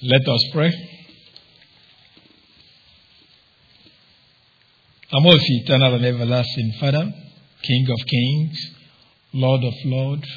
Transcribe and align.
Let 0.00 0.28
us 0.28 0.44
pray. 0.52 0.70
Our 5.12 5.20
most 5.20 5.42
eternal 5.44 5.94
and 5.96 6.04
everlasting 6.04 6.72
Father, 6.78 7.12
King 7.62 7.86
of 7.90 8.06
kings, 8.06 8.76
Lord 9.32 9.64
of 9.64 9.74
lords, 9.86 10.28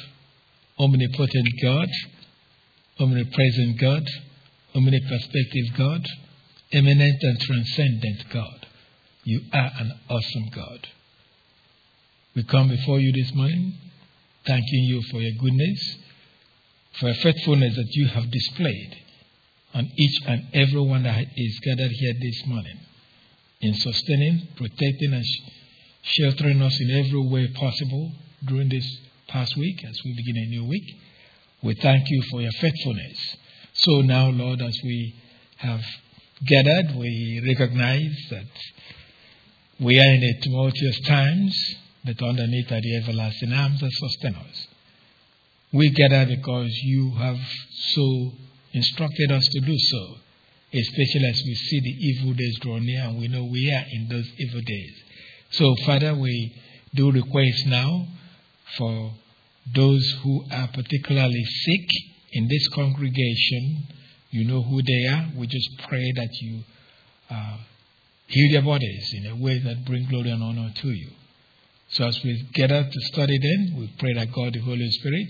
omnipotent 0.80 1.46
God, 1.62 1.88
omnipresent 2.98 3.78
God, 3.80 4.04
omniperspective 4.74 5.78
God, 5.78 6.08
immanent 6.72 7.22
and 7.22 7.40
transcendent 7.40 8.30
God. 8.32 8.66
You 9.22 9.42
are 9.52 9.70
an 9.78 9.92
awesome 10.10 10.48
God. 10.52 10.88
We 12.34 12.42
come 12.42 12.68
before 12.68 12.98
you 12.98 13.12
this 13.12 13.32
morning, 13.32 13.74
thanking 14.44 14.84
you 14.86 15.02
for 15.02 15.20
your 15.20 15.40
goodness, 15.40 15.98
for 16.98 17.06
your 17.06 17.14
faithfulness 17.14 17.76
that 17.76 17.90
you 17.92 18.08
have 18.08 18.28
displayed 18.28 19.02
on 19.74 19.90
each 19.96 20.20
and 20.26 20.46
every 20.52 20.80
one 20.80 21.02
that 21.04 21.24
is 21.36 21.60
gathered 21.60 21.90
here 21.90 22.14
this 22.20 22.46
morning 22.46 22.78
in 23.60 23.74
sustaining, 23.74 24.48
protecting, 24.56 25.12
and 25.12 25.24
sheltering 26.02 26.60
us 26.60 26.78
in 26.80 26.90
every 26.90 27.28
way 27.28 27.48
possible 27.54 28.12
during 28.44 28.68
this 28.68 28.86
past 29.28 29.56
week 29.56 29.84
as 29.84 29.98
we 30.04 30.14
begin 30.14 30.36
a 30.36 30.46
new 30.46 30.64
week. 30.64 30.84
We 31.62 31.74
thank 31.74 32.04
you 32.08 32.22
for 32.30 32.42
your 32.42 32.52
faithfulness. 32.52 33.36
So 33.74 34.02
now, 34.02 34.28
Lord, 34.28 34.60
as 34.60 34.78
we 34.84 35.14
have 35.58 35.82
gathered, 36.44 36.96
we 36.96 37.42
recognize 37.46 38.16
that 38.30 38.46
we 39.80 39.98
are 39.98 40.14
in 40.14 40.22
a 40.22 40.40
tumultuous 40.42 41.00
times, 41.06 41.56
but 42.04 42.20
underneath 42.20 42.70
are 42.70 42.80
the 42.80 42.96
everlasting 42.96 43.52
arms 43.52 43.80
that 43.80 43.90
sustain 43.92 44.34
us. 44.34 44.66
We 45.72 45.90
gather 45.90 46.26
because 46.26 46.70
you 46.82 47.12
have 47.12 47.38
so 47.94 48.32
instructed 48.72 49.30
us 49.30 49.46
to 49.52 49.60
do 49.60 49.76
so, 49.76 50.16
especially 50.72 51.28
as 51.28 51.42
we 51.46 51.54
see 51.54 51.80
the 51.80 52.06
evil 52.06 52.32
days 52.34 52.58
draw 52.60 52.78
near 52.78 53.02
and 53.04 53.18
we 53.18 53.28
know 53.28 53.44
we 53.44 53.70
are 53.72 53.84
in 53.92 54.08
those 54.08 54.30
evil 54.38 54.60
days. 54.60 55.02
So, 55.50 55.74
Father, 55.84 56.14
we 56.14 56.54
do 56.94 57.10
request 57.10 57.66
now 57.66 58.06
for 58.76 59.12
those 59.74 60.18
who 60.22 60.44
are 60.50 60.68
particularly 60.68 61.44
sick 61.44 61.88
in 62.32 62.48
this 62.48 62.68
congregation. 62.68 63.86
You 64.30 64.46
know 64.46 64.62
who 64.62 64.80
they 64.82 65.06
are. 65.06 65.30
We 65.36 65.46
just 65.46 65.68
pray 65.86 66.12
that 66.16 66.30
you 66.40 66.62
uh, 67.30 67.58
heal 68.26 68.52
their 68.52 68.62
bodies 68.62 69.12
in 69.14 69.26
a 69.26 69.36
way 69.36 69.58
that 69.58 69.84
bring 69.84 70.06
glory 70.08 70.30
and 70.30 70.42
honor 70.42 70.72
to 70.74 70.88
you. 70.88 71.10
So 71.90 72.06
as 72.06 72.18
we 72.24 72.48
gather 72.54 72.84
to 72.84 73.00
study 73.12 73.38
them, 73.38 73.78
we 73.78 73.92
pray 73.98 74.14
that 74.14 74.32
God, 74.32 74.54
the 74.54 74.60
Holy 74.60 74.90
Spirit, 74.90 75.28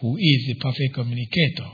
who 0.00 0.16
is 0.16 0.46
the 0.48 0.54
perfect 0.60 0.94
communicator, 0.94 1.70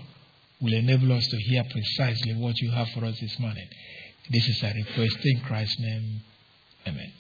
will 0.60 0.74
enable 0.74 1.12
us 1.12 1.26
to 1.26 1.36
hear 1.38 1.64
precisely 1.70 2.34
what 2.34 2.58
you 2.58 2.70
have 2.70 2.88
for 2.90 3.04
us 3.04 3.18
this 3.20 3.38
morning. 3.38 3.66
This 4.30 4.46
is 4.48 4.62
a 4.62 4.72
request 4.74 5.18
in 5.24 5.40
Christ's 5.40 5.80
name. 5.80 6.20
Amen. 6.86 7.12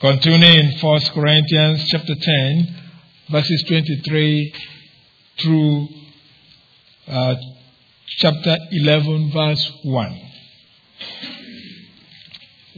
Continuing 0.00 0.58
in 0.58 0.78
1 0.80 1.00
Corinthians 1.14 1.84
chapter 1.88 2.14
10, 2.14 2.82
verses 3.30 3.64
23 3.66 4.54
through 5.40 5.88
uh, 7.08 7.34
chapter 8.18 8.56
11, 8.70 9.32
verse 9.32 9.72
1. 9.84 10.20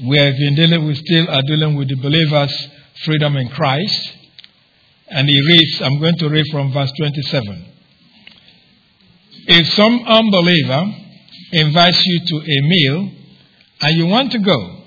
We 0.07 0.19
have 0.19 0.37
been 0.37 0.55
dealing, 0.55 0.87
we 0.87 0.95
still 0.95 1.29
are 1.29 1.43
dealing 1.47 1.75
with 1.75 1.89
the 1.89 1.97
believers' 1.97 2.69
freedom 3.05 3.37
in 3.37 3.49
Christ. 3.49 4.13
And 5.09 5.29
he 5.29 5.41
reads, 5.47 5.83
I'm 5.83 5.99
going 5.99 6.19
to 6.19 6.29
read 6.29 6.45
from 6.53 6.73
verse 6.73 6.93
27. 6.99 7.73
If 9.49 9.73
some 9.75 10.03
unbeliever 10.07 10.85
invites 11.53 12.05
you 12.05 12.21
to 12.27 12.37
a 12.37 12.61
meal 12.63 13.11
and 13.81 13.97
you 13.97 14.07
want 14.07 14.33
to 14.33 14.39
go, 14.39 14.83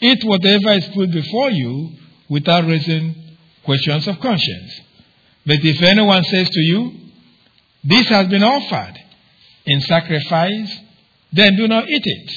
eat 0.00 0.22
whatever 0.24 0.72
is 0.72 0.88
put 0.94 1.10
before 1.10 1.50
you 1.50 1.90
without 2.28 2.64
raising 2.66 3.14
questions 3.64 4.06
of 4.08 4.20
conscience. 4.20 4.80
But 5.44 5.58
if 5.62 5.82
anyone 5.82 6.22
says 6.24 6.48
to 6.48 6.60
you, 6.60 7.02
This 7.84 8.08
has 8.08 8.28
been 8.28 8.44
offered 8.44 8.94
in 9.66 9.80
sacrifice, 9.80 10.78
then 11.32 11.56
do 11.56 11.66
not 11.66 11.88
eat 11.88 12.02
it, 12.04 12.30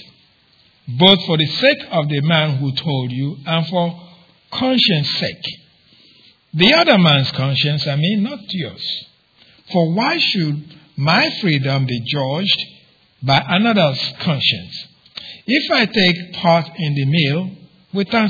both 0.98 1.24
for 1.26 1.38
the 1.38 1.46
sake 1.46 1.86
of 1.92 2.10
the 2.10 2.22
man 2.22 2.58
who 2.58 2.72
told 2.74 3.12
you 3.12 3.38
and 3.46 3.68
for 3.68 4.02
conscience 4.52 5.10
sake. 5.20 5.46
The 6.54 6.74
other 6.74 6.98
man's 6.98 7.32
conscience, 7.32 7.86
I 7.86 7.96
mean, 7.96 8.24
not 8.24 8.40
yours. 8.50 9.06
For 9.72 9.94
why 9.94 10.18
should 10.18 10.80
my 10.98 11.30
freedom 11.42 11.86
be 11.86 12.00
judged 12.06 12.62
by 13.22 13.44
another's 13.48 14.02
conscience. 14.22 14.88
If 15.46 15.72
I 15.72 15.86
take 15.86 16.34
part 16.34 16.66
in 16.78 16.96
the 16.96 17.06
meal 17.06 17.52
with 17.94 18.14
uh, 18.14 18.28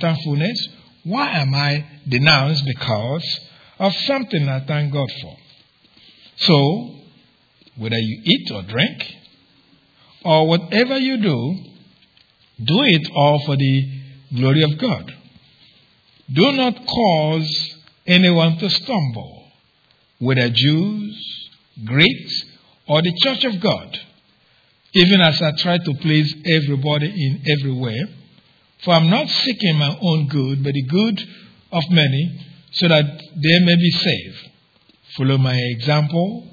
thankfulness, 0.00 0.68
why 1.04 1.30
am 1.40 1.54
I 1.54 1.84
denounced 2.08 2.64
because 2.66 3.40
of 3.78 3.92
something 4.06 4.48
I 4.48 4.64
thank 4.66 4.92
God 4.92 5.08
for? 5.20 5.36
So, 6.36 6.94
whether 7.76 7.98
you 7.98 8.22
eat 8.24 8.50
or 8.52 8.62
drink, 8.62 9.02
or 10.24 10.48
whatever 10.48 10.98
you 10.98 11.18
do, 11.18 11.56
do 12.64 12.82
it 12.82 13.10
all 13.14 13.44
for 13.44 13.56
the 13.56 14.00
glory 14.34 14.62
of 14.62 14.78
God. 14.78 15.12
Do 16.32 16.52
not 16.52 16.86
cause 16.86 17.76
anyone 18.06 18.56
to 18.58 18.70
stumble, 18.70 19.48
whether 20.18 20.48
Jews 20.48 21.43
Greeks, 21.84 22.44
or 22.86 23.02
the 23.02 23.12
church 23.24 23.44
of 23.44 23.60
God, 23.60 23.98
even 24.92 25.20
as 25.20 25.40
I 25.42 25.52
try 25.58 25.78
to 25.78 25.94
please 26.00 26.34
everybody 26.46 27.06
in 27.06 27.42
every 27.50 27.72
way. 27.72 28.00
For 28.84 28.94
I'm 28.94 29.10
not 29.10 29.28
seeking 29.28 29.76
my 29.76 29.96
own 30.00 30.28
good, 30.28 30.62
but 30.62 30.72
the 30.72 30.82
good 30.82 31.20
of 31.72 31.82
many, 31.90 32.40
so 32.72 32.88
that 32.88 33.04
they 33.04 33.60
may 33.64 33.76
be 33.76 33.90
saved. 33.90 34.50
Follow 35.16 35.38
my 35.38 35.56
example 35.56 36.48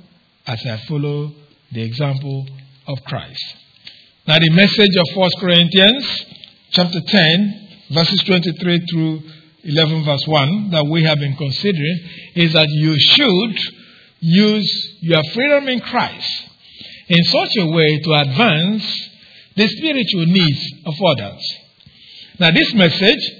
as 0.48 0.66
I 0.66 0.78
follow 0.88 1.34
the 1.72 1.84
example 1.84 2.48
of 2.88 3.03
Christ. 3.06 3.44
Now, 4.28 4.40
the 4.40 4.50
message 4.52 4.96
of 4.96 5.18
1 5.18 5.30
Corinthians 5.40 6.26
chapter 6.72 7.02
10, 7.02 7.68
verses 7.92 8.24
23 8.24 8.86
through 8.92 9.22
11, 9.64 10.06
verse 10.06 10.24
1, 10.26 10.70
that 10.72 10.86
we 10.86 11.03
have 11.03 11.20
been 11.20 11.36
considering 11.36 12.00
is 12.36 12.53
that 12.53 12.68
you 12.70 12.96
should 12.98 13.81
use 14.22 14.98
your 15.02 15.24
freedom 15.34 15.68
in 15.68 15.82
Christ 15.82 16.48
in 17.08 17.24
such 17.26 17.58
a 17.58 17.66
way 17.68 18.00
to 18.00 18.14
advance 18.14 19.09
the 19.56 19.68
spiritual 19.68 20.26
needs 20.28 20.74
of 20.86 20.94
others. 21.06 21.58
Now, 22.40 22.52
this 22.52 22.74
message 22.74 23.32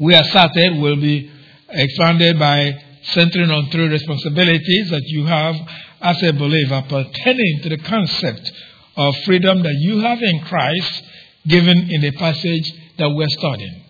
we 0.00 0.14
have 0.14 0.26
started 0.26 0.78
will 0.78 0.96
be 0.96 1.30
expanded 1.68 2.38
by 2.38 2.82
centering 3.02 3.50
on 3.50 3.70
three 3.70 3.88
responsibilities 3.88 4.90
that 4.90 5.02
you 5.06 5.26
have 5.26 5.54
as 6.00 6.22
a 6.22 6.32
believer 6.32 6.82
pertaining 6.88 7.60
to 7.62 7.68
the 7.68 7.78
concept 7.78 8.52
of 8.96 9.14
freedom 9.24 9.62
that 9.62 9.76
you 9.80 10.00
have 10.00 10.18
in 10.20 10.40
Christ 10.40 11.02
given 11.46 11.90
in 11.90 12.00
the 12.00 12.12
passage 12.12 12.72
that 12.98 13.10
we're 13.10 13.28
studying. 13.28 13.84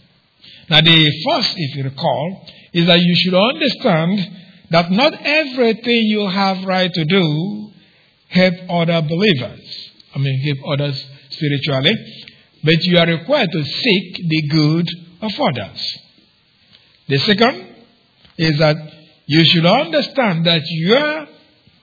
Now, 0.69 0.81
the 0.81 1.13
first, 1.27 1.55
if 1.57 1.77
you 1.77 1.85
recall, 1.85 2.47
is 2.73 2.87
that 2.87 3.01
you 3.01 3.15
should 3.17 3.35
understand 3.35 4.37
that 4.71 4.91
not 4.91 5.15
everything 5.25 6.03
you 6.07 6.29
have 6.29 6.65
right 6.65 6.93
to 6.93 7.05
do 7.05 7.71
help 8.29 8.55
other 8.69 9.01
believers. 9.03 9.91
I 10.15 10.19
mean, 10.19 10.41
help 10.41 10.73
others 10.73 11.07
spiritually, 11.31 11.95
but 12.63 12.83
you 12.85 12.99
are 12.99 13.07
required 13.07 13.51
to 13.53 13.65
seek 13.65 14.17
the 14.29 14.49
good 14.51 14.89
of 15.23 15.33
others. 15.41 15.99
The 17.09 17.19
second 17.19 17.75
is 18.37 18.59
that 18.59 18.77
you 19.27 19.45
should 19.45 19.67
understand 19.67 20.47
that 20.47 20.63
your 20.65 21.27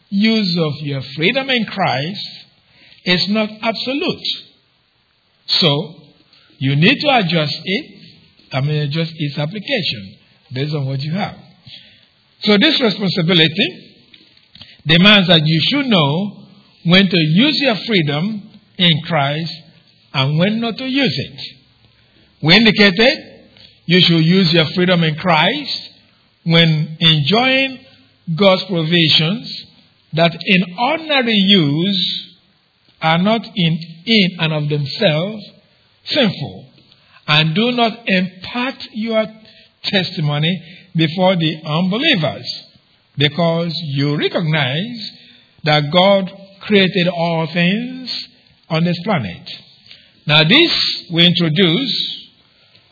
use 0.09 0.57
of 0.57 0.73
your 0.85 1.01
freedom 1.15 1.49
in 1.49 1.65
Christ 1.65 2.27
is 3.05 3.27
not 3.29 3.49
absolute. 3.61 4.27
So, 5.47 5.95
you 6.57 6.75
need 6.75 6.99
to 7.01 7.17
adjust 7.17 7.59
it, 7.63 8.01
I 8.51 8.61
mean, 8.61 8.81
adjust 8.83 9.13
its 9.15 9.37
application 9.37 10.17
based 10.53 10.73
on 10.73 10.85
what 10.85 11.01
you 11.01 11.11
have. 11.13 11.37
So 12.41 12.57
this 12.57 12.79
responsibility 12.81 13.97
demands 14.85 15.27
that 15.27 15.41
you 15.43 15.61
should 15.69 15.87
know 15.87 16.47
when 16.85 17.07
to 17.09 17.17
use 17.17 17.59
your 17.61 17.75
freedom 17.75 18.49
in 18.77 19.01
Christ 19.03 19.53
and 20.13 20.37
when 20.37 20.61
not 20.61 20.77
to 20.77 20.87
use 20.87 21.15
it. 21.17 21.41
We 22.41 22.55
indicated 22.55 23.49
you 23.85 24.01
should 24.01 24.23
use 24.23 24.53
your 24.53 24.65
freedom 24.75 25.03
in 25.03 25.15
Christ 25.15 25.89
when 26.43 26.97
enjoying 26.99 27.79
God's 28.35 28.63
provisions 28.65 29.65
that 30.13 30.35
in 30.39 30.77
ordinary 30.77 31.33
use 31.33 32.35
are 33.01 33.17
not 33.17 33.45
in, 33.45 33.79
in 34.05 34.29
and 34.39 34.53
of 34.53 34.69
themselves 34.69 35.43
sinful 36.05 36.69
and 37.27 37.55
do 37.55 37.71
not 37.71 38.07
impart 38.07 38.87
your 38.93 39.25
testimony 39.83 40.84
before 40.95 41.35
the 41.35 41.61
unbelievers 41.65 42.63
because 43.17 43.73
you 43.83 44.17
recognize 44.17 45.11
that 45.63 45.91
God 45.91 46.31
created 46.61 47.07
all 47.07 47.47
things 47.47 48.27
on 48.69 48.83
this 48.83 48.97
planet. 49.03 49.49
Now, 50.25 50.43
this 50.43 51.05
we 51.11 51.25
introduced 51.25 52.29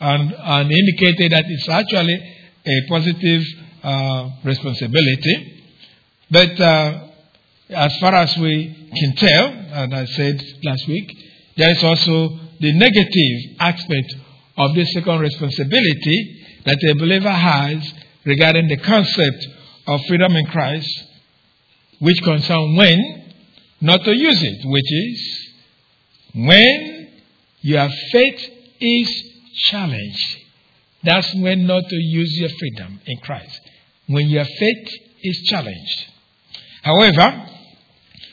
and, 0.00 0.32
and 0.32 0.70
indicated 0.70 1.32
that 1.32 1.44
it's 1.46 1.68
actually 1.68 2.36
a 2.66 2.88
positive 2.88 3.42
uh, 3.82 4.30
responsibility. 4.44 5.62
But 6.30 6.60
uh, 6.60 7.08
as 7.70 7.96
far 7.98 8.14
as 8.14 8.36
we 8.38 8.90
can 8.96 9.16
tell, 9.16 9.46
and 9.46 9.94
I 9.94 10.04
said 10.06 10.42
last 10.62 10.86
week, 10.88 11.10
there 11.56 11.70
is 11.70 11.82
also 11.82 12.38
the 12.60 12.72
negative 12.72 13.56
aspect 13.60 14.14
of 14.56 14.74
this 14.74 14.92
second 14.92 15.20
responsibility 15.20 16.43
that 16.64 16.78
a 16.82 16.94
believer 16.94 17.30
has 17.30 17.92
regarding 18.24 18.68
the 18.68 18.76
concept 18.78 19.46
of 19.86 20.00
freedom 20.08 20.34
in 20.36 20.46
Christ, 20.46 20.88
which 21.98 22.22
concern 22.22 22.76
when 22.76 23.24
not 23.80 24.02
to 24.04 24.16
use 24.16 24.42
it, 24.42 24.60
which 24.64 24.92
is 24.92 25.44
when 26.34 27.08
your 27.60 27.88
faith 28.12 28.50
is 28.80 29.08
challenged. 29.68 30.38
That's 31.02 31.34
when 31.34 31.66
not 31.66 31.82
to 31.86 31.96
use 31.96 32.32
your 32.38 32.48
freedom 32.48 33.00
in 33.06 33.18
Christ. 33.18 33.60
When 34.06 34.28
your 34.28 34.44
faith 34.44 34.88
is 35.22 35.42
challenged. 35.46 36.06
However, 36.82 37.46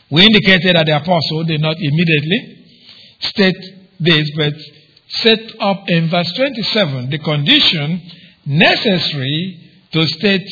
we 0.10 0.24
indicated 0.24 0.76
that 0.76 0.86
the 0.86 0.98
apostle 0.98 1.44
did 1.46 1.62
not 1.62 1.78
immediately 1.80 2.66
state 3.20 3.56
this, 4.00 4.30
but 4.36 4.54
set 5.08 5.40
up 5.60 5.84
in 5.90 6.10
verse 6.10 6.32
27 6.34 7.10
the 7.10 7.20
condition 7.20 8.02
necessary 8.46 9.60
to 9.92 10.08
state 10.08 10.48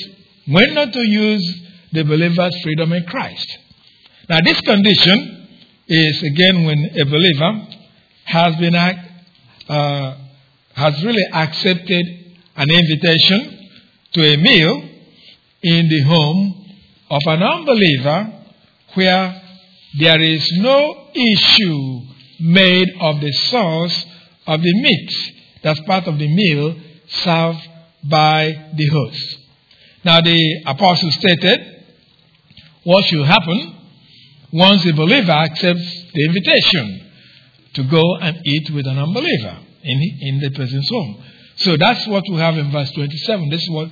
when 0.47 0.73
not 0.73 0.93
to 0.93 1.01
use 1.01 1.61
the 1.91 2.03
believer's 2.03 2.55
freedom 2.61 2.93
in 2.93 3.03
Christ. 3.05 3.57
Now, 4.27 4.39
this 4.43 4.61
condition 4.61 5.47
is 5.87 6.23
again 6.23 6.65
when 6.65 6.91
a 6.99 7.05
believer 7.05 7.67
has 8.25 8.55
been 8.57 8.75
uh, 8.75 10.17
has 10.75 11.03
really 11.03 11.25
accepted 11.33 12.05
an 12.55 12.69
invitation 12.69 13.69
to 14.13 14.21
a 14.23 14.37
meal 14.37 14.89
in 15.63 15.89
the 15.89 16.01
home 16.03 16.65
of 17.09 17.21
an 17.25 17.43
unbeliever 17.43 18.33
where 18.93 19.41
there 19.99 20.21
is 20.21 20.47
no 20.57 21.09
issue 21.13 22.01
made 22.39 22.89
of 23.01 23.19
the 23.19 23.31
source 23.31 24.05
of 24.47 24.61
the 24.61 24.81
meat 24.81 25.11
that's 25.63 25.79
part 25.81 26.05
of 26.07 26.17
the 26.17 26.27
meal 26.27 26.75
served 27.07 27.68
by 28.03 28.71
the 28.75 28.87
host. 28.87 29.37
Now, 30.03 30.21
the 30.21 30.63
apostle 30.65 31.11
stated 31.11 31.83
what 32.83 33.05
should 33.05 33.25
happen 33.25 33.75
once 34.51 34.85
a 34.85 34.93
believer 34.93 35.31
accepts 35.31 36.11
the 36.13 36.25
invitation 36.25 37.11
to 37.73 37.83
go 37.83 38.15
and 38.21 38.37
eat 38.45 38.69
with 38.71 38.87
an 38.87 38.97
unbeliever 38.97 39.59
in, 39.83 40.17
in 40.21 40.39
the 40.39 40.51
person's 40.51 40.89
home. 40.89 41.23
So 41.57 41.77
that's 41.77 42.07
what 42.07 42.23
we 42.29 42.37
have 42.37 42.57
in 42.57 42.71
verse 42.71 42.91
27. 42.91 43.49
This 43.49 43.61
is 43.61 43.69
what 43.69 43.89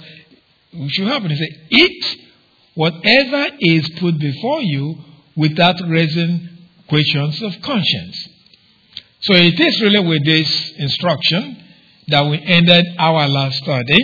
should 0.90 1.08
happen. 1.08 1.32
He 1.32 1.38
said, 1.38 1.68
Eat 1.70 2.20
whatever 2.76 3.48
is 3.60 3.90
put 4.00 4.18
before 4.20 4.62
you 4.62 4.96
without 5.36 5.76
raising 5.88 6.50
questions 6.88 7.42
of 7.42 7.62
conscience. 7.62 8.30
So 9.22 9.34
it 9.34 9.60
is 9.60 9.82
really 9.82 10.08
with 10.08 10.26
this 10.26 10.72
instruction 10.78 11.64
that 12.08 12.26
we 12.26 12.40
ended 12.44 12.86
our 12.98 13.28
last 13.28 13.58
study. 13.58 13.98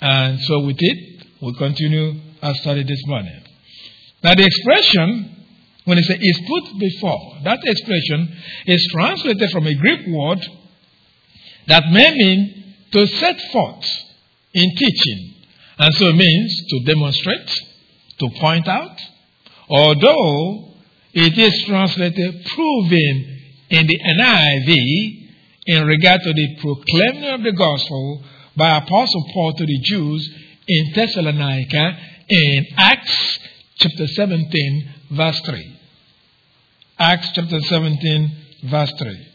And 0.00 0.40
so 0.42 0.60
with 0.60 0.76
it, 0.78 1.26
we'll 1.40 1.54
continue 1.54 2.20
our 2.42 2.54
study 2.54 2.82
this 2.84 3.00
morning. 3.06 3.42
Now 4.22 4.34
the 4.34 4.44
expression, 4.44 5.46
when 5.84 5.98
it 5.98 6.04
says 6.04 6.18
is 6.20 6.40
put 6.46 6.78
before, 6.78 7.38
that 7.44 7.60
expression 7.64 8.36
is 8.66 8.86
translated 8.92 9.50
from 9.50 9.66
a 9.66 9.74
Greek 9.74 10.06
word 10.08 10.46
that 11.68 11.84
may 11.90 12.10
mean 12.12 12.74
to 12.92 13.06
set 13.06 13.40
forth 13.52 13.86
in 14.52 14.70
teaching. 14.76 15.34
And 15.78 15.94
so 15.94 16.08
it 16.08 16.16
means 16.16 16.64
to 16.68 16.84
demonstrate, 16.84 17.48
to 18.18 18.30
point 18.40 18.68
out, 18.68 18.98
although 19.68 20.74
it 21.12 21.36
is 21.36 21.64
translated 21.64 22.44
proving 22.44 23.40
in 23.70 23.86
the 23.86 23.98
NIV 24.18 25.15
in 25.66 25.86
regard 25.86 26.20
to 26.22 26.32
the 26.32 26.56
proclaiming 26.60 27.30
of 27.30 27.42
the 27.42 27.52
gospel 27.52 28.24
by 28.56 28.76
Apostle 28.78 29.24
Paul 29.32 29.52
to 29.54 29.66
the 29.66 29.80
Jews 29.82 30.30
in 30.68 30.92
Thessalonica 30.94 31.98
in 32.28 32.66
Acts 32.76 33.38
chapter 33.76 34.06
17, 34.06 34.94
verse 35.10 35.40
3. 35.40 35.78
Acts 36.98 37.32
chapter 37.32 37.60
17, 37.60 38.36
verse 38.64 38.92
3. 38.98 39.28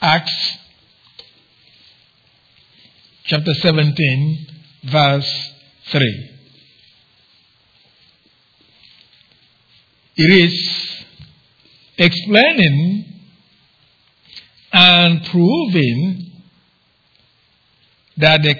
Acts 0.00 0.58
chapter 3.24 3.52
17, 3.52 4.46
verse 4.84 5.52
3. 5.90 6.37
It 10.20 10.42
is 10.42 11.04
explaining 11.96 13.04
and 14.72 15.24
proving 15.26 16.32
that 18.16 18.42
the, 18.42 18.54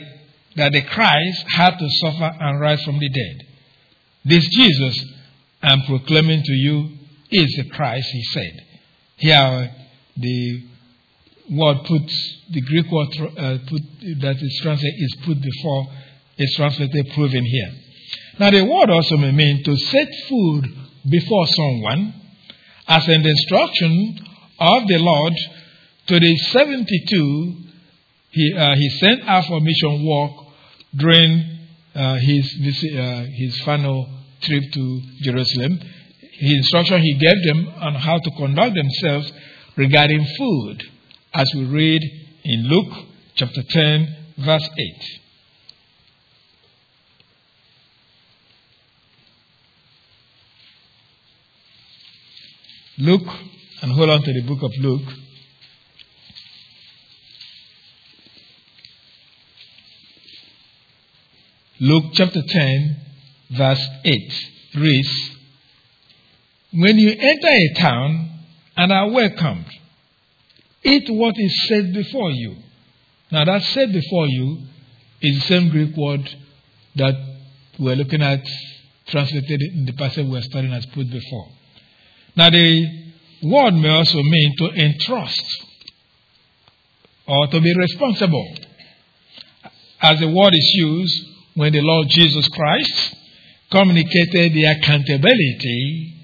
that 0.55 0.72
the 0.72 0.82
Christ 0.82 1.44
had 1.49 1.76
to 1.78 1.88
suffer 1.90 2.37
and 2.40 2.60
rise 2.60 2.82
from 2.84 3.00
the 3.00 3.08
dead. 3.08 3.46
This 4.25 4.46
Jesus 4.49 5.05
I'm 5.60 5.82
proclaiming 5.82 6.43
to 6.44 6.52
you 6.52 6.90
is 7.31 7.55
the 7.56 7.69
Christ, 7.70 8.08
he 8.12 8.22
said. 8.22 8.64
Here, 9.16 9.75
the 10.16 10.62
word 11.50 11.78
put, 11.84 12.02
the 12.50 12.60
Greek 12.60 12.87
word 12.90 13.08
uh, 13.37 13.58
put, 13.66 13.82
that 14.20 14.37
is 14.40 14.60
translated 14.62 14.94
is 14.96 15.16
put 15.25 15.43
before, 15.43 15.88
is 16.38 16.55
translated 16.55 17.05
proven 17.14 17.44
here. 17.44 17.72
Now, 18.38 18.50
the 18.52 18.64
word 18.64 18.90
also 18.90 19.16
may 19.16 19.32
mean 19.32 19.64
to 19.64 19.76
set 19.76 20.08
food 20.28 20.88
before 21.10 21.46
someone 21.46 22.14
as 22.87 23.06
an 23.08 23.26
instruction 23.26 24.19
of 24.58 24.88
the 24.88 24.99
Lord 24.99 25.34
to 26.06 26.20
the 26.20 26.37
72 26.37 27.69
he, 28.31 28.55
uh, 28.55 28.75
he 28.75 28.90
sent 28.90 29.22
out 29.26 29.46
for 29.46 29.60
mission 29.60 30.06
work 30.06 30.32
during 30.94 31.58
uh, 31.94 32.17
his, 32.17 32.56
uh, 32.94 33.24
his 33.32 33.60
final 33.62 34.08
trip 34.41 34.65
to 34.72 35.00
Jerusalem. 35.22 35.81
His 36.32 36.58
instruction 36.58 37.00
he 37.03 37.15
gave 37.15 37.43
them 37.44 37.69
on 37.81 37.94
how 37.94 38.19
to 38.19 38.31
conduct 38.32 38.74
themselves 38.74 39.32
regarding 39.77 40.24
food 40.36 40.82
as 41.34 41.50
we 41.55 41.65
read 41.65 42.03
in 42.44 42.69
Luke 42.69 43.06
chapter 43.34 43.62
10, 43.62 44.17
verse 44.38 44.69
8. 44.79 45.20
Luke, 53.00 53.28
and 53.81 53.93
hold 53.93 54.10
on 54.10 54.22
to 54.22 54.32
the 54.32 54.40
book 54.40 54.60
of 54.60 54.72
Luke. 54.81 55.08
Luke 61.78 62.06
chapter 62.14 62.43
10, 62.44 62.96
verse 63.50 63.86
8 64.05 64.48
reads 64.74 65.31
When 66.72 66.98
you 66.98 67.10
enter 67.10 67.46
a 67.46 67.74
town 67.74 68.31
and 68.76 68.90
are 68.90 69.10
welcomed, 69.10 69.67
Eat 70.82 71.08
what 71.08 71.36
is 71.38 71.69
set 71.69 71.93
before 71.93 72.32
you. 72.32 72.56
Now, 73.31 73.44
that 73.44 73.62
set 73.62 73.93
before 73.93 74.26
you 74.26 74.58
is 75.20 75.36
the 75.36 75.46
same 75.46 75.69
Greek 75.69 75.96
word 75.96 76.28
that 76.96 77.14
we're 77.78 77.94
looking 77.94 78.22
at, 78.22 78.44
translated 79.06 79.62
in 79.62 79.86
the 79.86 79.93
passage 79.93 80.26
we're 80.26 80.43
studying 80.43 80.72
as 80.72 80.84
put 80.86 81.08
before. 81.08 81.57
Now, 82.39 82.51
the 82.51 82.87
word 83.43 83.75
may 83.75 83.89
also 83.89 84.23
mean 84.23 84.55
to 84.59 84.67
entrust 84.71 85.65
or 87.27 87.49
to 87.49 87.61
be 87.61 87.75
responsible. 87.77 88.55
As 90.01 90.21
the 90.21 90.29
word 90.29 90.55
is 90.55 90.73
used 90.77 91.27
when 91.55 91.73
the 91.73 91.81
Lord 91.81 92.07
Jesus 92.11 92.47
Christ 92.47 93.17
communicated 93.73 94.53
the 94.55 94.67
accountability 94.67 96.15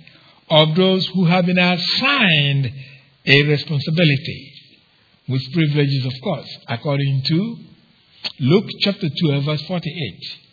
of 0.50 0.76
those 0.76 1.04
who 1.08 1.24
have 1.24 1.46
been 1.46 1.58
assigned 1.58 2.72
a 3.26 3.42
responsibility 3.42 4.52
with 5.28 5.52
privileges, 5.52 6.06
of 6.06 6.12
course, 6.22 6.58
according 6.68 7.22
to 7.24 7.56
Luke 8.38 8.68
chapter 8.82 9.08
12, 9.20 9.44
verse 9.44 9.62
48. 9.62 10.43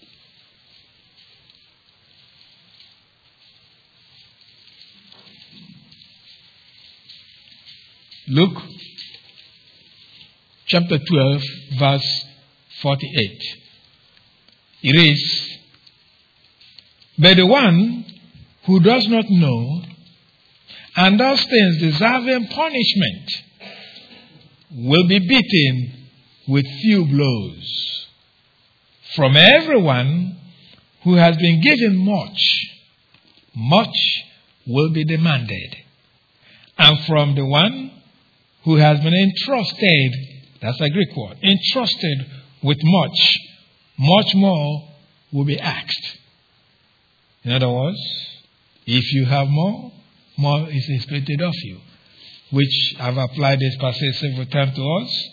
Luke 8.34 8.62
chapter 10.66 10.98
12, 10.98 11.42
verse 11.78 12.26
48. 12.82 13.44
It 14.84 14.96
is, 14.96 15.60
But 17.20 17.36
the 17.36 17.46
one 17.46 18.06
who 18.68 18.80
does 18.80 19.06
not 19.10 19.26
know 19.30 19.82
and 20.96 21.20
those 21.20 21.44
things 21.44 21.82
deserving 21.82 22.48
punishment 22.48 23.32
will 24.78 25.10
be 25.10 25.20
beaten 25.20 26.08
with 26.48 26.66
few 26.82 27.04
blows. 27.04 28.08
From 29.14 29.36
everyone 29.36 30.40
who 31.04 31.16
has 31.16 31.36
been 31.36 31.60
given 31.60 31.98
much, 31.98 32.40
much 33.54 34.24
will 34.66 34.90
be 34.94 35.04
demanded. 35.04 35.76
And 36.78 36.98
from 37.06 37.36
the 37.36 37.46
one 37.46 37.98
who 38.64 38.76
has 38.76 39.00
been 39.00 39.14
entrusted, 39.14 40.14
that's 40.62 40.80
a 40.80 40.90
Greek 40.90 41.16
word, 41.16 41.38
entrusted 41.44 42.26
with 42.64 42.78
much, 42.82 43.38
much 43.98 44.36
more 44.36 44.90
will 45.32 45.46
be 45.46 45.60
asked. 45.60 46.18
In 47.44 47.52
other 47.54 47.70
words, 47.70 48.00
if 48.86 49.14
you 49.14 49.26
have 49.26 49.48
more, 49.48 49.92
more 50.38 50.70
is 50.70 50.86
expected 50.90 51.42
of 51.42 51.54
you, 51.64 51.80
which 52.52 52.96
I've 53.00 53.18
applied 53.18 53.60
this 53.60 53.78
passage 53.78 54.20
several 54.20 54.46
times 54.46 54.76
to 54.76 54.98
us. 55.02 55.28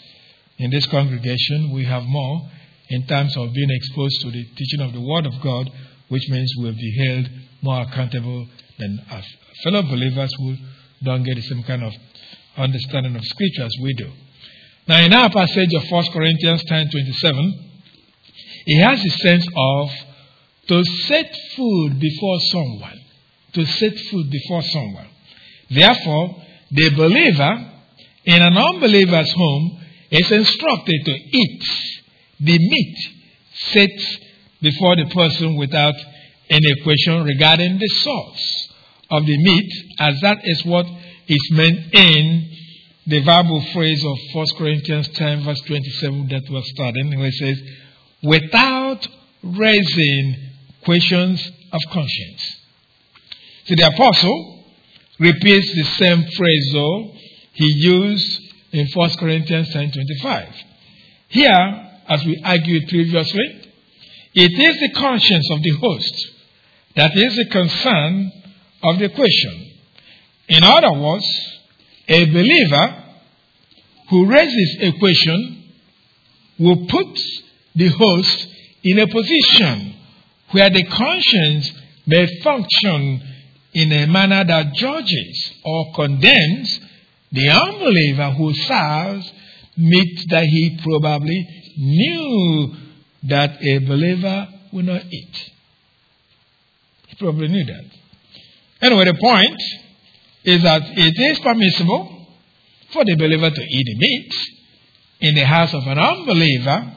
In 0.59 0.71
this 0.71 0.87
congregation, 0.87 1.71
we 1.73 1.85
have 1.85 2.05
more 2.05 2.49
in 2.89 3.07
terms 3.07 3.37
of 3.37 3.53
being 3.53 3.71
exposed 3.71 4.21
to 4.23 4.31
the 4.31 4.45
teaching 4.57 4.81
of 4.81 4.93
the 4.93 5.01
Word 5.01 5.27
of 5.27 5.41
God, 5.43 5.71
which 6.09 6.29
means 6.31 6.53
we'll 6.57 6.73
be 6.73 7.07
held 7.07 7.29
more 7.63 7.83
accountable 7.83 8.47
than 8.79 9.05
our 9.11 9.23
fellow 9.63 9.83
believers 9.83 10.33
who 10.39 10.57
don't 11.05 11.23
get 11.23 11.37
the 11.37 11.43
same 11.43 11.63
kind 11.65 11.83
of 11.83 11.93
understanding 12.59 13.17
of 13.17 13.25
Scripture 13.25 13.65
as 13.65 13.75
we 13.81 13.95
do. 13.95 14.11
Now, 14.87 15.05
in 15.05 15.13
our 15.13 15.31
passage 15.31 15.75
of 15.75 15.91
1 15.91 16.05
Corinthians 16.13 16.63
10 16.65 16.91
27, 16.91 17.71
it 18.67 18.83
has 18.83 19.03
the 19.03 19.11
sense 19.11 19.47
of 19.57 19.91
to 20.69 20.85
set 20.85 21.35
food 21.57 21.99
before 21.99 22.39
someone. 22.41 23.01
To 23.55 23.65
set 23.65 23.99
food 24.11 24.31
before 24.31 24.63
someone. 24.63 25.09
Therefore, 25.71 26.43
the 26.71 26.91
believer 26.91 27.73
in 28.25 28.43
an 28.43 28.57
unbeliever's 28.57 29.33
home 29.33 29.81
is 30.11 30.31
instructed 30.31 31.05
to 31.05 31.13
eat 31.13 31.65
the 32.41 32.59
meat 32.59 32.97
set 33.53 34.19
before 34.61 34.97
the 34.97 35.07
person 35.15 35.57
without 35.57 35.95
any 36.51 36.83
question 36.83 37.25
regarding 37.25 37.79
the 37.79 37.89
source 37.89 38.69
of 39.11 39.25
the 39.25 39.37
meat, 39.37 39.73
as 39.99 40.21
that 40.21 40.39
is 40.45 40.65
what 40.65 40.87
is 41.29 41.51
meant 41.53 41.95
in 41.95 42.51
the 43.07 43.21
verbal 43.21 43.61
phrase 43.73 44.05
of 44.05 44.17
1 44.35 44.47
Corinthians 44.57 45.09
10, 45.09 45.45
verse 45.45 45.61
27 45.63 46.29
that 46.29 46.51
was 46.51 46.69
studying, 46.71 47.19
where 47.19 47.29
it 47.29 47.35
says, 47.35 47.63
without 48.23 49.07
raising 49.43 50.37
questions 50.85 51.53
of 51.73 51.81
conscience. 51.91 52.57
So 53.67 53.75
the 53.77 53.87
apostle 53.87 54.65
repeats 55.19 55.75
the 55.75 55.85
same 55.85 56.23
phrase 56.23 56.71
though 56.73 57.13
he 57.53 57.67
used 57.67 58.41
in 58.73 58.87
1 58.87 59.11
Corinthians 59.19 59.71
10 59.73 59.93
25. 59.93 60.49
Here, 61.29 61.91
as 62.09 62.25
we 62.25 62.41
argued 62.45 62.89
previously, 62.89 63.73
it 64.35 64.53
is 64.53 64.81
the 64.81 64.93
conscience 64.99 65.49
of 65.51 65.63
the 65.63 65.77
host 65.81 66.29
that 66.97 67.17
is 67.17 67.37
the 67.37 67.47
concern 67.51 68.33
of 68.83 68.99
the 68.99 69.09
question. 69.11 69.68
In 70.49 70.65
other 70.65 70.93
words, 70.99 71.27
a 72.09 72.25
believer 72.25 73.05
who 74.09 74.27
raises 74.27 74.79
a 74.81 74.99
question 74.99 75.65
will 76.59 76.87
put 76.89 77.19
the 77.75 77.89
host 77.89 78.49
in 78.83 78.99
a 78.99 79.07
position 79.07 79.95
where 80.51 80.71
the 80.71 80.85
conscience 80.85 81.71
may 82.07 82.27
function 82.43 83.21
in 83.75 83.93
a 83.93 84.07
manner 84.07 84.45
that 84.45 84.73
judges 84.75 85.53
or 85.65 85.93
condemns 85.95 86.81
the 87.31 87.49
unbeliever 87.49 88.31
who 88.33 88.55
serves 88.55 89.31
meat 89.77 90.25
that 90.31 90.45
he 90.45 90.81
probably 90.83 91.47
knew 91.77 92.75
that 93.25 93.63
a 93.63 93.79
believer 93.79 94.49
will 94.73 94.85
not 94.85 95.03
eat. 95.11 95.51
He 97.09 97.17
probably 97.17 97.49
knew 97.49 97.65
that. 97.65 97.85
Anyway, 98.81 99.05
the 99.05 99.15
point 99.15 99.61
is 100.49 100.63
that 100.63 100.83
it 100.83 101.15
is 101.31 101.39
permissible 101.41 102.27
for 102.91 103.05
the 103.05 103.17
believer 103.17 103.51
to 103.51 103.61
eat 103.61 103.99
meat 103.99 104.33
in 105.21 105.35
the 105.35 105.45
house 105.45 105.75
of 105.75 105.83
an 105.87 105.99
unbeliever 105.99 106.95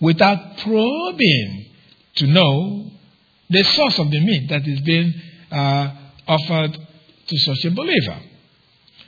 without 0.00 0.58
probing 0.58 1.66
to 2.16 2.26
know 2.26 2.90
the 3.50 3.62
source 3.62 3.98
of 4.00 4.10
the 4.10 4.18
meat 4.20 4.48
that 4.48 4.66
is 4.66 4.80
being 4.80 5.14
uh, 5.52 5.90
offered 6.26 6.76
to 7.28 7.38
such 7.38 7.64
a 7.66 7.70
believer. 7.70 8.18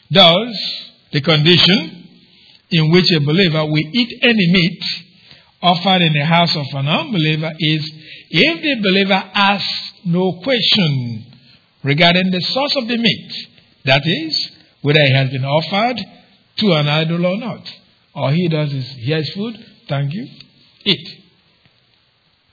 Thus, 0.09 0.54
the 1.12 1.20
condition 1.20 2.09
in 2.70 2.92
which 2.92 3.11
a 3.11 3.20
believer 3.20 3.64
will 3.64 3.88
eat 3.92 4.18
any 4.23 4.52
meat 4.52 4.82
offered 5.62 6.02
in 6.02 6.12
the 6.12 6.25
house 6.25 6.54
of 6.54 6.66
an 6.75 6.87
unbeliever 6.87 7.50
is 7.59 7.90
if 8.30 8.62
the 8.62 8.88
believer 8.88 9.30
asks 9.35 9.92
no 10.04 10.40
question 10.44 11.26
regarding 11.82 12.30
the 12.30 12.40
source 12.40 12.76
of 12.76 12.87
the 12.87 12.97
meat, 12.97 13.50
that 13.84 14.02
is, 14.04 14.50
whether 14.82 15.00
it 15.00 15.14
has 15.14 15.30
been 15.30 15.44
offered 15.44 15.99
to 16.56 16.72
an 16.72 16.88
idol 16.88 17.26
or 17.26 17.37
not. 17.37 17.68
All 18.14 18.30
he 18.30 18.49
does 18.49 18.72
is, 18.72 18.87
here's 18.99 19.32
food, 19.32 19.56
thank 19.88 20.12
you, 20.12 20.26
eat. 20.84 21.08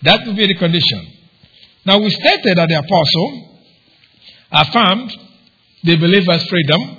That 0.03 0.25
would 0.25 0.36
be 0.36 0.48
the 0.48 0.55
condition. 0.55 1.13
Now, 1.86 2.00
we 2.00 2.10
stated 2.10 2.57
that 2.57 2.67
the 2.69 2.79
apostle 2.79 3.60
affirmed 4.51 5.12
the 5.84 5.96
believer's 5.98 6.48
freedom 6.48 6.98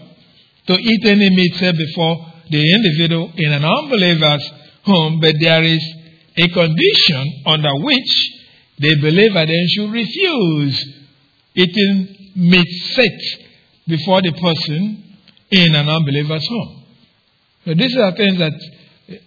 to 0.66 0.74
eat 0.74 1.06
any 1.06 1.30
meat 1.30 1.54
set 1.54 1.76
before 1.76 2.26
the 2.50 2.74
individual 2.74 3.32
in 3.36 3.52
an 3.52 3.64
unbeliever's 3.64 4.50
home, 4.84 5.20
but 5.20 5.34
there 5.40 5.62
is 5.62 5.84
a 6.36 6.48
condition 6.48 7.42
under 7.46 7.74
which 7.76 8.32
the 8.78 8.96
believer 9.00 9.44
then 9.46 9.66
should 9.74 9.90
refuse 9.90 10.94
eating 11.54 12.32
meat 12.36 12.68
set 12.94 13.47
before 13.88 14.22
the 14.22 14.32
person 14.32 15.04
in 15.50 15.74
an 15.74 15.88
unbeliever's 15.88 16.46
home. 16.46 16.84
So 17.64 17.74
these 17.74 17.96
are 17.96 18.12
things 18.12 18.38
that 18.38 18.52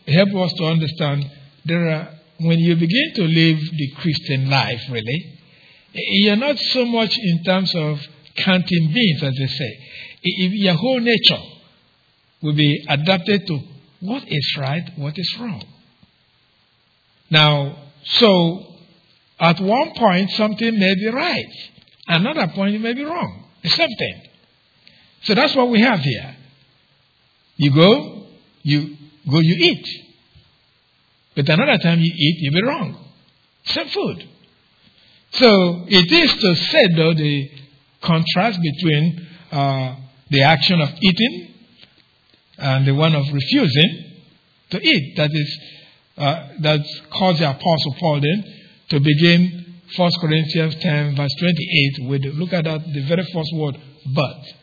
help 0.08 0.30
us 0.36 0.54
to 0.54 0.66
understand 0.66 1.30
there 1.66 1.90
are 1.90 2.10
when 2.40 2.60
you 2.60 2.76
begin 2.76 3.14
to 3.16 3.24
live 3.24 3.60
the 3.60 3.92
Christian 3.98 4.50
life, 4.50 4.82
really, 4.90 5.40
you're 5.94 6.36
not 6.36 6.58
so 6.58 6.86
much 6.86 7.16
in 7.16 7.44
terms 7.44 7.74
of 7.76 8.00
counting 8.38 8.92
beans, 8.94 9.22
as 9.22 9.36
they 9.36 9.48
say. 9.48 9.80
Your 10.24 10.74
whole 10.76 11.00
nature 11.00 11.42
will 12.42 12.56
be 12.56 12.84
adapted 12.90 13.46
to 13.48 13.60
what 14.00 14.24
is 14.28 14.58
right, 14.58 14.90
what 14.96 15.18
is 15.18 15.38
wrong. 15.40 15.64
Now, 17.30 17.78
so 18.04 18.66
at 19.40 19.60
one 19.60 19.92
point 19.96 20.32
something 20.32 20.80
may 20.80 20.96
be 20.96 21.08
right, 21.10 21.54
another 22.08 22.48
point 22.56 22.76
it 22.76 22.82
may 22.82 22.94
be 22.94 23.04
wrong. 23.04 23.50
The 23.62 23.70
same 23.70 23.90
thing. 24.00 24.22
So 25.24 25.36
that's 25.36 25.56
what 25.56 25.70
we 25.70 25.82
have 25.82 26.00
here. 26.00 26.36
You 27.58 27.74
go, 27.74 28.26
you 28.64 28.98
go, 29.30 29.40
you 29.40 29.56
eat. 29.60 29.88
But 31.36 31.48
another 31.48 31.78
time 31.78 32.00
you 32.00 32.12
eat, 32.14 32.38
you 32.40 32.52
be 32.52 32.64
wrong. 32.64 32.98
Same 33.66 33.88
food. 33.88 34.28
So 35.34 35.86
it 35.88 36.12
is 36.12 36.34
to 36.42 36.56
say, 36.56 36.88
though, 36.96 37.14
the 37.14 37.52
contrast 38.02 38.60
between 38.62 39.28
uh, 39.52 39.96
the 40.30 40.42
action 40.42 40.82
of 40.82 40.90
eating 41.02 41.54
and 42.58 42.88
the 42.88 42.94
one 42.94 43.16
of 43.16 43.24
refusing 43.32 44.22
to 44.72 44.82
eat. 44.82 45.16
That 45.18 45.30
is, 45.32 45.60
uh, 46.18 46.48
that 46.62 46.82
caused 47.12 47.40
the 47.40 47.50
Apostle 47.50 47.96
Paul 48.00 48.22
then 48.22 48.44
to 48.90 49.00
begin 49.00 49.76
1 49.96 50.12
Corinthians 50.20 50.76
10, 50.76 51.16
verse 51.16 51.32
28, 51.40 52.10
with 52.10 52.24
look 52.36 52.54
at 52.54 52.64
that, 52.66 52.82
the 52.94 53.06
very 53.08 53.24
first 53.32 53.50
word, 53.56 53.78
but. 54.16 54.61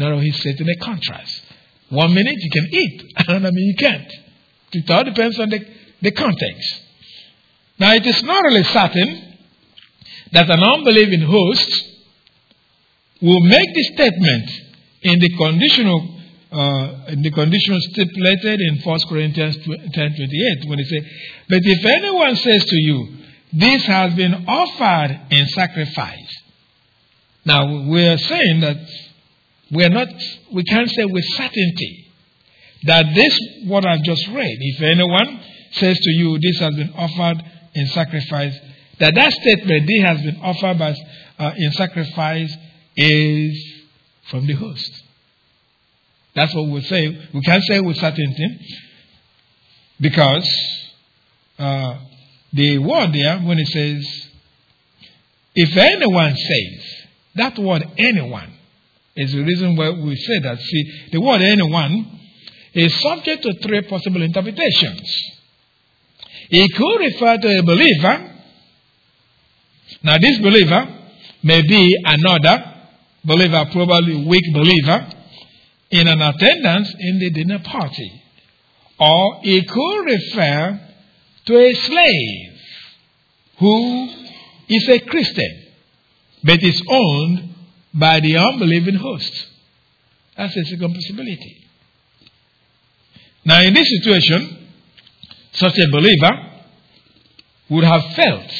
Now 0.00 0.18
he's 0.18 0.42
setting 0.42 0.68
a 0.68 0.84
contrast. 0.84 1.42
One 1.90 2.14
minute 2.14 2.36
you 2.38 2.50
can 2.50 2.68
eat, 2.72 3.12
another 3.28 3.52
minute 3.52 3.54
you 3.56 3.76
can't. 3.76 4.12
It 4.72 4.90
all 4.90 5.04
depends 5.04 5.38
on 5.38 5.50
the 5.50 5.60
the 6.00 6.12
context. 6.12 6.82
Now, 7.78 7.94
it 7.94 8.06
is 8.06 8.22
not 8.22 8.42
really 8.44 8.64
certain 8.64 9.36
that 10.32 10.50
an 10.50 10.62
unbelieving 10.62 11.22
host 11.22 11.84
will 13.22 13.40
make 13.40 13.74
the 13.74 13.82
statement 13.94 14.50
in 15.02 15.18
the 15.18 15.36
conditional 15.36 16.16
uh, 16.52 17.04
in 17.08 17.22
the 17.22 17.30
conditional 17.30 17.78
stipulated 17.80 18.60
in 18.60 18.80
1 18.82 19.00
Corinthians 19.08 19.56
10:28 19.58 20.68
when 20.68 20.78
he 20.78 20.84
says, 20.84 21.04
But 21.48 21.60
if 21.62 21.84
anyone 21.84 22.34
says 22.36 22.64
to 22.64 22.76
you, 22.76 23.16
This 23.52 23.84
has 23.86 24.14
been 24.14 24.46
offered 24.46 25.20
in 25.30 25.46
sacrifice. 25.48 26.36
Now 27.44 27.88
we 27.88 28.06
are 28.06 28.18
saying 28.18 28.60
that 28.60 28.76
we 29.72 29.84
are 29.84 29.90
not 29.90 30.08
we 30.52 30.64
can't 30.64 30.90
say 30.90 31.04
with 31.04 31.24
certainty 31.36 32.10
that 32.84 33.06
this 33.14 33.38
what 33.66 33.86
I've 33.86 34.02
just 34.02 34.26
read, 34.28 34.56
if 34.60 34.80
anyone 34.82 35.40
says 35.72 35.98
to 35.98 36.10
you, 36.10 36.38
This 36.38 36.58
has 36.60 36.74
been 36.74 36.92
offered 36.96 37.42
in 37.74 37.86
sacrifice, 37.88 38.58
that 38.98 39.14
that 39.14 39.32
statement, 39.32 39.86
This 39.86 40.02
has 40.02 40.22
been 40.22 40.40
offered 40.42 40.78
by, 40.78 40.94
uh, 41.38 41.52
in 41.56 41.72
sacrifice, 41.72 42.54
is 42.96 43.82
from 44.30 44.46
the 44.46 44.54
host. 44.54 45.04
That's 46.34 46.54
what 46.54 46.68
we 46.68 46.80
say. 46.82 47.28
We 47.34 47.40
can't 47.42 47.62
say 47.64 47.80
with 47.80 47.96
certainty 47.96 48.60
because 50.00 50.48
uh, 51.58 51.98
the 52.52 52.78
word 52.78 53.12
there, 53.12 53.38
when 53.40 53.58
it 53.58 53.68
says, 53.68 54.28
if 55.54 55.76
anyone 55.76 56.34
says, 56.34 57.06
that 57.34 57.58
word 57.58 57.86
anyone 57.98 58.54
is 59.16 59.32
the 59.32 59.42
reason 59.42 59.76
why 59.76 59.90
we 59.90 60.16
say 60.16 60.38
that. 60.40 60.58
See, 60.58 61.08
the 61.12 61.20
word 61.20 61.42
anyone 61.42 62.20
is 62.74 62.94
subject 63.00 63.42
to 63.42 63.54
three 63.62 63.82
possible 63.82 64.22
interpretations. 64.22 65.32
It 66.50 66.76
could 66.76 66.98
refer 66.98 67.38
to 67.38 67.58
a 67.58 67.62
believer. 67.62 68.36
Now, 70.02 70.18
this 70.18 70.38
believer 70.38 70.86
may 71.42 71.62
be 71.62 71.96
another 72.04 72.64
believer, 73.24 73.66
probably 73.72 74.24
weak 74.26 74.44
believer, 74.52 75.06
in 75.90 76.06
an 76.06 76.20
attendance 76.20 76.94
in 76.98 77.18
the 77.18 77.30
dinner 77.30 77.58
party. 77.58 78.22
Or 78.98 79.40
it 79.42 79.68
could 79.68 80.04
refer 80.04 80.80
to 81.46 81.58
a 81.58 81.74
slave 81.74 82.52
who 83.58 84.08
is 84.68 84.88
a 84.88 85.00
Christian 85.00 85.66
but 86.42 86.62
is 86.62 86.82
owned 86.88 87.49
by 87.92 88.20
the 88.20 88.36
unbelieving 88.36 88.96
host. 88.96 89.46
That's 90.36 90.56
a 90.56 90.64
second 90.64 90.94
possibility. 90.94 91.56
Now, 93.44 93.62
in 93.62 93.74
this 93.74 93.88
situation, 93.88 94.68
such 95.52 95.78
a 95.78 95.90
believer 95.90 96.50
would 97.70 97.84
have 97.84 98.04
felt 98.14 98.52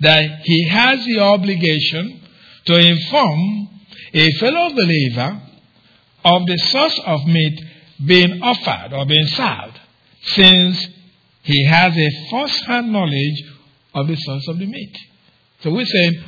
that 0.00 0.40
he 0.44 0.68
has 0.68 1.04
the 1.04 1.20
obligation 1.20 2.20
to 2.66 2.78
inform 2.78 3.68
a 4.12 4.30
fellow 4.38 4.70
believer 4.70 5.40
of 6.24 6.46
the 6.46 6.58
source 6.58 7.00
of 7.06 7.26
meat 7.26 7.60
being 8.04 8.42
offered 8.42 8.92
or 8.92 9.06
being 9.06 9.26
served, 9.26 9.78
since 10.22 10.88
he 11.42 11.64
has 11.66 11.96
a 11.96 12.30
first 12.30 12.64
hand 12.64 12.92
knowledge 12.92 13.42
of 13.94 14.06
the 14.06 14.16
source 14.16 14.48
of 14.48 14.58
the 14.58 14.66
meat. 14.66 14.96
So 15.60 15.70
we're 15.72 15.84
saying 15.84 16.24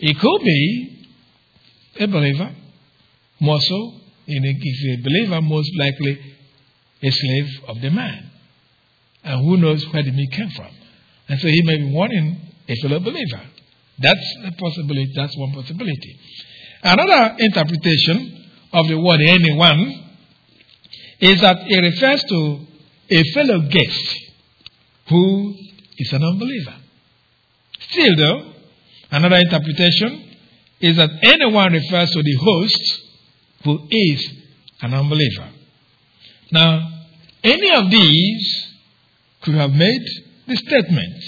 it 0.00 0.18
could 0.18 0.42
be 0.44 1.06
a 2.00 2.06
believer, 2.06 2.54
more 3.40 3.60
so, 3.60 3.92
if 4.26 4.98
a 4.98 5.02
believer, 5.02 5.40
most 5.40 5.70
likely 5.78 6.34
a 7.02 7.10
slave 7.10 7.60
of 7.68 7.80
the 7.80 7.90
man. 7.90 8.30
And 9.24 9.44
who 9.44 9.56
knows 9.56 9.84
where 9.92 10.02
the 10.02 10.12
meat 10.12 10.30
came 10.32 10.50
from. 10.50 10.68
And 11.28 11.40
so 11.40 11.48
he 11.48 11.62
may 11.62 11.78
be 11.78 11.92
warning 11.92 12.40
a 12.68 12.74
fellow 12.76 13.00
believer. 13.00 13.42
That's 13.98 14.36
a 14.44 14.52
possibility. 14.52 15.12
That's 15.14 15.36
one 15.36 15.52
possibility. 15.52 16.18
Another 16.82 17.36
interpretation 17.38 18.46
of 18.72 18.86
the 18.86 18.98
word 18.98 19.20
anyone 19.20 20.04
is 21.20 21.40
that 21.40 21.56
it 21.66 21.80
refers 21.80 22.22
to 22.24 22.60
a 23.10 23.22
fellow 23.32 23.60
guest 23.68 24.18
who 25.08 25.54
is 25.96 26.12
an 26.12 26.22
unbeliever. 26.22 26.74
Still, 27.90 28.16
though, 28.16 28.52
another 29.10 29.36
interpretation 29.36 30.36
is 30.80 30.96
that 30.96 31.10
anyone 31.22 31.72
refers 31.72 32.10
to 32.10 32.22
the 32.22 32.34
host 32.34 33.02
who 33.64 33.88
is 33.90 34.32
an 34.80 34.94
unbeliever. 34.94 35.48
Now, 36.52 36.88
any 37.42 37.70
of 37.72 37.90
these 37.90 38.74
could 39.42 39.54
have 39.54 39.72
made 39.72 40.04
the 40.46 40.56
statement. 40.56 41.24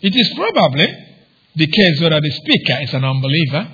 It 0.00 0.14
is 0.14 0.32
probably 0.34 0.86
the 1.54 1.66
case 1.66 2.00
whether 2.00 2.20
the 2.20 2.30
speaker 2.30 2.82
is 2.82 2.94
an 2.94 3.04
unbeliever, 3.04 3.68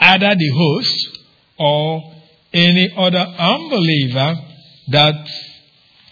either 0.00 0.34
the 0.34 0.50
host 0.54 1.18
or 1.58 2.12
any 2.52 2.92
other 2.96 3.18
unbeliever 3.18 4.34
that 4.88 5.28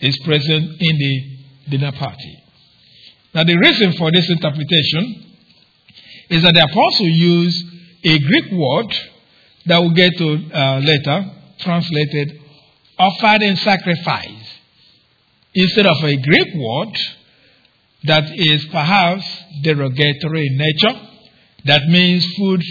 is 0.01 0.19
present 0.25 0.81
in 0.81 0.99
the 0.99 1.39
dinner 1.71 1.93
party. 1.93 2.43
Now, 3.35 3.45
the 3.45 3.57
reason 3.57 3.93
for 3.93 4.11
this 4.11 4.29
interpretation 4.31 5.28
is 6.31 6.43
that 6.43 6.55
the 6.55 6.65
apostle 6.65 7.07
used 7.07 7.65
a 8.05 8.19
Greek 8.19 8.53
word 8.53 8.95
that 9.67 9.79
we'll 9.79 9.91
get 9.91 10.17
to 10.19 10.35
uh, 10.53 10.81
later, 10.81 11.31
translated 11.59 12.41
offered 12.99 13.43
in 13.43 13.57
sacrifice, 13.57 14.55
instead 15.55 15.87
of 15.87 15.97
a 16.03 16.17
Greek 16.17 16.55
word 16.55 16.99
that 18.05 18.25
is 18.37 18.65
perhaps 18.67 19.25
derogatory 19.63 20.47
in 20.47 20.57
nature, 20.57 21.01
that 21.65 21.83
means 21.89 22.25
food 22.37 22.63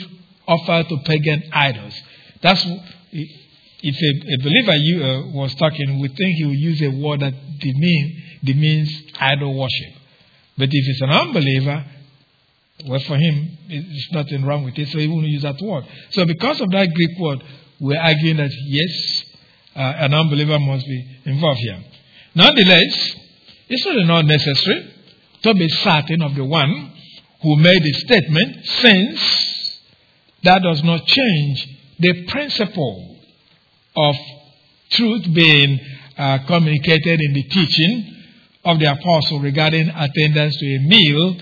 offered 0.47 0.87
to 0.89 0.97
pagan 1.05 1.43
idols. 1.53 1.93
That's 2.41 2.65
if 3.79 3.95
a, 3.95 4.33
a 4.33 4.43
believer 4.43 4.75
you, 4.75 5.03
uh, 5.03 5.31
was 5.33 5.53
talking, 5.55 5.99
we 5.99 6.07
think 6.07 6.35
he 6.37 6.45
would 6.45 6.57
use 6.57 6.81
a 6.81 6.89
word 6.89 7.19
that 7.21 7.33
mean, 7.63 8.23
means 8.43 9.03
idol 9.19 9.57
worship. 9.57 10.01
But 10.57 10.69
if 10.71 10.87
it's 10.87 11.01
an 11.01 11.09
unbeliever, 11.09 11.85
well, 12.85 12.99
for 12.99 13.17
him, 13.17 13.57
there's 13.67 14.07
nothing 14.11 14.45
wrong 14.45 14.63
with 14.63 14.77
it, 14.77 14.87
so 14.89 14.99
he 14.99 15.07
won't 15.07 15.25
use 15.25 15.41
that 15.41 15.59
word. 15.61 15.83
So, 16.11 16.25
because 16.25 16.61
of 16.61 16.69
that 16.71 16.93
Greek 16.93 17.17
word, 17.19 17.43
we're 17.79 17.99
arguing 17.99 18.37
that 18.37 18.51
yes, 18.51 19.23
uh, 19.75 20.05
an 20.05 20.13
unbeliever 20.13 20.59
must 20.59 20.85
be 20.85 21.19
involved 21.25 21.59
here. 21.59 21.83
Nonetheless, 22.35 23.15
it's 23.69 23.85
really 23.85 24.05
not 24.05 24.25
necessary 24.25 24.93
to 25.43 25.53
be 25.55 25.67
certain 25.69 26.21
of 26.21 26.35
the 26.35 26.45
one 26.45 26.93
who 27.41 27.55
made 27.55 27.81
the 27.81 27.93
statement, 27.93 28.65
since 28.65 29.79
that 30.43 30.61
does 30.61 30.83
not 30.83 31.05
change 31.05 31.67
the 31.99 32.25
principle 32.27 33.17
of 33.95 34.15
truth 34.91 35.33
being 35.33 35.79
uh, 36.17 36.39
communicated 36.45 37.19
in 37.21 37.33
the 37.33 37.43
teaching 37.43 38.15
of 38.65 38.79
the 38.79 38.91
apostle 38.91 39.39
regarding 39.39 39.89
attendance 39.89 40.57
to 40.57 40.65
a 40.75 40.79
meal 40.79 41.37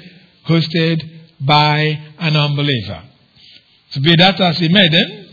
hosted 0.47 1.14
by 1.39 1.99
an 2.19 2.35
unbeliever. 2.35 3.03
To 3.93 4.01
be 4.01 4.15
that 4.17 4.39
as 4.39 4.57
he 4.57 4.69
made 4.69 4.91
them, 4.91 5.29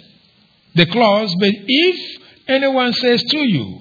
the 0.75 0.87
clause, 0.87 1.35
but 1.39 1.51
if 1.53 2.23
anyone 2.49 2.93
says 2.93 3.23
to 3.23 3.39
you, 3.39 3.81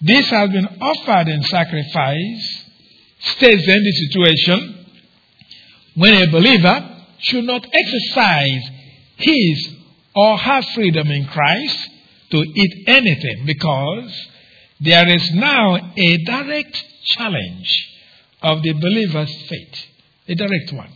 this 0.00 0.28
has 0.30 0.50
been 0.50 0.68
offered 0.80 1.28
in 1.28 1.42
sacrifice, 1.44 2.64
states 3.20 3.66
then 3.66 3.82
the 3.82 3.92
situation 3.92 4.86
when 5.96 6.14
a 6.14 6.30
believer 6.30 6.90
should 7.20 7.44
not 7.44 7.66
exercise 7.72 8.70
his 9.16 9.74
or 10.14 10.36
her 10.36 10.62
freedom 10.74 11.08
in 11.10 11.26
Christ 11.26 11.90
to 12.30 12.38
eat 12.38 12.88
anything 12.88 13.44
because 13.46 14.28
there 14.80 15.08
is 15.08 15.30
now 15.34 15.92
a 15.96 16.16
direct 16.24 16.84
challenge 17.16 17.90
of 18.42 18.62
the 18.62 18.72
believer's 18.72 19.34
faith. 19.48 19.86
A 20.28 20.34
direct 20.34 20.72
one. 20.72 20.90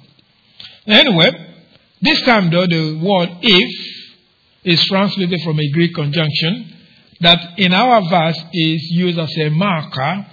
Anyway, 0.88 1.30
this 2.00 2.22
time 2.22 2.50
though, 2.50 2.66
the 2.66 2.98
word 3.02 3.28
if 3.42 3.88
is 4.64 4.84
translated 4.86 5.40
from 5.42 5.60
a 5.60 5.70
Greek 5.70 5.94
conjunction 5.94 6.74
that 7.20 7.58
in 7.58 7.72
our 7.72 8.00
verse 8.08 8.38
is 8.52 8.82
used 8.90 9.18
as 9.18 9.36
a 9.38 9.50
marker 9.50 10.26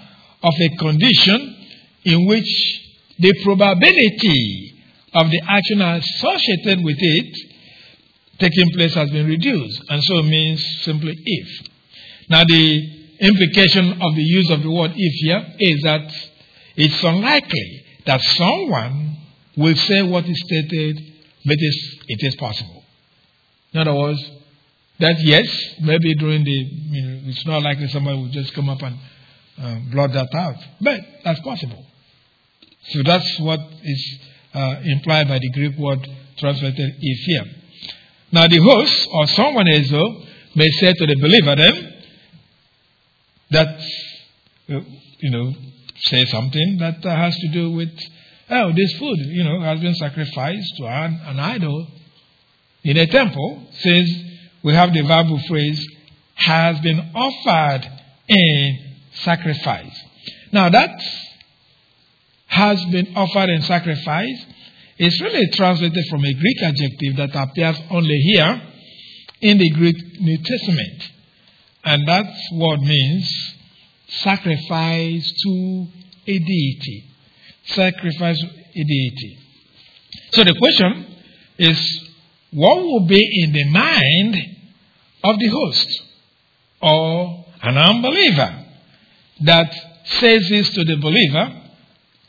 of 0.44 0.54
a 0.60 0.78
condition 0.78 1.56
in 2.06 2.26
which 2.28 2.82
the 3.20 3.34
probability 3.44 4.74
of 5.14 5.30
the 5.30 5.42
action 5.48 5.82
associated 5.82 6.84
with 6.84 6.98
it 7.00 7.38
taking 8.40 8.70
place 8.72 8.94
has 8.94 9.10
been 9.12 9.26
reduced, 9.28 9.82
and 9.90 10.04
so 10.04 10.20
it 10.20 10.26
means 10.26 10.64
simply 10.84 11.14
if. 11.26 11.48
Now, 12.30 12.44
the 12.46 13.18
implication 13.20 13.94
of 14.02 14.16
the 14.16 14.24
use 14.24 14.50
of 14.52 14.62
the 14.62 14.72
word 14.72 14.92
if 14.96 15.14
here 15.24 15.46
is 15.60 15.82
that 15.84 16.14
it's 16.76 17.04
unlikely 17.04 17.86
that 18.06 18.22
someone 18.22 19.18
will 19.58 19.76
say 19.76 20.04
what 20.04 20.26
is 20.26 20.42
stated, 20.46 20.98
but 21.46 21.58
it 21.60 22.20
is 22.22 22.36
possible. 22.36 22.84
In 23.74 23.82
other 23.82 23.94
words, 23.94 24.24
that 25.00 25.20
yes, 25.20 25.46
maybe 25.82 26.16
during 26.16 26.44
the, 26.44 26.52
you 26.52 27.02
know, 27.02 27.20
it's 27.26 27.46
not 27.46 27.62
likely 27.62 27.88
somebody 27.90 28.18
will 28.18 28.30
just 28.30 28.54
come 28.54 28.70
up 28.70 28.82
and 28.82 28.98
uh, 29.62 29.80
blot 29.92 30.14
that 30.14 30.34
out, 30.34 30.56
but 30.82 31.00
that's 31.24 31.40
possible. 31.42 31.86
So 32.90 33.02
that's 33.04 33.40
what 33.40 33.60
is 33.84 34.20
uh, 34.54 34.76
implied 34.84 35.28
by 35.28 35.40
the 35.40 35.50
Greek 35.52 35.78
word 35.78 36.08
translated 36.38 36.96
if 37.00 37.20
here. 37.26 37.56
Now 38.32 38.48
the 38.48 38.60
host 38.60 39.08
or 39.12 39.28
someone 39.28 39.68
else 39.68 39.90
though 39.90 40.24
may 40.56 40.70
say 40.80 40.94
to 40.94 41.06
the 41.06 41.16
believer 41.22 41.56
then 41.56 41.94
that 43.52 43.80
uh, 44.70 44.80
you 45.20 45.32
know 45.32 45.54
say 45.98 46.26
something 46.26 46.78
that 46.80 47.04
has 47.04 47.36
to 47.38 47.48
do 47.50 47.72
with 47.72 47.92
oh 48.50 48.72
this 48.74 48.98
food 48.98 49.18
you 49.20 49.44
know 49.44 49.62
has 49.62 49.80
been 49.80 49.96
sacrificed 49.96 50.78
to 50.78 50.86
an, 50.86 51.20
an 51.26 51.40
idol 51.40 51.88
in 52.84 52.98
a 52.98 53.08
temple 53.08 53.68
since 53.72 54.10
we 54.64 54.74
have 54.74 54.94
the 54.94 55.02
verbal 55.02 55.40
phrase 55.48 55.86
has 56.36 56.80
been 56.80 57.00
offered 57.14 57.90
in 58.28 58.98
sacrifice. 59.14 60.04
Now 60.52 60.70
that 60.70 60.92
has 62.48 62.84
been 62.86 63.16
offered 63.16 63.50
in 63.50 63.62
sacrifice 63.62 64.46
is 64.98 65.20
really 65.22 65.50
translated 65.52 66.04
from 66.10 66.24
a 66.24 66.34
Greek 66.34 66.64
adjective 66.64 67.16
that 67.18 67.36
appears 67.36 67.78
only 67.90 68.18
here 68.18 68.62
in 69.42 69.58
the 69.58 69.70
Greek 69.72 69.98
New 70.20 70.38
Testament. 70.38 71.12
And 71.84 72.08
that 72.08 72.26
word 72.54 72.80
means 72.82 73.56
sacrifice 74.08 75.32
to 75.44 75.88
a 76.28 76.40
deity. 76.40 77.15
Sacrifice 77.66 78.42
a 78.42 78.84
deity. 78.84 79.40
So 80.32 80.44
the 80.44 80.54
question 80.54 81.06
is 81.58 82.10
what 82.52 82.78
will 82.78 83.06
be 83.08 83.44
in 83.44 83.52
the 83.52 83.66
mind 83.66 84.36
of 85.24 85.40
the 85.40 85.48
host 85.48 86.02
or 86.82 87.46
an 87.62 87.78
unbeliever 87.78 88.66
that 89.42 89.74
says 90.06 90.48
this 90.50 90.70
to 90.72 90.84
the 90.84 90.98
believer 90.98 91.62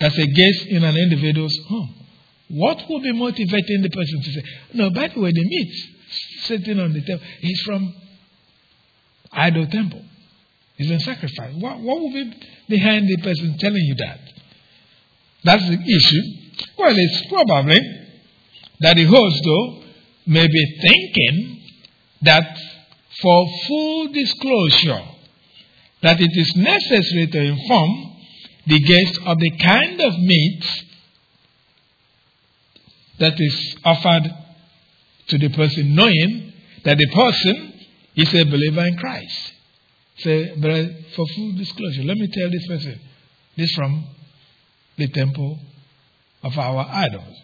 that's 0.00 0.18
a 0.18 0.26
guest 0.26 0.66
in 0.66 0.84
an 0.84 0.96
individual's 0.96 1.56
home? 1.68 1.94
What 2.48 2.88
will 2.88 3.00
be 3.00 3.12
motivating 3.12 3.82
the 3.82 3.90
person 3.90 4.22
to 4.22 4.32
say, 4.32 4.42
no, 4.74 4.90
by 4.90 5.08
the 5.08 5.20
way, 5.20 5.32
the 5.32 5.44
meat 5.44 5.74
sitting 6.42 6.78
on 6.78 6.92
the 6.92 7.02
table 7.02 7.22
is 7.42 7.62
from 7.62 7.94
idol 9.32 9.66
temple. 9.66 10.04
It's 10.78 10.88
been 10.88 11.00
sacrificed. 11.00 11.58
What, 11.58 11.80
what 11.80 12.00
will 12.00 12.12
be 12.12 12.32
behind 12.68 13.08
the 13.08 13.16
person 13.22 13.56
telling 13.58 13.82
you 13.82 13.94
that? 13.96 14.20
That's 15.46 15.62
the 15.62 15.78
issue. 15.78 16.22
Well, 16.76 16.92
it's 16.96 17.26
probably 17.28 17.78
that 18.80 18.96
the 18.96 19.04
host, 19.04 19.42
though, 19.44 19.82
may 20.26 20.48
be 20.48 20.78
thinking 20.82 21.62
that 22.22 22.58
for 23.22 23.46
full 23.68 24.08
disclosure, 24.12 25.04
that 26.02 26.20
it 26.20 26.30
is 26.32 26.52
necessary 26.56 27.28
to 27.28 27.40
inform 27.40 28.16
the 28.66 28.80
guest 28.80 29.20
of 29.24 29.38
the 29.38 29.50
kind 29.58 30.00
of 30.00 30.18
meat 30.18 30.64
that 33.20 33.40
is 33.40 33.76
offered 33.84 34.24
to 35.28 35.38
the 35.38 35.48
person, 35.50 35.94
knowing 35.94 36.52
that 36.84 36.98
the 36.98 37.06
person 37.14 37.72
is 38.16 38.34
a 38.34 38.44
believer 38.46 38.84
in 38.84 38.96
Christ. 38.96 39.52
Say, 40.18 40.54
but 40.56 40.90
for 41.14 41.24
full 41.36 41.52
disclosure, 41.52 42.02
let 42.02 42.16
me 42.16 42.26
tell 42.26 42.50
this 42.50 42.66
person 42.66 43.00
this 43.56 43.70
from 43.76 44.15
the 44.96 45.08
temple 45.08 45.58
of 46.42 46.56
our 46.58 46.86
idols. 46.88 47.36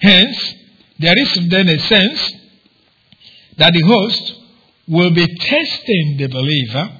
Hence, 0.00 0.54
there 0.98 1.18
is 1.18 1.48
then 1.48 1.68
a 1.68 1.78
sense 1.78 2.32
that 3.58 3.72
the 3.72 3.82
host 3.86 4.34
will 4.88 5.10
be 5.10 5.26
testing 5.26 6.16
the 6.18 6.28
believer 6.28 6.90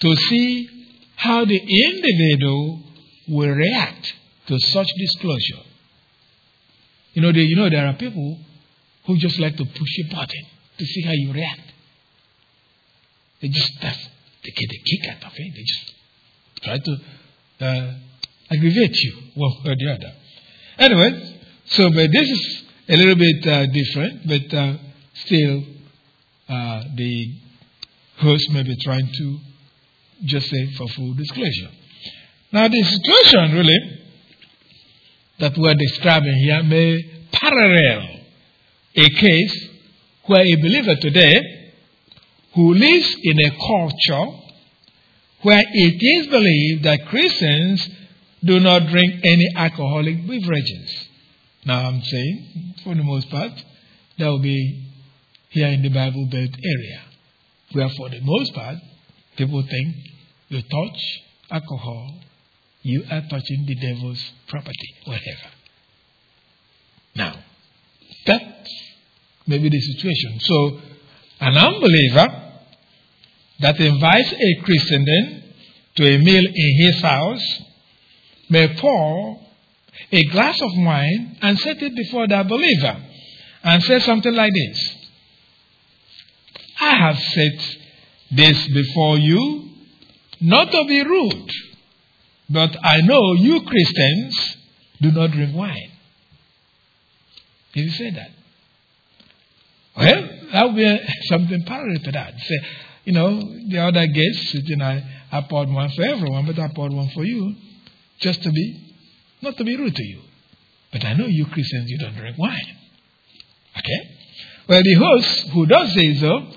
to 0.00 0.14
see 0.14 0.68
how 1.16 1.44
the 1.44 1.58
individual 1.58 2.80
will 3.28 3.50
react 3.50 4.14
to 4.46 4.58
such 4.58 4.88
disclosure. 4.98 5.64
You 7.14 7.22
know, 7.22 7.32
they, 7.32 7.40
you 7.40 7.56
know, 7.56 7.68
there 7.68 7.86
are 7.86 7.94
people 7.94 8.38
who 9.06 9.16
just 9.18 9.38
like 9.40 9.56
to 9.56 9.64
push 9.64 9.98
a 10.04 10.14
button 10.14 10.44
to 10.78 10.84
see 10.84 11.02
how 11.02 11.12
you 11.12 11.32
react. 11.32 11.72
They 13.40 13.48
just 13.48 13.72
they 13.80 14.50
get 14.50 14.70
a 14.70 14.78
kick 14.84 15.10
out 15.10 15.24
of 15.24 15.32
it. 15.36 15.54
They 15.54 15.62
just 15.62 15.94
try 16.62 16.78
to 16.78 17.64
uh, 17.64 17.94
aggravate 18.50 18.96
you 18.96 19.16
one 19.34 19.52
way 19.64 19.72
or 19.72 19.76
the 19.76 19.92
other. 19.92 20.12
Anyway, 20.78 21.38
so 21.66 21.90
but 21.90 22.10
this 22.12 22.28
is 22.28 22.64
a 22.88 22.96
little 22.96 23.16
bit 23.16 23.46
uh, 23.46 23.66
different, 23.66 24.26
but 24.26 24.56
uh, 24.56 24.76
still 25.14 25.62
uh, 26.48 26.84
the 26.96 27.34
host 28.18 28.50
may 28.50 28.62
be 28.62 28.76
trying 28.82 29.06
to 29.06 29.38
just 30.24 30.48
say 30.48 30.72
for 30.76 30.88
full 30.88 31.14
disclosure. 31.14 31.70
Now, 32.52 32.68
the 32.68 32.82
situation 32.82 33.52
really 33.52 34.00
that 35.38 35.56
we're 35.56 35.74
describing 35.74 36.34
here 36.36 36.62
may 36.62 37.26
parallel 37.30 38.20
a 38.96 39.10
case 39.10 39.68
where 40.26 40.40
a 40.40 40.56
believer 40.56 40.96
today 41.00 41.74
who 42.54 42.74
lives 42.74 43.16
in 43.22 43.38
a 43.38 43.50
culture 43.50 44.36
where 45.42 45.62
it 45.62 45.98
is 46.00 46.26
believed 46.26 46.84
that 46.84 47.06
Christians 47.06 47.88
do 48.44 48.60
not 48.60 48.88
drink 48.88 49.20
any 49.24 49.48
alcoholic 49.56 50.26
beverages. 50.26 51.08
Now, 51.64 51.88
I'm 51.88 52.02
saying, 52.02 52.74
for 52.84 52.94
the 52.94 53.02
most 53.02 53.30
part, 53.30 53.52
that 54.18 54.26
will 54.26 54.40
be 54.40 54.86
here 55.50 55.68
in 55.68 55.82
the 55.82 55.88
Bible 55.88 56.26
Belt 56.30 56.50
area, 56.50 57.00
where 57.72 57.88
for 57.96 58.08
the 58.10 58.20
most 58.22 58.54
part, 58.54 58.76
people 59.36 59.62
think 59.62 59.96
you 60.48 60.62
touch 60.62 61.00
alcohol, 61.50 62.20
you 62.82 63.02
are 63.10 63.22
touching 63.28 63.64
the 63.66 63.74
devil's 63.74 64.32
property, 64.46 64.94
whatever. 65.04 65.50
Now, 67.16 67.34
that 68.26 68.66
may 69.46 69.58
be 69.58 69.68
the 69.68 69.80
situation. 69.80 70.40
So, 70.40 70.80
an 71.40 71.56
unbeliever 71.56 72.52
that 73.60 73.80
invites 73.80 74.32
a 74.32 74.62
Christian 74.64 75.04
then 75.04 75.42
to 75.96 76.14
a 76.14 76.18
meal 76.18 76.44
in 76.54 76.86
his 76.86 77.02
house 77.02 77.62
may 78.48 78.74
pour 78.76 79.40
a 80.12 80.24
glass 80.26 80.60
of 80.60 80.70
wine 80.76 81.36
and 81.42 81.58
set 81.58 81.82
it 81.82 81.94
before 81.94 82.28
that 82.28 82.48
believer 82.48 82.96
and 83.62 83.82
say 83.82 83.98
something 84.00 84.34
like 84.34 84.52
this 84.52 84.94
I 86.80 86.94
have 86.94 87.18
set 87.18 87.76
this 88.30 88.68
before 88.68 89.18
you 89.18 89.70
not 90.40 90.70
to 90.70 90.84
be 90.86 91.02
rude 91.02 91.50
but 92.50 92.76
I 92.82 93.00
know 93.02 93.34
you 93.34 93.62
Christians 93.62 94.56
do 95.00 95.12
not 95.12 95.30
drink 95.32 95.54
wine. 95.54 95.90
Did 97.74 97.84
you 97.84 97.90
say 97.90 98.10
that? 98.10 98.30
Well, 99.96 100.28
that 100.52 100.64
would 100.66 100.76
be 100.76 101.00
something 101.28 101.64
parallel 101.64 102.02
to 102.04 102.12
that. 102.12 102.34
Say, 102.38 102.60
you 103.04 103.12
know, 103.12 103.40
the 103.68 103.78
other 103.78 104.06
guests, 104.06 104.54
you 104.64 104.76
know, 104.76 105.00
I 105.30 105.40
poured 105.42 105.68
one 105.68 105.90
for 105.90 106.02
everyone, 106.02 106.46
but 106.46 106.58
I 106.58 106.68
poured 106.68 106.92
one 106.92 107.10
for 107.10 107.24
you, 107.24 107.54
just 108.20 108.42
to 108.42 108.50
be, 108.50 108.94
not 109.42 109.56
to 109.56 109.64
be 109.64 109.76
rude 109.76 109.94
to 109.94 110.04
you. 110.04 110.20
But 110.92 111.04
I 111.04 111.14
know 111.14 111.26
you 111.26 111.46
Christians, 111.46 111.90
you 111.90 111.98
don't 111.98 112.16
drink 112.16 112.38
wine. 112.38 112.76
Okay? 113.76 114.16
Well, 114.68 114.82
the 114.82 114.94
host 114.94 115.48
who 115.50 115.66
does 115.66 115.92
say 115.94 116.14
so 116.14 116.52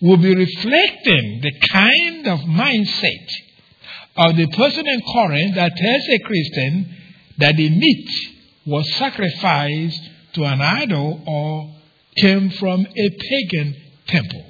will 0.00 0.16
be 0.16 0.34
reflecting 0.34 1.40
the 1.42 1.52
kind 1.72 2.26
of 2.28 2.40
mindset 2.40 3.28
of 4.16 4.36
the 4.36 4.46
person 4.48 4.86
in 4.86 5.00
Corinth 5.00 5.54
that 5.54 5.76
tells 5.76 6.08
a 6.08 6.18
Christian 6.24 6.96
that 7.38 7.56
the 7.56 7.70
meat 7.70 8.10
was 8.66 8.92
sacrificed 8.94 10.00
to 10.34 10.44
an 10.44 10.60
idol 10.60 11.22
or 11.26 11.74
came 12.16 12.50
from 12.50 12.86
a 12.86 13.10
pagan 13.10 13.76
temple. 14.06 14.44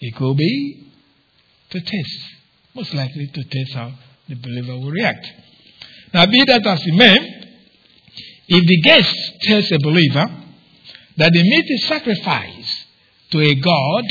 It 0.00 0.14
could 0.16 0.36
be 0.36 0.92
to 1.70 1.80
test, 1.80 2.20
most 2.74 2.94
likely 2.94 3.26
to 3.26 3.44
test 3.44 3.74
how 3.74 3.92
the 4.28 4.34
believer 4.36 4.72
will 4.72 4.90
react. 4.90 5.26
Now, 6.12 6.26
be 6.26 6.44
that 6.46 6.66
as 6.66 6.86
it 6.86 6.94
may, 6.94 7.16
if 8.48 8.66
the 8.66 8.80
guest 8.82 9.14
tells 9.42 9.70
a 9.72 9.78
believer 9.78 10.26
that 11.16 11.32
the 11.32 11.42
meat 11.42 11.64
is 11.68 11.86
sacrificed 11.86 12.86
to 13.30 13.40
a 13.40 13.54
god, 13.54 14.04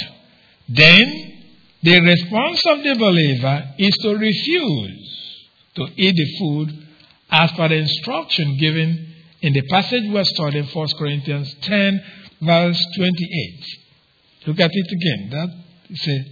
then 0.69 1.33
the 1.81 2.01
response 2.01 2.61
of 2.67 2.83
the 2.83 2.95
believer 2.95 3.73
is 3.77 3.97
to 4.01 4.15
refuse 4.15 5.47
to 5.75 5.87
eat 5.95 6.15
the 6.15 6.37
food 6.39 6.87
as 7.29 7.51
per 7.53 7.69
the 7.69 7.75
instruction 7.75 8.57
given 8.57 9.13
in 9.41 9.53
the 9.53 9.61
passage 9.63 10.03
we 10.03 10.17
are 10.17 10.23
studying, 10.25 10.65
1 10.65 10.87
Corinthians 10.97 11.55
10, 11.61 12.03
verse 12.41 12.85
28. 12.95 13.65
Look 14.47 14.59
at 14.59 14.71
it 14.73 14.91
again. 14.91 15.29
That 15.29 15.97
says, 15.97 16.25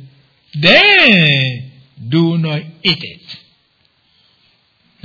Then 0.62 1.72
do 2.10 2.38
not 2.38 2.62
eat 2.84 3.04
it. 3.04 3.45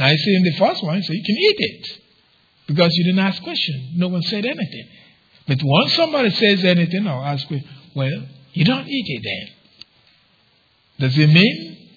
Now 0.00 0.06
I 0.06 0.16
see 0.16 0.34
in 0.34 0.42
the 0.44 0.56
first 0.56 0.82
one, 0.82 1.02
so 1.02 1.12
you 1.12 1.22
can 1.22 1.36
eat 1.36 1.56
it. 1.58 2.00
Because 2.66 2.88
you 2.94 3.04
didn't 3.04 3.18
ask 3.18 3.42
question. 3.42 3.92
No 3.96 4.08
one 4.08 4.22
said 4.22 4.46
anything. 4.46 4.88
But 5.46 5.58
once 5.62 5.94
somebody 5.94 6.30
says 6.30 6.64
anything 6.64 7.06
or 7.06 7.22
asks, 7.22 7.52
well, 7.94 8.22
you 8.54 8.64
don't 8.64 8.88
eat 8.88 9.04
it 9.08 9.22
then. 9.22 11.06
Does 11.06 11.18
it 11.18 11.26
mean? 11.26 11.88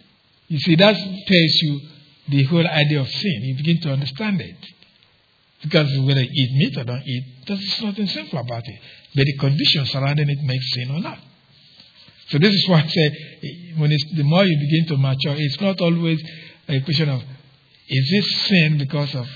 You 0.50 0.60
see, 0.60 0.76
that 0.76 0.96
tells 0.96 1.62
you 1.62 1.82
the 2.28 2.44
whole 2.44 2.68
idea 2.68 3.00
of 3.00 3.08
sin. 3.08 3.42
You 3.44 3.56
begin 3.56 3.80
to 3.84 3.94
understand 3.94 4.42
it. 4.42 4.58
Because 5.62 5.88
whether 6.00 6.22
you 6.22 6.30
eat 6.30 6.52
meat 6.56 6.78
or 6.78 6.84
don't 6.84 7.08
eat, 7.08 7.24
there's 7.48 7.82
nothing 7.84 8.08
sinful 8.08 8.38
about 8.38 8.64
it. 8.66 8.80
But 9.16 9.26
the 9.28 9.38
conditions 9.38 9.92
surrounding 9.92 10.30
it 10.30 10.40
make 10.44 10.62
sin 10.62 10.92
or 10.92 11.00
not. 11.00 11.20
So 12.28 12.38
this 12.38 12.54
is 12.54 12.68
why 12.68 12.82
I 12.82 12.88
say, 12.88 13.74
when 13.78 13.92
the 13.92 14.24
more 14.24 14.44
you 14.44 14.58
begin 14.60 14.88
to 14.88 14.98
mature, 14.98 15.36
it's 15.38 15.62
not 15.62 15.80
always 15.80 16.22
a 16.68 16.82
question 16.82 17.08
of, 17.08 17.24
is 17.90 18.10
this 18.12 18.48
sin 18.48 18.78
because 18.78 19.14
of 19.16 19.28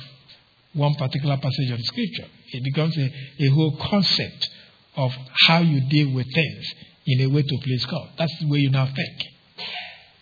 one 0.73 0.95
particular 0.95 1.37
passage 1.37 1.71
of 1.71 1.79
Scripture? 1.81 2.27
It 2.53 2.63
becomes 2.63 2.97
a, 2.97 3.11
a 3.39 3.49
whole 3.49 3.77
concept 3.77 4.49
of 4.95 5.11
how 5.47 5.59
you 5.59 5.81
deal 5.89 6.13
with 6.13 6.25
things 6.33 6.65
in 7.05 7.21
a 7.21 7.27
way 7.27 7.41
to 7.41 7.57
please 7.63 7.85
God. 7.85 8.09
That's 8.17 8.37
the 8.39 8.47
way 8.47 8.59
you 8.59 8.69
now 8.69 8.85
think. 8.85 9.23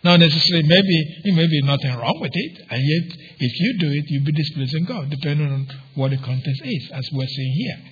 Not 0.03 0.19
necessarily, 0.19 0.67
maybe 0.67 1.21
it 1.23 1.35
may 1.35 1.47
be 1.47 1.61
nothing 1.63 1.95
wrong 1.95 2.19
with 2.21 2.31
it, 2.33 2.61
and 2.69 2.79
yet 2.79 3.17
if 3.39 3.59
you 3.59 3.77
do 3.79 3.89
it, 3.89 4.05
you'll 4.07 4.25
be 4.25 4.33
displeasing 4.33 4.85
God, 4.85 5.09
depending 5.09 5.51
on 5.51 5.67
what 5.95 6.11
the 6.11 6.17
context 6.17 6.61
is, 6.63 6.91
as 6.93 7.09
we're 7.11 7.25
seeing 7.25 7.53
here. 7.53 7.91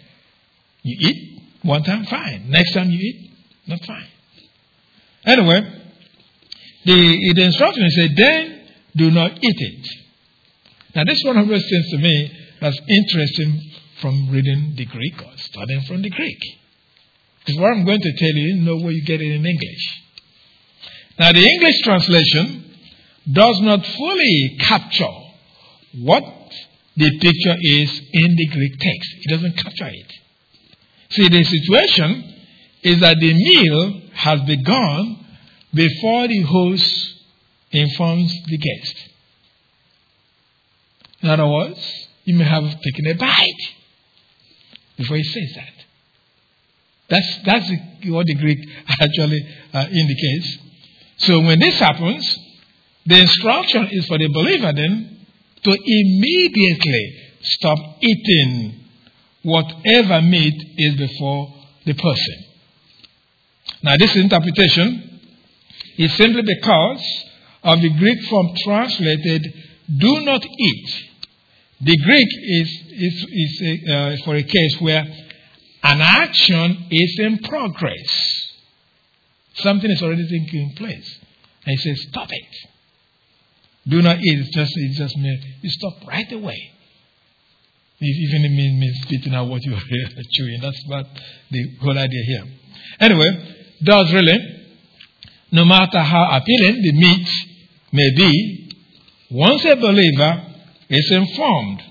You 0.84 1.10
eat 1.10 1.42
one 1.64 1.84
time, 1.84 2.06
fine. 2.06 2.50
Next 2.50 2.74
time 2.74 2.90
you 2.90 3.00
eat, 3.00 3.32
not 3.68 3.84
fine. 3.86 4.08
Anyway, 5.26 5.62
the, 6.86 7.34
the 7.34 7.44
instruction 7.44 7.90
said, 7.90 8.12
then 8.16 8.68
do 8.96 9.10
not 9.10 9.32
eat 9.32 9.42
it. 9.42 10.03
Now, 10.96 11.04
this 11.06 11.22
one 11.26 11.48
those 11.48 11.70
things 11.70 11.90
to 11.92 11.98
me 11.98 12.32
that's 12.62 12.80
interesting 12.88 13.62
from 14.00 14.30
reading 14.30 14.74
the 14.76 14.86
Greek 14.86 15.22
or 15.22 15.32
studying 15.38 15.82
from 15.82 16.02
the 16.02 16.10
Greek. 16.10 16.40
Because 17.40 17.60
what 17.60 17.72
I'm 17.74 17.86
going 17.86 18.02
to 18.02 18.14
tell 18.18 18.30
you, 18.30 18.56
you 18.56 18.62
know 18.62 18.78
where 18.78 18.92
you 18.92 19.04
get 19.04 19.22
it 19.22 19.32
in 19.32 19.46
English. 19.46 20.02
Now, 21.20 21.32
the 21.32 21.46
English 21.46 21.82
translation 21.84 22.76
does 23.32 23.60
not 23.62 23.86
fully 23.86 24.58
capture 24.60 25.14
what 26.00 26.24
the 26.96 27.20
picture 27.20 27.56
is 27.60 28.02
in 28.12 28.36
the 28.36 28.48
Greek 28.48 28.74
text. 28.80 29.16
It 29.22 29.30
doesn't 29.30 29.58
capture 29.58 29.88
it. 29.88 30.14
See, 31.12 31.28
the 31.28 31.44
situation 31.44 32.34
is 32.84 33.00
that 33.00 33.18
the 33.20 33.34
meal 33.34 34.02
has 34.14 34.42
begun 34.42 35.26
before 35.74 36.28
the 36.28 36.42
host 36.42 37.16
informs 37.72 38.32
the 38.46 38.58
guest. 38.58 39.13
In 41.24 41.30
other 41.30 41.48
words, 41.48 41.80
you 42.26 42.36
may 42.36 42.44
have 42.44 42.64
taken 42.82 43.08
a 43.08 43.14
bite 43.14 43.74
before 44.98 45.18
he 45.18 45.24
says 45.24 45.54
that. 45.56 45.74
That's, 47.10 47.38
that's 47.46 47.72
what 48.08 48.26
the 48.26 48.36
Greek 48.36 48.60
actually 49.02 49.48
uh, 49.74 49.88
indicates. 49.90 50.58
So 51.18 51.40
when 51.40 51.60
this 51.60 51.80
happens, 51.80 52.38
the 53.06 53.20
instruction 53.20 53.88
is 53.92 54.06
for 54.06 54.18
the 54.18 54.28
believer 54.28 54.74
then 54.74 55.26
to 55.64 55.72
immediately 55.72 57.18
stop 57.42 57.80
eating 58.02 58.84
whatever 59.44 60.22
meat 60.22 60.56
is 60.78 60.96
before 60.96 61.54
the 61.86 61.94
person. 61.94 62.46
Now, 63.82 63.96
this 63.98 64.16
interpretation 64.16 65.20
is 65.98 66.14
simply 66.16 66.42
because 66.42 67.24
of 67.64 67.82
the 67.82 67.90
Greek 67.90 68.24
form 68.26 68.50
translated, 68.64 69.54
do 69.98 70.22
not 70.22 70.46
eat. 70.46 71.13
The 71.84 71.98
Greek 71.98 72.28
is, 72.44 72.70
is, 72.92 73.26
is 73.30 73.62
a, 73.62 73.94
uh, 73.94 74.18
for 74.24 74.36
a 74.36 74.44
case 74.44 74.78
where 74.80 75.06
an 75.84 76.02
action 76.02 76.88
is 76.90 77.20
in 77.20 77.40
progress. 77.40 78.54
Something 79.56 79.92
is 79.92 80.02
already 80.02 80.24
taking 80.24 80.76
place. 80.76 81.20
And 81.66 81.78
he 81.78 81.78
says, 81.78 82.08
stop 82.10 82.30
it. 82.32 82.56
Do 83.88 84.02
not 84.02 84.18
eat. 84.18 84.40
It's 84.40 84.56
just, 84.56 84.74
just, 84.98 85.16
you 85.18 85.70
stop 85.72 86.08
right 86.08 86.32
away. 86.32 86.72
Even 88.00 88.46
it 88.46 88.50
means, 88.50 88.80
means 88.80 89.02
spitting 89.04 89.34
out 89.34 89.48
what 89.50 89.62
you're 89.64 89.78
chewing. 90.32 90.60
That's 90.62 90.86
about 90.86 91.06
the 91.52 91.76
whole 91.82 91.98
idea 91.98 92.24
here. 92.28 92.44
Anyway, 93.00 93.56
does 93.84 94.14
really, 94.14 94.38
no 95.52 95.66
matter 95.66 96.00
how 96.00 96.38
appealing 96.38 96.82
the 96.82 96.94
meat 96.94 97.30
may 97.92 98.10
be, 98.16 98.72
once 99.32 99.66
a 99.66 99.76
believer 99.76 100.53
is 100.90 101.12
informed 101.12 101.82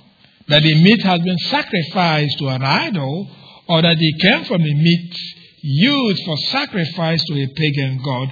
that 0.48 0.62
the 0.62 0.74
meat 0.82 1.02
has 1.02 1.20
been 1.20 1.38
sacrificed 1.38 2.38
to 2.38 2.48
an 2.48 2.62
idol 2.62 3.30
or 3.68 3.82
that 3.82 3.96
it 3.98 4.20
came 4.20 4.44
from 4.44 4.62
the 4.62 4.74
meat 4.74 5.16
used 5.62 6.24
for 6.24 6.36
sacrifice 6.36 7.22
to 7.24 7.34
a 7.34 7.46
pagan 7.54 8.00
god, 8.04 8.28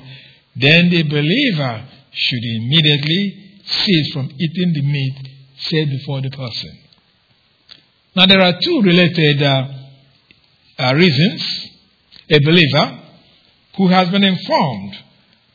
then 0.57 0.91
the 0.91 1.03
believer 1.05 1.85
should 2.13 2.45
immediately 2.45 3.61
cease 3.65 4.13
from 4.13 4.31
eating 4.39 4.73
the 4.73 4.83
meat 4.83 5.29
set 5.57 5.89
before 5.89 6.21
the 6.21 6.31
person. 6.31 6.79
Now, 8.17 8.27
there 8.27 8.41
are 8.41 8.55
two 8.61 8.83
related 8.83 9.43
uh, 9.43 9.69
uh, 10.79 10.95
reasons 10.95 11.69
a 12.29 12.39
believer 12.41 12.99
who 13.77 13.89
has 13.89 14.09
been 14.09 14.25
informed 14.25 14.95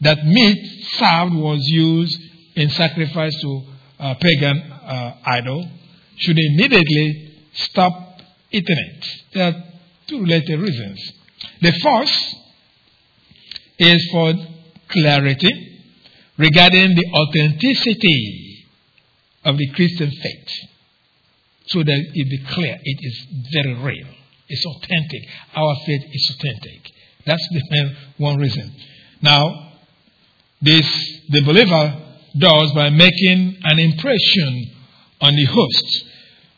that 0.02 0.26
meat 0.26 0.88
served 0.98 1.34
was 1.36 1.60
used 1.64 2.18
in 2.56 2.70
sacrifice 2.70 3.34
to 3.42 3.62
a 4.00 4.16
pagan 4.16 4.58
uh, 4.72 5.16
idol 5.26 5.68
should 6.18 6.38
immediately 6.38 7.34
stop 7.54 8.20
eating 8.52 8.78
it. 8.78 9.06
There 9.34 9.48
are 9.48 9.64
two 10.08 10.22
related 10.22 10.60
reasons. 10.60 11.12
The 11.62 11.72
first 11.72 12.36
is 13.78 14.10
for 14.12 14.34
clarity 14.90 15.82
regarding 16.38 16.96
the 16.96 17.06
authenticity 17.14 18.66
of 19.44 19.58
the 19.58 19.72
Christian 19.74 20.12
faith 20.12 20.50
so 21.68 21.80
that 21.80 22.06
it 22.14 22.30
be 22.30 22.54
clear 22.54 22.78
it 22.82 23.00
is 23.02 23.26
very 23.52 23.74
real. 23.76 24.08
It's 24.48 24.66
authentic. 24.66 25.22
Our 25.56 25.76
faith 25.86 26.04
is 26.12 26.36
authentic. 26.38 26.92
That's 27.26 27.48
the 27.52 27.62
main 27.72 27.98
one 28.18 28.38
reason. 28.38 28.76
Now, 29.22 29.72
this 30.62 30.86
the 31.30 31.42
believer 31.44 32.05
does 32.38 32.72
by 32.74 32.90
making 32.90 33.58
an 33.64 33.80
impression 33.80 34.72
on 35.22 35.36
the 35.36 35.46
host 35.46 36.06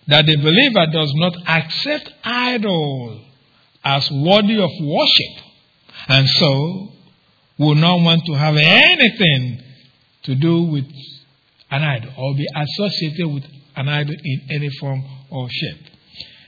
that 0.08 0.26
the 0.26 0.38
believer 0.38 0.86
does 0.92 1.12
not 1.16 1.34
accept 1.48 2.12
idol 2.24 3.22
as 3.84 4.10
worthy 4.12 4.58
of 4.60 4.72
worship 4.82 5.46
and 6.08 6.28
so 6.28 6.92
will 7.58 7.76
not 7.76 8.00
want 8.02 8.24
to 8.26 8.34
have 8.34 8.56
anything 8.56 9.62
to 10.24 10.36
do 10.36 10.64
with 10.64 10.86
an 11.72 11.84
idol 11.84 12.12
or 12.18 12.36
be 12.36 12.48
associated 12.56 13.28
with 13.28 13.44
an 13.76 13.88
idol 13.88 14.16
in 14.24 14.42
any 14.52 14.70
form 14.80 15.04
or 15.30 15.48
shape. 15.50 15.86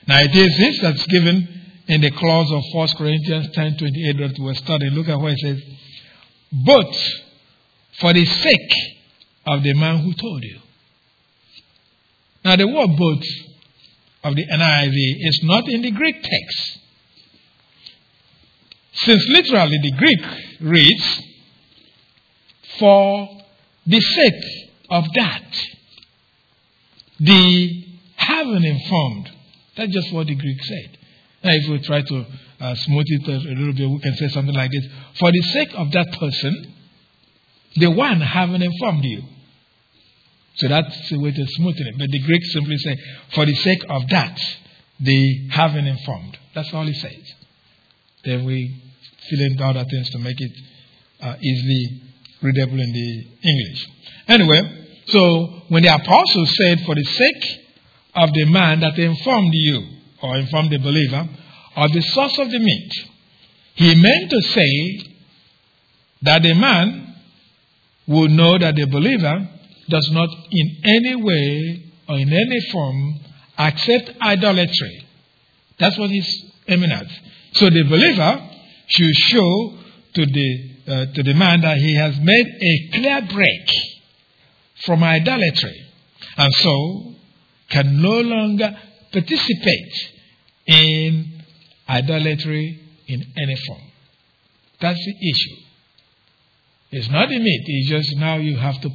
Now 0.07 0.19
it 0.21 0.35
is 0.35 0.57
this 0.57 0.79
that's 0.81 1.05
given 1.07 1.47
in 1.87 2.01
the 2.01 2.11
clause 2.11 2.51
of 2.51 2.63
1 2.71 2.87
Corinthians 2.97 3.47
10:28 3.55 4.17
that 4.17 4.39
we're 4.39 4.53
studying. 4.53 4.93
Look 4.93 5.09
at 5.09 5.19
what 5.19 5.33
it 5.33 5.39
says. 5.39 5.61
But 6.51 6.95
for 7.99 8.13
the 8.13 8.25
sake 8.25 8.98
of 9.45 9.63
the 9.63 9.73
man 9.73 10.03
who 10.03 10.13
told 10.13 10.43
you. 10.43 10.59
Now 12.43 12.55
the 12.55 12.67
word 12.67 12.89
"but" 12.97 14.29
of 14.29 14.35
the 14.35 14.45
NIV 14.45 14.95
is 15.19 15.39
not 15.43 15.67
in 15.69 15.81
the 15.81 15.91
Greek 15.91 16.15
text. 16.21 16.79
Since 18.93 19.25
literally 19.29 19.79
the 19.81 19.91
Greek 19.91 20.19
reads, 20.61 21.21
for 22.79 23.29
the 23.85 23.99
sake 23.99 24.43
of 24.89 25.05
that 25.15 25.55
the 27.19 27.85
having 28.15 28.63
informed. 28.63 29.29
That's 29.75 29.93
just 29.93 30.13
what 30.13 30.27
the 30.27 30.35
Greek 30.35 30.63
said. 30.63 30.97
Now, 31.43 31.51
if 31.53 31.69
we 31.69 31.79
try 31.79 32.01
to 32.01 32.25
uh, 32.59 32.75
smooth 32.75 33.05
it 33.07 33.27
a 33.27 33.37
little 33.49 33.73
bit, 33.73 33.89
we 33.89 33.99
can 33.99 34.15
say 34.15 34.27
something 34.29 34.55
like 34.55 34.71
this 34.71 34.85
For 35.19 35.31
the 35.31 35.41
sake 35.41 35.69
of 35.75 35.91
that 35.91 36.11
person, 36.19 36.73
the 37.75 37.91
one 37.91 38.21
having 38.21 38.61
informed 38.61 39.03
you. 39.03 39.23
So 40.55 40.67
that's 40.67 41.09
the 41.09 41.19
way 41.19 41.31
to 41.31 41.41
smoothen 41.41 41.87
it. 41.87 41.97
But 41.97 42.09
the 42.09 42.19
Greek 42.19 42.43
simply 42.45 42.77
say, 42.77 42.97
For 43.33 43.45
the 43.45 43.55
sake 43.55 43.83
of 43.89 44.07
that, 44.09 44.37
the 44.99 45.47
having 45.51 45.87
informed. 45.87 46.37
That's 46.53 46.73
all 46.73 46.85
he 46.85 46.93
says. 46.93 47.33
Then 48.25 48.45
we 48.45 48.81
fill 49.29 49.39
in 49.39 49.61
other 49.61 49.85
things 49.89 50.09
to 50.09 50.19
make 50.19 50.39
it 50.39 50.51
uh, 51.21 51.35
easily 51.41 52.01
readable 52.41 52.79
in 52.79 52.91
the 52.91 53.27
English. 53.49 53.87
Anyway, 54.27 54.87
so 55.07 55.63
when 55.69 55.83
the 55.83 55.93
apostle 55.93 56.45
said, 56.45 56.81
For 56.85 56.95
the 56.95 57.05
sake 57.05 57.59
of 58.15 58.33
the 58.33 58.45
man 58.45 58.81
that 58.81 58.97
informed 58.99 59.53
you, 59.53 59.81
or 60.21 60.37
informed 60.37 60.71
the 60.71 60.79
believer, 60.79 61.29
of 61.75 61.91
the 61.93 62.01
source 62.01 62.37
of 62.39 62.51
the 62.51 62.59
meat, 62.59 62.91
he 63.75 63.95
meant 63.95 64.29
to 64.29 64.41
say 64.41 65.13
that 66.23 66.41
the 66.41 66.53
man 66.53 67.08
will 68.09 68.27
know 68.27 68.57
that 68.57 68.75
the 68.75 68.85
believer 68.87 69.47
does 69.87 70.09
not 70.11 70.29
in 70.51 70.77
any 70.83 71.15
way 71.15 71.91
or 72.09 72.17
in 72.17 72.33
any 72.33 72.59
form 72.71 73.19
accept 73.57 74.11
idolatry. 74.21 75.05
That's 75.79 75.97
what 75.97 76.09
he's 76.09 76.45
aiming. 76.67 76.91
So 77.53 77.69
the 77.69 77.83
believer 77.83 78.49
should 78.87 79.13
show 79.13 79.77
to 80.15 80.25
the, 80.25 80.71
uh, 80.87 81.05
to 81.13 81.23
the 81.23 81.33
man 81.35 81.61
that 81.61 81.77
he 81.77 81.95
has 81.95 82.19
made 82.19 82.47
a 82.47 82.97
clear 82.97 83.21
break 83.31 83.69
from 84.85 85.03
idolatry 85.03 85.85
and 86.37 86.53
so 86.53 87.13
can 87.69 88.01
no 88.01 88.21
longer 88.21 88.75
participate 89.11 89.93
in 90.65 91.43
idolatry 91.87 92.79
in 93.07 93.23
any 93.37 93.55
form. 93.67 93.81
That's 94.81 94.99
the 94.99 95.29
issue. 95.29 95.58
It's 96.91 97.09
not 97.09 97.29
the 97.29 97.39
meat, 97.39 97.63
it's 97.65 97.89
just 97.89 98.17
now 98.17 98.37
you 98.37 98.57
have 98.57 98.81
to 98.81 98.89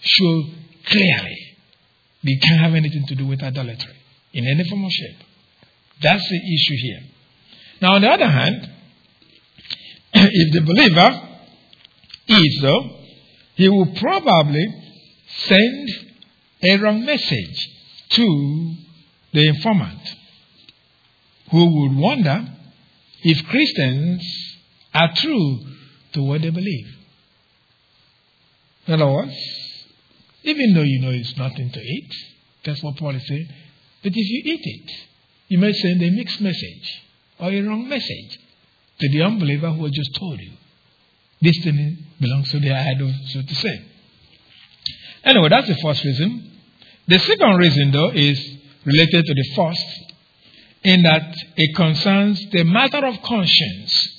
show 0.00 0.44
clearly 0.86 1.48
we 2.24 2.38
can't 2.38 2.60
have 2.60 2.74
anything 2.74 3.06
to 3.06 3.14
do 3.14 3.26
with 3.26 3.42
idolatry 3.42 3.94
in 4.32 4.46
any 4.46 4.68
form 4.68 4.84
or 4.84 4.90
shape. 4.90 5.24
That's 6.02 6.28
the 6.28 6.36
issue 6.36 6.76
here. 6.82 7.00
Now, 7.80 7.94
on 7.94 8.02
the 8.02 8.08
other 8.08 8.28
hand, 8.28 8.70
if 10.14 10.52
the 10.52 10.60
believer 10.62 11.28
is, 12.26 12.58
though, 12.62 12.90
he 13.54 13.68
will 13.68 13.92
probably 13.94 14.66
send 15.28 15.88
a 16.62 16.76
wrong 16.78 17.04
message 17.04 17.68
to 18.10 18.74
the 19.32 19.48
informant 19.48 20.00
who 21.50 21.82
would 21.82 21.96
wonder 21.96 22.46
if 23.22 23.46
Christians 23.46 24.22
are 24.94 25.10
true 25.14 25.60
to 26.12 26.22
what 26.22 26.42
they 26.42 26.50
believe. 26.50 26.97
In 28.88 28.94
other 28.94 29.12
words, 29.12 29.36
even 30.44 30.72
though 30.72 30.82
you 30.82 31.00
know 31.00 31.10
it's 31.10 31.36
nothing 31.36 31.70
to 31.70 31.80
eat, 31.80 32.10
that's 32.64 32.82
what 32.82 32.96
Paul 32.96 33.14
is 33.14 33.26
saying, 33.28 33.48
but 34.02 34.12
if 34.14 34.16
you 34.16 34.52
eat 34.52 34.62
it, 34.64 34.92
you 35.48 35.58
may 35.58 35.72
send 35.74 36.02
a 36.02 36.10
mixed 36.10 36.40
message 36.40 37.02
or 37.38 37.50
a 37.50 37.60
wrong 37.60 37.86
message 37.86 38.38
to 38.98 39.08
the 39.10 39.22
unbeliever 39.22 39.70
who 39.72 39.84
has 39.84 39.92
just 39.92 40.14
told 40.14 40.40
you. 40.40 40.52
This 41.42 41.62
thing 41.62 41.98
belongs 42.18 42.50
to 42.50 42.60
the 42.60 42.72
idol, 42.72 43.12
so 43.26 43.42
to 43.42 43.54
say. 43.54 43.84
Anyway, 45.22 45.50
that's 45.50 45.68
the 45.68 45.76
first 45.82 46.02
reason. 46.04 46.50
The 47.06 47.18
second 47.18 47.56
reason, 47.56 47.90
though, 47.90 48.10
is 48.10 48.38
related 48.86 49.24
to 49.26 49.34
the 49.34 49.52
first, 49.54 50.14
in 50.82 51.02
that 51.02 51.34
it 51.56 51.76
concerns 51.76 52.44
the 52.50 52.64
matter 52.64 53.04
of 53.04 53.20
conscience, 53.22 54.14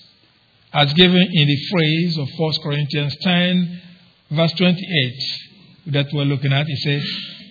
as 0.72 0.94
given 0.94 1.28
in 1.32 1.48
the 1.48 1.58
phrase 1.72 2.18
of 2.20 2.30
1 2.38 2.54
Corinthians 2.62 3.16
10, 3.22 3.82
verse 4.32 4.52
28, 4.54 5.24
that 5.88 6.08
we're 6.14 6.24
looking 6.24 6.54
at. 6.54 6.66
It 6.68 6.78
says, 6.80 7.04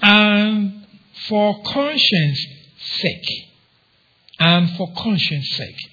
And 0.02 0.86
for 1.28 1.62
conscience 1.64 2.46
sake. 2.76 3.44
And 4.38 4.70
for 4.76 4.92
conscience 4.96 5.48
sake. 5.56 5.90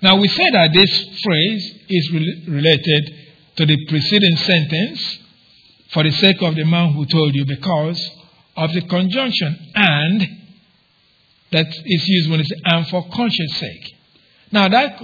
Now, 0.00 0.16
we 0.16 0.28
say 0.28 0.50
that 0.50 0.72
this 0.72 1.20
phrase 1.22 1.74
is 1.88 2.12
re- 2.12 2.44
related 2.48 3.14
to 3.56 3.66
the 3.66 3.86
preceding 3.86 4.36
sentence, 4.36 5.18
for 5.92 6.04
the 6.04 6.12
sake 6.12 6.40
of 6.42 6.54
the 6.54 6.64
man 6.64 6.92
who 6.92 7.04
told 7.06 7.34
you, 7.34 7.44
because 7.44 8.10
of 8.56 8.72
the 8.72 8.82
conjunction 8.82 9.56
and 9.74 10.38
that 11.50 11.66
is 11.66 12.08
used 12.08 12.30
when 12.30 12.40
it's 12.40 12.52
and 12.64 12.86
for 12.88 13.08
conscience 13.10 13.56
sake. 13.56 13.94
Now, 14.52 14.68
that 14.68 15.00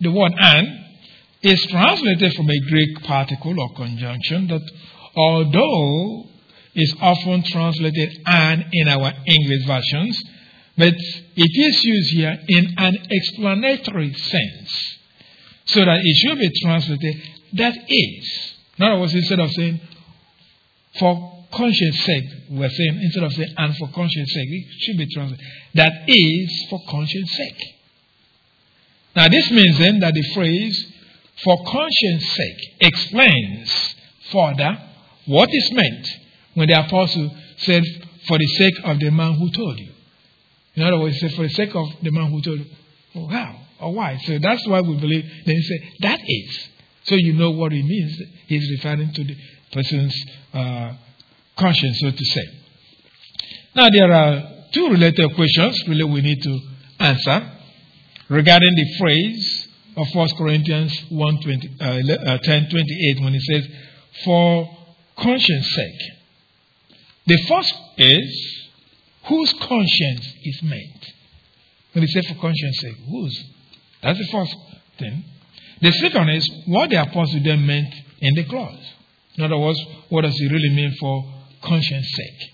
the 0.00 0.10
word 0.10 0.32
and 0.36 0.83
is 1.44 1.62
translated 1.66 2.32
from 2.34 2.48
a 2.48 2.58
Greek 2.70 3.02
particle 3.02 3.54
or 3.60 3.74
conjunction 3.74 4.48
that, 4.48 4.62
although 5.14 6.30
is 6.74 6.94
often 7.00 7.42
translated 7.44 8.10
and 8.26 8.64
in 8.72 8.88
our 8.88 9.12
English 9.26 9.66
versions, 9.66 10.20
but 10.76 10.94
it 10.94 11.68
is 11.68 11.84
used 11.84 12.10
here 12.14 12.36
in 12.48 12.74
an 12.78 12.96
explanatory 13.10 14.12
sense. 14.12 14.98
So 15.66 15.80
that 15.80 16.00
it 16.02 16.16
should 16.16 16.38
be 16.38 16.50
translated 16.62 17.22
that 17.54 17.74
is. 17.88 18.54
In 18.78 18.84
other 18.84 19.00
words, 19.00 19.14
instead 19.14 19.40
of 19.40 19.50
saying 19.52 19.80
for 20.98 21.46
conscience 21.52 22.00
sake, 22.00 22.24
we're 22.50 22.68
saying 22.68 23.00
instead 23.02 23.22
of 23.22 23.32
saying 23.32 23.54
and 23.56 23.76
for 23.76 23.88
conscience 23.88 24.32
sake, 24.32 24.48
it 24.48 24.66
should 24.80 24.98
be 24.98 25.06
translated 25.14 25.44
that 25.74 25.92
is 26.06 26.66
for 26.70 26.80
conscience 26.88 27.30
sake. 27.36 27.62
Now 29.14 29.28
this 29.28 29.50
means 29.50 29.78
then 29.78 30.00
that 30.00 30.12
the 30.12 30.22
phrase 30.34 30.93
for 31.42 31.56
conscience 31.64 32.30
sake 32.34 32.74
explains 32.80 33.94
further 34.30 34.78
what 35.26 35.48
is 35.52 35.72
meant 35.72 36.08
when 36.54 36.68
the 36.68 36.78
apostle 36.78 37.34
said 37.58 37.82
for 38.28 38.38
the 38.38 38.46
sake 38.46 38.74
of 38.84 38.98
the 39.00 39.10
man 39.10 39.34
who 39.34 39.50
told 39.50 39.78
you. 39.78 39.92
In 40.76 40.82
other 40.82 40.98
words, 40.98 41.16
he 41.16 41.28
said, 41.28 41.36
for 41.36 41.42
the 41.42 41.54
sake 41.54 41.74
of 41.74 41.88
the 42.02 42.10
man 42.10 42.30
who 42.30 42.40
told 42.42 42.58
you. 42.58 42.66
Oh, 43.14 43.26
how? 43.26 43.60
Or 43.80 43.94
why? 43.94 44.18
So 44.24 44.38
that's 44.38 44.66
why 44.66 44.80
we 44.80 44.96
believe. 44.96 45.24
Then 45.44 45.54
he 45.54 45.62
said, 45.62 45.78
that 46.00 46.20
is. 46.26 46.68
So 47.04 47.14
you 47.16 47.34
know 47.34 47.50
what 47.50 47.72
it 47.72 47.84
means. 47.84 48.20
He's 48.46 48.68
referring 48.70 49.12
to 49.12 49.24
the 49.24 49.36
person's 49.72 50.24
uh, 50.52 50.94
conscience, 51.56 52.00
so 52.00 52.10
to 52.10 52.24
say. 52.24 52.42
Now, 53.76 53.90
there 53.90 54.10
are 54.10 54.42
two 54.72 54.88
related 54.88 55.34
questions 55.34 55.82
really 55.86 56.04
we 56.04 56.22
need 56.22 56.42
to 56.42 56.58
answer 56.98 57.50
regarding 58.28 58.74
the 58.74 58.96
phrase 58.98 59.63
of 59.96 60.06
1 60.12 60.28
Corinthians 60.36 60.92
1, 61.08 61.40
20, 61.42 61.76
uh, 61.80 61.84
uh, 61.84 62.38
10 62.38 62.68
28 62.70 63.24
when 63.24 63.34
it 63.34 63.42
says, 63.42 63.68
for 64.24 64.68
conscience 65.16 65.74
sake. 65.74 66.00
The 67.26 67.38
first 67.48 67.74
is, 67.96 68.66
whose 69.26 69.52
conscience 69.54 70.34
is 70.42 70.62
meant? 70.62 71.12
When 71.92 72.04
he 72.04 72.08
said 72.08 72.26
for 72.26 72.34
conscience 72.40 72.80
sake, 72.80 72.96
whose? 73.08 73.44
That's 74.02 74.18
the 74.18 74.28
first 74.32 74.54
thing. 74.98 75.24
The 75.80 75.92
second 75.92 76.28
is 76.30 76.50
what 76.66 76.90
the 76.90 77.00
apostle 77.00 77.40
then 77.42 77.66
meant 77.66 77.94
in 78.20 78.34
the 78.34 78.44
clause. 78.44 78.92
In 79.36 79.44
other 79.44 79.58
words, 79.58 79.80
what 80.08 80.22
does 80.22 80.38
it 80.38 80.52
really 80.52 80.70
mean 80.70 80.94
for 80.98 81.24
conscience 81.62 82.06
sake? 82.14 82.52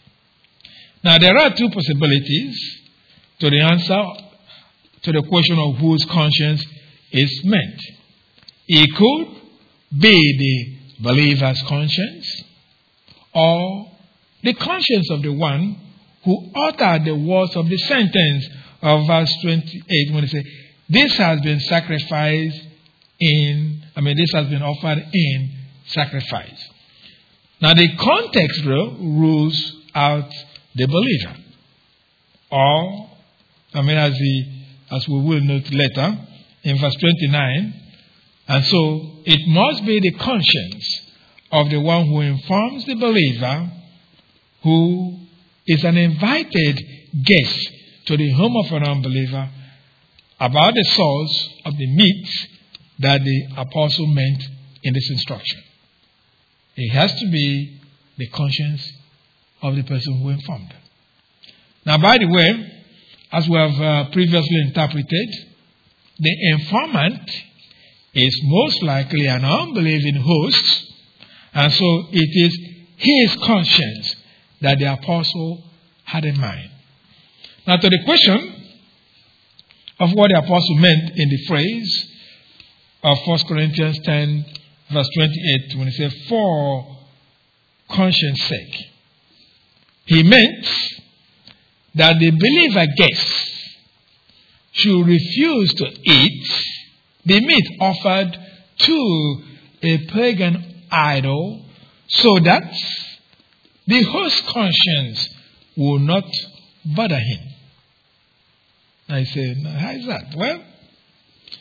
Now, 1.02 1.18
there 1.18 1.36
are 1.36 1.54
two 1.54 1.68
possibilities 1.70 2.80
to 3.40 3.50
the 3.50 3.60
answer 3.60 4.02
to 5.02 5.12
the 5.12 5.22
question 5.22 5.58
of 5.58 5.76
whose 5.76 6.04
conscience 6.04 6.64
is 7.12 7.40
meant. 7.44 7.80
It 8.68 8.94
could 8.96 9.40
be 9.98 10.36
the 10.38 11.02
believer's 11.02 11.60
conscience 11.62 12.44
or 13.34 13.90
the 14.42 14.54
conscience 14.54 15.10
of 15.10 15.22
the 15.22 15.32
one 15.32 15.76
who 16.24 16.50
uttered 16.54 17.04
the 17.04 17.14
words 17.14 17.56
of 17.56 17.68
the 17.68 17.78
sentence 17.78 18.48
of 18.82 19.06
verse 19.06 19.32
28 19.42 20.14
when 20.14 20.24
he 20.24 20.28
said, 20.28 20.44
This 20.88 21.16
has 21.16 21.40
been 21.40 21.60
sacrificed 21.60 22.60
in, 23.18 23.82
I 23.96 24.00
mean, 24.00 24.16
this 24.16 24.32
has 24.32 24.48
been 24.48 24.62
offered 24.62 25.04
in 25.12 25.56
sacrifice. 25.86 26.68
Now, 27.60 27.74
the 27.74 27.88
context 27.96 28.64
rules 28.64 29.76
out 29.94 30.30
the 30.74 30.86
believer. 30.86 31.36
Or, 32.50 33.10
I 33.74 33.82
mean, 33.82 33.96
as, 33.96 34.12
the, 34.12 34.44
as 34.92 35.08
we 35.08 35.20
will 35.20 35.40
note 35.40 35.70
later 35.70 36.18
in 36.62 36.78
verse 36.78 36.94
29, 36.96 37.74
and 38.48 38.64
so 38.64 39.12
it 39.24 39.40
must 39.48 39.84
be 39.84 40.00
the 40.00 40.12
conscience 40.12 41.10
of 41.52 41.70
the 41.70 41.80
one 41.80 42.06
who 42.06 42.20
informs 42.20 42.84
the 42.86 42.94
believer 42.94 43.70
who 44.62 45.18
is 45.66 45.84
an 45.84 45.96
invited 45.96 46.80
guest 47.24 47.70
to 48.06 48.16
the 48.16 48.30
home 48.32 48.56
of 48.56 48.72
an 48.72 48.84
unbeliever 48.84 49.48
about 50.38 50.74
the 50.74 50.84
source 50.84 51.48
of 51.64 51.76
the 51.76 51.86
meat 51.86 52.28
that 52.98 53.22
the 53.22 53.48
apostle 53.56 54.06
meant 54.06 54.42
in 54.82 54.94
this 54.94 55.10
instruction. 55.10 55.62
It 56.76 56.92
has 56.92 57.12
to 57.20 57.30
be 57.30 57.80
the 58.16 58.28
conscience 58.28 58.92
of 59.62 59.76
the 59.76 59.82
person 59.82 60.18
who 60.20 60.30
informed. 60.30 60.74
Now, 61.84 61.98
by 61.98 62.18
the 62.18 62.28
way, 62.28 62.82
as 63.32 63.48
we 63.48 63.56
have 63.56 63.80
uh, 63.80 64.10
previously 64.10 64.60
interpreted, 64.66 65.49
the 66.20 66.50
informant 66.52 67.30
is 68.12 68.40
most 68.44 68.82
likely 68.82 69.26
an 69.26 69.44
unbelieving 69.44 70.16
host, 70.16 70.92
and 71.54 71.72
so 71.72 72.04
it 72.12 72.30
is 72.44 72.58
his 72.96 73.36
conscience 73.46 74.16
that 74.60 74.78
the 74.78 74.92
apostle 74.92 75.64
had 76.04 76.24
in 76.26 76.38
mind. 76.38 76.70
Now, 77.66 77.76
to 77.76 77.88
the 77.88 78.02
question 78.04 78.54
of 79.98 80.12
what 80.12 80.30
the 80.30 80.38
apostle 80.38 80.74
meant 80.76 81.12
in 81.16 81.28
the 81.30 81.44
phrase 81.46 82.06
of 83.02 83.18
1 83.26 83.38
Corinthians 83.48 83.98
10, 84.04 84.44
verse 84.92 85.08
28, 85.14 85.78
when 85.78 85.88
he 85.88 85.92
said, 85.96 86.12
For 86.28 86.98
conscience 87.88 88.42
sake, 88.42 88.74
he 90.04 90.22
meant 90.22 90.66
that 91.94 92.18
the 92.18 92.30
believer 92.30 92.86
guest 92.96 93.49
should 94.72 95.06
refuse 95.06 95.74
to 95.74 95.86
eat 96.04 96.48
the 97.24 97.40
meat 97.40 97.76
offered 97.80 98.38
to 98.78 99.42
a 99.82 99.98
pagan 100.06 100.84
idol 100.90 101.64
so 102.08 102.38
that 102.40 102.72
the 103.86 104.02
host 104.02 104.46
conscience 104.46 105.28
will 105.76 105.98
not 105.98 106.24
bother 106.84 107.18
him. 107.18 107.40
I 109.08 109.24
say, 109.24 109.54
how 109.54 109.90
is 109.90 110.06
that? 110.06 110.34
Well, 110.36 110.62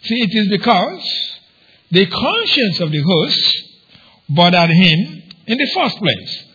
see, 0.04 0.16
it 0.16 0.30
is 0.32 0.50
because 0.50 1.40
the 1.92 2.06
conscience 2.06 2.80
of 2.80 2.92
the 2.92 3.02
host 3.02 3.64
bothered 4.30 4.70
him 4.70 5.24
in 5.48 5.58
the 5.58 5.72
first 5.74 5.98
place 5.98 6.46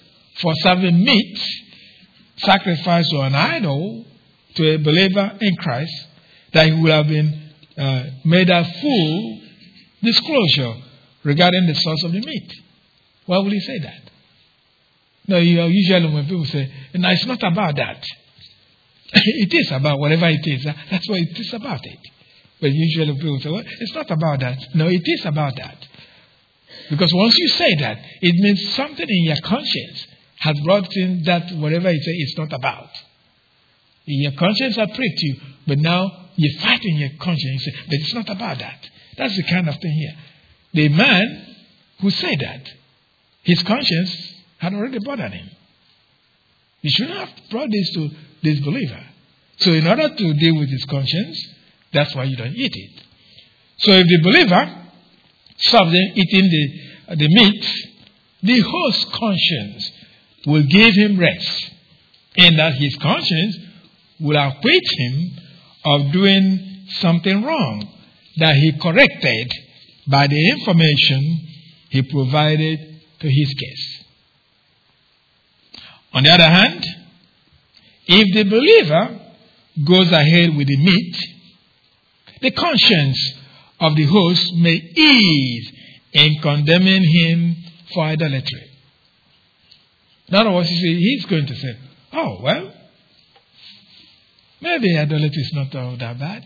for 0.40 0.52
serving 0.56 1.04
meat 1.04 1.38
sacrificed 2.36 3.10
to 3.10 3.20
an 3.20 3.34
idol 3.34 4.04
to 4.54 4.74
a 4.74 4.78
believer 4.78 5.36
in 5.40 5.56
Christ 5.56 6.06
that 6.54 6.66
he 6.66 6.72
would 6.72 6.90
have 6.90 7.08
been 7.08 7.50
uh, 7.76 8.04
made 8.24 8.48
a 8.48 8.64
full 8.64 9.40
disclosure 10.02 10.74
regarding 11.24 11.66
the 11.66 11.74
source 11.74 12.04
of 12.04 12.12
the 12.12 12.20
meat. 12.20 12.52
Why 13.26 13.38
would 13.38 13.52
he 13.52 13.60
say 13.60 13.78
that? 13.80 14.00
No, 15.26 15.38
you 15.38 15.56
know, 15.56 15.66
usually 15.66 16.12
when 16.12 16.24
people 16.24 16.44
say, 16.44 16.70
no, 16.94 17.08
it's 17.10 17.26
not 17.26 17.42
about 17.42 17.76
that. 17.76 18.04
it 19.12 19.52
is 19.52 19.70
about 19.72 19.98
whatever 19.98 20.28
it 20.28 20.46
is. 20.46 20.64
That's 20.64 21.08
what 21.08 21.18
it 21.18 21.38
is 21.38 21.52
about 21.54 21.84
it. 21.84 21.98
But 22.60 22.70
usually 22.72 23.14
people 23.14 23.40
say, 23.40 23.50
well, 23.50 23.64
it's 23.80 23.94
not 23.94 24.10
about 24.10 24.40
that. 24.40 24.58
No, 24.74 24.86
it 24.86 25.02
is 25.02 25.24
about 25.24 25.56
that. 25.56 25.86
Because 26.90 27.12
once 27.14 27.34
you 27.38 27.48
say 27.48 27.74
that, 27.80 27.98
it 28.20 28.34
means 28.42 28.74
something 28.74 29.06
in 29.08 29.24
your 29.24 29.36
conscience 29.42 30.06
has 30.38 30.60
brought 30.60 30.94
in 30.96 31.22
that 31.24 31.50
whatever 31.52 31.90
say 31.90 32.12
is 32.12 32.34
not 32.36 32.52
about. 32.52 32.90
In 34.06 34.20
your 34.20 34.32
conscience 34.32 34.76
has 34.76 34.90
pricked 34.94 35.20
you, 35.22 35.36
but 35.66 35.78
now 35.78 36.23
you 36.36 36.58
fight 36.60 36.80
in 36.82 36.96
your 36.96 37.10
conscience. 37.20 37.68
But 37.86 37.94
it's 37.94 38.14
not 38.14 38.28
about 38.28 38.58
that. 38.58 38.88
That's 39.16 39.36
the 39.36 39.44
kind 39.44 39.68
of 39.68 39.76
thing 39.76 39.92
here. 39.92 40.14
The 40.72 40.88
man 40.88 41.46
who 42.00 42.10
said 42.10 42.38
that, 42.40 42.68
his 43.42 43.62
conscience 43.62 44.34
had 44.58 44.74
already 44.74 44.98
bothered 45.04 45.32
him. 45.32 45.50
He 46.80 46.90
shouldn't 46.90 47.18
have 47.18 47.30
brought 47.50 47.70
this 47.70 47.90
to 47.94 48.10
this 48.42 48.60
believer. 48.60 49.02
So, 49.58 49.72
in 49.72 49.86
order 49.86 50.08
to 50.08 50.34
deal 50.34 50.58
with 50.58 50.68
his 50.68 50.84
conscience, 50.84 51.54
that's 51.92 52.14
why 52.14 52.24
you 52.24 52.36
don't 52.36 52.54
eat 52.54 52.72
it. 52.74 53.02
So, 53.78 53.92
if 53.92 54.06
the 54.06 54.20
believer 54.22 54.84
stops 55.58 55.94
eating 56.14 56.50
the, 56.50 57.16
the 57.16 57.28
meat, 57.28 57.86
the 58.42 58.60
host 58.60 59.12
conscience 59.12 59.92
will 60.46 60.64
give 60.64 60.94
him 60.94 61.18
rest, 61.18 61.70
and 62.36 62.58
that 62.58 62.74
his 62.74 62.96
conscience 62.96 63.56
will 64.20 64.36
acquit 64.36 64.82
him 64.98 65.30
of 65.84 66.12
doing 66.12 66.86
something 67.00 67.42
wrong 67.42 67.88
that 68.36 68.54
he 68.54 68.72
corrected 68.80 69.52
by 70.06 70.26
the 70.26 70.50
information 70.50 71.46
he 71.90 72.02
provided 72.02 72.78
to 73.20 73.28
his 73.28 73.54
guest. 73.54 74.04
On 76.12 76.22
the 76.22 76.30
other 76.30 76.48
hand, 76.48 76.84
if 78.06 78.34
the 78.34 78.44
believer 78.44 79.20
goes 79.86 80.12
ahead 80.12 80.56
with 80.56 80.68
the 80.68 80.76
meat, 80.76 81.16
the 82.40 82.50
conscience 82.50 83.34
of 83.80 83.96
the 83.96 84.04
host 84.04 84.54
may 84.54 84.74
ease 84.74 85.72
in 86.12 86.40
condemning 86.40 87.02
him 87.02 87.56
for 87.92 88.04
idolatry. 88.04 88.70
In 90.28 90.34
other 90.34 90.52
words, 90.52 90.68
he's 90.68 91.24
going 91.26 91.46
to 91.46 91.56
say, 91.56 91.76
Oh, 92.12 92.38
well, 92.42 92.73
maybe 94.64 94.98
idolatry 94.98 95.42
is 95.42 95.52
not 95.52 95.74
all 95.76 95.96
that 95.98 96.18
bad. 96.18 96.44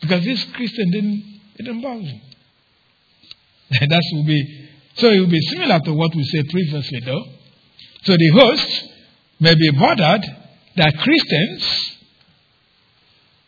Because 0.00 0.24
this 0.24 0.42
Christian 0.54 0.90
didn't, 0.90 1.40
didn't 1.56 1.80
bother 1.80 2.20
that 3.80 4.02
will 4.12 4.24
be, 4.24 4.68
so 4.96 5.08
it 5.08 5.20
will 5.20 5.30
be 5.30 5.40
similar 5.40 5.78
to 5.80 5.92
what 5.94 6.14
we 6.14 6.24
said 6.24 6.48
previously, 6.50 7.00
though. 7.04 7.24
So 8.02 8.12
the 8.16 8.30
host 8.34 8.88
may 9.40 9.54
be 9.54 9.70
bothered 9.70 10.24
that 10.76 10.94
Christians 10.98 11.98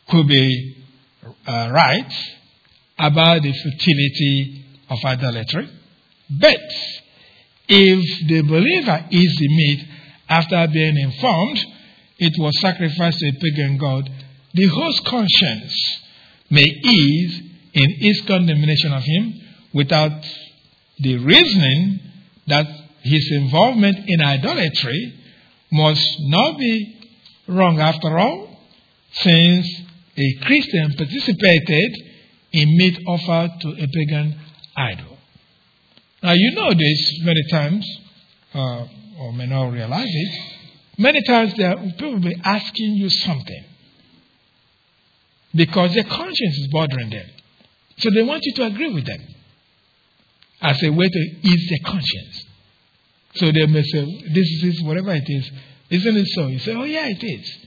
could 0.08 0.28
be 0.28 0.76
uh, 1.46 1.70
right 1.72 2.12
about 2.98 3.42
the 3.42 3.52
futility 3.52 4.64
of 4.88 4.98
idolatry. 5.04 5.68
But 6.30 6.60
if 7.68 8.28
the 8.28 8.42
believer 8.42 9.06
is 9.10 9.36
the 9.36 9.48
meat 9.48 9.86
after 10.28 10.66
being 10.72 10.96
informed 10.96 11.58
it 12.18 12.32
was 12.38 12.60
sacrificed 12.60 13.18
to 13.18 13.28
a 13.28 13.32
pagan 13.32 13.78
god, 13.78 14.10
the 14.52 14.66
host 14.68 15.04
conscience 15.04 16.00
may 16.50 16.62
ease 16.62 17.40
in 17.72 17.88
its 18.00 18.20
condemnation 18.26 18.92
of 18.92 19.02
him 19.02 19.40
without 19.72 20.12
the 20.98 21.18
reasoning 21.18 21.98
that 22.46 22.66
his 23.02 23.30
involvement 23.32 23.98
in 24.06 24.22
idolatry 24.22 25.14
must 25.72 26.06
not 26.20 26.58
be 26.58 26.96
wrong 27.48 27.80
after 27.80 28.16
all, 28.18 28.58
since 29.12 29.66
a 30.16 30.34
Christian 30.44 30.94
participated 30.96 31.92
in 32.52 32.76
meat 32.76 32.98
offered 33.06 33.50
to 33.60 33.68
a 33.70 33.86
pagan 33.88 34.38
idol. 34.76 35.18
Now, 36.22 36.32
you 36.32 36.52
know 36.52 36.70
this 36.72 37.20
many 37.22 37.42
times, 37.50 37.98
uh, 38.54 38.86
or 39.18 39.32
may 39.32 39.46
not 39.46 39.72
realize 39.72 40.08
it. 40.08 40.54
Many 40.96 41.22
times 41.22 41.54
people 41.54 42.12
will 42.12 42.20
be 42.20 42.36
asking 42.44 42.94
you 42.94 43.08
something 43.08 43.64
because 45.54 45.94
their 45.94 46.04
conscience 46.04 46.58
is 46.58 46.68
bothering 46.68 47.10
them. 47.10 47.26
So 47.98 48.10
they 48.10 48.22
want 48.22 48.44
you 48.44 48.54
to 48.54 48.66
agree 48.66 48.92
with 48.92 49.06
them 49.06 49.20
as 50.60 50.82
a 50.82 50.90
way 50.90 51.08
to 51.08 51.18
ease 51.42 51.68
their 51.70 51.90
conscience. 51.90 52.44
So 53.36 53.52
they 53.52 53.66
may 53.66 53.82
say, 53.82 54.04
This 54.32 54.62
is 54.62 54.82
whatever 54.82 55.12
it 55.14 55.24
is. 55.26 55.50
Isn't 55.90 56.16
it 56.16 56.26
so? 56.28 56.46
You 56.46 56.58
say, 56.58 56.74
Oh, 56.74 56.84
yeah, 56.84 57.06
it 57.08 57.22
is. 57.22 57.58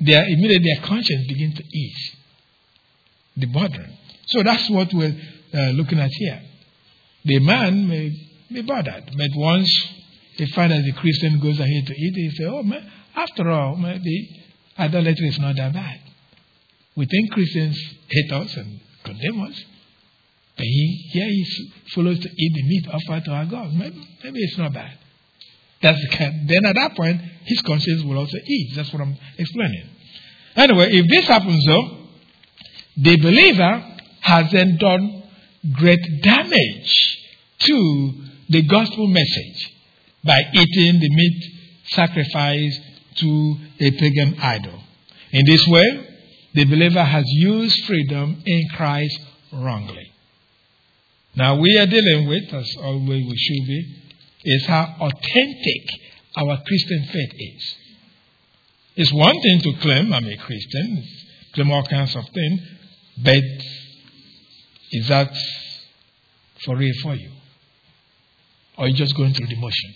Their, 0.00 0.24
immediately 0.24 0.74
their 0.74 0.84
conscience 0.86 1.26
begins 1.26 1.56
to 1.56 1.64
ease 1.64 2.16
the 3.36 3.46
burden. 3.46 3.96
So 4.26 4.42
that's 4.42 4.68
what 4.70 4.92
we're 4.92 5.16
uh, 5.54 5.70
looking 5.70 5.98
at 5.98 6.10
here. 6.12 6.42
The 7.24 7.38
man 7.40 7.88
may 7.88 8.12
be 8.52 8.62
bothered, 8.62 9.10
but 9.16 9.30
once 9.34 9.88
he 10.38 10.46
finds 10.52 10.74
that 10.74 10.82
the 10.84 10.92
Christian 10.92 11.40
goes 11.40 11.58
ahead 11.58 11.86
to 11.86 11.92
eat, 11.94 12.14
he 12.14 12.30
says, 12.30 12.46
Oh, 12.48 12.62
man, 12.62 12.88
after 13.14 13.50
all, 13.50 13.76
maybe 13.76 14.44
idolatry 14.78 15.28
is 15.28 15.38
not 15.40 15.56
that 15.56 15.72
bad. 15.72 16.00
We 16.96 17.06
think 17.06 17.32
Christians 17.32 17.76
hate 18.08 18.32
us 18.32 18.56
and 18.56 18.80
condemn 19.04 19.40
us. 19.42 19.64
But 20.56 20.64
he, 20.64 21.08
here 21.12 21.26
he 21.26 21.72
follows 21.94 22.20
to 22.20 22.28
eat 22.28 22.52
the 22.54 22.62
meat 22.62 22.86
offered 22.88 23.24
to 23.24 23.30
our 23.32 23.46
God. 23.46 23.72
Maybe, 23.72 24.08
maybe 24.22 24.38
it's 24.40 24.58
not 24.58 24.72
bad. 24.72 24.96
That's 25.82 26.00
the 26.00 26.16
kind. 26.16 26.48
Then 26.48 26.64
at 26.66 26.74
that 26.74 26.96
point, 26.96 27.20
his 27.44 27.60
conscience 27.62 28.02
will 28.04 28.18
also 28.18 28.36
eat. 28.44 28.74
That's 28.76 28.92
what 28.92 29.02
I'm 29.02 29.16
explaining. 29.38 29.88
Anyway, 30.56 30.88
if 30.90 31.06
this 31.08 31.26
happens 31.26 31.64
though, 31.66 31.98
the 32.96 33.16
believer 33.16 33.96
has 34.20 34.50
then 34.50 34.76
done 34.76 35.22
great 35.72 36.22
damage 36.22 37.18
to 37.60 38.12
the 38.48 38.62
gospel 38.62 39.06
message 39.06 39.74
by 40.28 40.42
eating 40.52 41.00
the 41.00 41.08
meat 41.08 41.44
sacrificed 41.86 42.80
to 43.16 43.56
a 43.80 43.90
pagan 43.92 44.38
idol. 44.38 44.78
In 45.32 45.46
this 45.46 45.66
way, 45.66 46.06
the 46.52 46.66
believer 46.66 47.02
has 47.02 47.24
used 47.26 47.84
freedom 47.86 48.42
in 48.44 48.68
Christ 48.76 49.18
wrongly. 49.54 50.12
Now, 51.34 51.58
we 51.58 51.78
are 51.78 51.86
dealing 51.86 52.28
with, 52.28 52.52
as 52.52 52.68
always 52.82 53.24
we 53.26 53.36
should 53.36 53.66
be, 53.66 53.96
is 54.44 54.66
how 54.66 54.96
authentic 55.00 55.82
our 56.36 56.62
Christian 56.62 57.04
faith 57.10 57.32
is. 57.38 57.74
It's 58.96 59.12
one 59.12 59.40
thing 59.40 59.60
to 59.60 59.80
claim 59.80 60.12
I'm 60.12 60.26
a 60.26 60.36
Christian, 60.36 61.04
claim 61.54 61.70
all 61.70 61.84
kinds 61.84 62.14
of 62.16 62.24
things, 62.28 62.60
but 63.22 63.44
is 64.92 65.08
that 65.08 65.34
for 66.64 66.76
real 66.76 66.94
for 67.02 67.14
you? 67.14 67.30
Or 68.76 68.84
are 68.84 68.88
you 68.88 68.94
just 68.94 69.16
going 69.16 69.32
through 69.32 69.46
the 69.46 69.56
motion? 69.56 69.94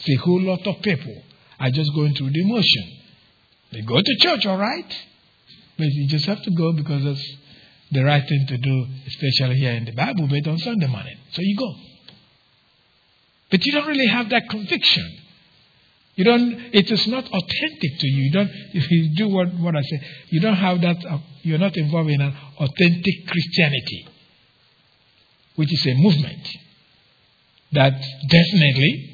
See, 0.00 0.14
a 0.14 0.18
whole 0.18 0.40
lot 0.42 0.66
of 0.66 0.80
people 0.82 1.22
are 1.58 1.70
just 1.70 1.94
going 1.94 2.14
through 2.14 2.30
the 2.30 2.44
motion. 2.44 2.98
They 3.72 3.82
go 3.82 4.00
to 4.00 4.16
church, 4.20 4.46
all 4.46 4.58
right, 4.58 4.96
but 5.76 5.86
you 5.86 6.08
just 6.08 6.24
have 6.26 6.42
to 6.42 6.50
go 6.50 6.72
because 6.72 7.04
that's 7.04 7.36
the 7.92 8.04
right 8.04 8.26
thing 8.26 8.46
to 8.48 8.56
do, 8.56 8.86
especially 9.06 9.56
here 9.56 9.72
in 9.72 9.84
the 9.84 9.92
Bible, 9.92 10.28
but 10.28 10.48
on 10.48 10.58
Sunday 10.58 10.86
morning. 10.86 11.16
So 11.32 11.42
you 11.42 11.56
go. 11.56 11.74
But 13.50 13.64
you 13.66 13.72
don't 13.72 13.86
really 13.86 14.06
have 14.06 14.30
that 14.30 14.48
conviction. 14.48 15.18
You 16.14 16.24
don't, 16.24 16.52
it 16.72 16.90
is 16.90 17.06
not 17.06 17.24
authentic 17.24 17.98
to 17.98 18.06
you. 18.06 18.24
You 18.24 18.32
don't, 18.32 18.50
if 18.74 18.90
you 18.90 19.14
do 19.16 19.28
what, 19.28 19.54
what 19.54 19.76
I 19.76 19.82
say, 19.82 20.00
you 20.28 20.40
don't 20.40 20.56
have 20.56 20.80
that, 20.82 21.04
uh, 21.04 21.18
you're 21.42 21.58
not 21.58 21.76
involved 21.76 22.10
in 22.10 22.20
an 22.20 22.36
authentic 22.58 23.26
Christianity, 23.26 24.08
which 25.56 25.72
is 25.72 25.86
a 25.86 25.94
movement 25.94 26.48
that 27.72 27.92
definitely 28.28 29.09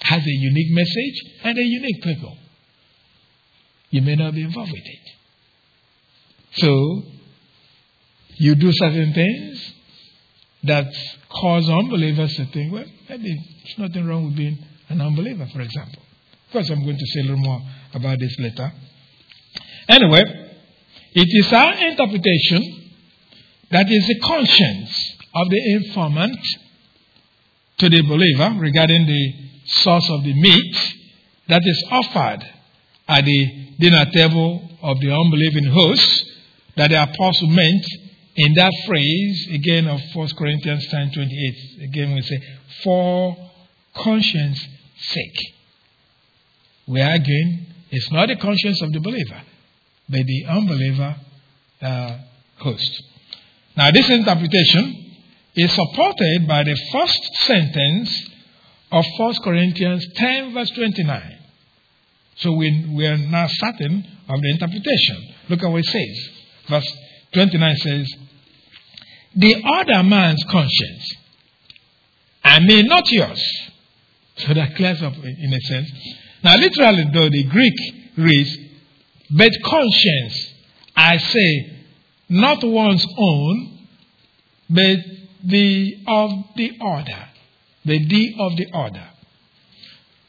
has 0.00 0.22
a 0.22 0.30
unique 0.30 0.72
message 0.72 1.22
and 1.44 1.58
a 1.58 1.62
unique 1.62 2.02
people. 2.02 2.36
You 3.90 4.02
may 4.02 4.16
not 4.16 4.34
be 4.34 4.42
involved 4.42 4.72
with 4.72 4.82
it. 4.84 5.12
So, 6.52 7.02
you 8.36 8.54
do 8.54 8.70
certain 8.72 9.12
things 9.12 9.72
that 10.64 10.92
cause 11.28 11.68
unbelievers 11.68 12.34
to 12.36 12.46
think, 12.46 12.72
well, 12.72 12.84
maybe 13.08 13.34
there's 13.62 13.78
nothing 13.78 14.06
wrong 14.06 14.26
with 14.26 14.36
being 14.36 14.58
an 14.88 15.00
unbeliever, 15.00 15.46
for 15.52 15.60
example. 15.60 16.02
Of 16.46 16.52
course, 16.52 16.70
I'm 16.70 16.84
going 16.84 16.98
to 16.98 17.06
say 17.06 17.20
a 17.20 17.22
little 17.24 17.38
more 17.38 17.62
about 17.94 18.18
this 18.18 18.34
later. 18.38 18.72
Anyway, 19.88 20.22
it 21.14 21.28
is 21.28 21.52
our 21.52 21.74
interpretation 21.74 22.90
that 23.70 23.90
is 23.90 24.06
the 24.06 24.20
conscience 24.20 25.16
of 25.34 25.48
the 25.50 25.74
informant 25.74 26.38
to 27.78 27.88
the 27.88 28.02
believer 28.02 28.54
regarding 28.58 29.06
the 29.06 29.45
source 29.66 30.08
of 30.10 30.22
the 30.22 30.34
meat 30.34 30.76
that 31.48 31.62
is 31.64 31.84
offered 31.90 32.44
at 33.08 33.24
the 33.24 33.68
dinner 33.78 34.04
table 34.12 34.68
of 34.82 35.00
the 35.00 35.12
unbelieving 35.12 35.70
host 35.72 36.32
that 36.76 36.90
the 36.90 37.02
apostle 37.02 37.48
meant 37.48 37.84
in 38.36 38.54
that 38.54 38.72
phrase 38.86 39.48
again 39.52 39.86
of 39.86 40.00
1 40.14 40.28
Corinthians 40.36 40.86
10 40.88 41.12
28. 41.12 41.82
Again, 41.88 42.14
we 42.14 42.22
say, 42.22 42.38
for 42.82 43.36
conscience 43.94 44.66
sake. 44.98 45.54
We 46.86 47.00
are 47.00 47.14
again, 47.14 47.74
it's 47.90 48.10
not 48.12 48.28
the 48.28 48.36
conscience 48.36 48.80
of 48.82 48.92
the 48.92 49.00
believer, 49.00 49.42
but 50.08 50.24
the 50.24 50.44
unbeliever 50.46 51.16
uh, 51.82 52.18
host. 52.58 53.02
Now, 53.76 53.90
this 53.90 54.08
interpretation 54.08 55.14
is 55.54 55.72
supported 55.72 56.46
by 56.46 56.64
the 56.64 56.76
first 56.92 57.34
sentence 57.46 58.30
of 58.92 59.04
1 59.16 59.34
Corinthians 59.42 60.06
10, 60.14 60.54
verse 60.54 60.70
29. 60.70 61.38
So 62.36 62.52
we, 62.52 62.92
we 62.94 63.06
are 63.06 63.16
now 63.16 63.46
certain 63.48 64.04
of 64.28 64.40
the 64.40 64.50
interpretation. 64.50 65.34
Look 65.48 65.62
at 65.62 65.70
what 65.70 65.80
it 65.80 65.86
says. 65.86 66.28
Verse 66.68 66.92
29 67.32 67.76
says, 67.76 68.14
The 69.34 69.62
other 69.64 70.02
man's 70.02 70.44
conscience, 70.44 71.14
I 72.44 72.60
mean 72.60 72.86
not 72.86 73.10
yours. 73.10 73.42
So 74.38 74.52
that 74.54 74.76
clears 74.76 75.02
up 75.02 75.14
in 75.14 75.52
a 75.52 75.60
sense. 75.60 75.90
Now, 76.44 76.56
literally, 76.56 77.04
though, 77.12 77.30
the 77.30 77.44
Greek 77.44 77.74
reads, 78.18 78.56
But 79.30 79.52
conscience, 79.64 80.52
I 80.94 81.16
say, 81.16 81.84
not 82.28 82.62
one's 82.62 83.06
own, 83.16 83.88
but 84.68 84.98
the 85.44 86.04
of 86.06 86.30
the 86.56 86.72
other. 86.80 87.28
The 87.86 87.98
D 88.06 88.36
of 88.38 88.56
the 88.56 88.66
order. 88.74 89.08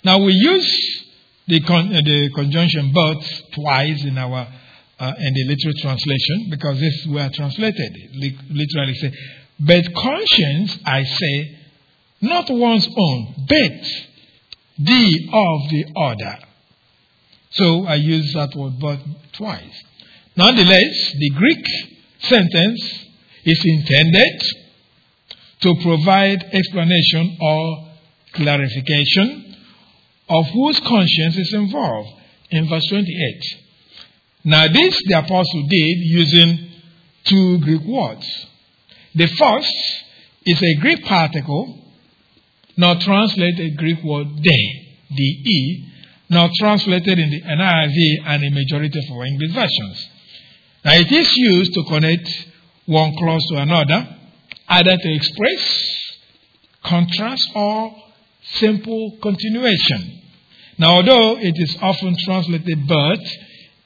Now, 0.03 0.19
we 0.23 0.31
use 0.31 1.05
the, 1.47 1.59
con- 1.61 1.93
uh, 1.93 2.01
the 2.01 2.29
conjunction 2.35 2.91
but 2.93 3.23
twice 3.53 4.03
in 4.03 4.17
our 4.17 4.47
uh, 4.99 5.13
in 5.19 5.33
the 5.33 5.43
literal 5.45 5.73
translation 5.81 6.47
because 6.49 6.79
this 6.79 7.05
were 7.07 7.29
translated 7.33 7.93
literally 8.49 8.93
say 8.95 9.11
but 9.59 9.83
conscience 9.93 10.77
i 10.85 11.03
say 11.03 11.57
not 12.21 12.49
one's 12.49 12.87
own 12.97 13.33
but 13.47 13.81
the 14.79 15.29
of 15.33 15.69
the 15.69 15.85
order. 15.95 16.37
so 17.51 17.85
i 17.85 17.95
use 17.95 18.33
that 18.33 18.53
word 18.55 18.73
but 18.79 18.99
twice 19.33 19.83
nonetheless 20.35 21.13
the 21.19 21.29
greek 21.35 21.65
sentence 22.19 23.05
is 23.45 23.61
intended 23.65 24.41
to 25.61 25.75
provide 25.81 26.43
explanation 26.51 27.37
or 27.41 27.87
clarification 28.33 29.55
of 30.29 30.45
whose 30.47 30.79
conscience 30.81 31.37
is 31.37 31.53
involved 31.53 32.09
in 32.51 32.67
verse 32.69 32.85
28. 32.89 33.43
Now, 34.45 34.67
this 34.67 35.01
the 35.05 35.19
apostle 35.19 35.63
did 35.63 35.97
using 35.99 36.69
two 37.25 37.59
Greek 37.59 37.81
words. 37.81 38.47
The 39.15 39.27
first 39.27 39.73
is 40.45 40.61
a 40.61 40.75
Greek 40.79 41.03
particle, 41.03 41.81
now 42.77 42.99
translated 42.99 43.77
Greek 43.77 44.03
word 44.03 44.27
de, 44.41 44.97
de, 45.15 45.85
now 46.29 46.49
translated 46.59 47.17
in 47.17 47.29
the 47.29 47.41
NIV 47.41 48.27
and 48.27 48.43
the 48.43 48.49
majority 48.51 48.99
of 48.99 49.17
our 49.17 49.25
English 49.25 49.53
versions. 49.53 50.09
Now, 50.85 50.93
it 50.93 51.11
is 51.11 51.33
used 51.35 51.73
to 51.73 51.83
connect 51.83 52.29
one 52.85 53.15
clause 53.17 53.45
to 53.49 53.57
another, 53.57 54.16
either 54.67 54.97
to 54.97 55.13
express 55.15 55.97
contrast 56.83 57.51
or 57.55 57.95
simple 58.55 59.17
continuation. 59.21 60.21
Now, 60.77 60.95
although 60.95 61.37
it 61.37 61.53
is 61.57 61.77
often 61.81 62.15
translated 62.23 62.87
but 62.87 63.19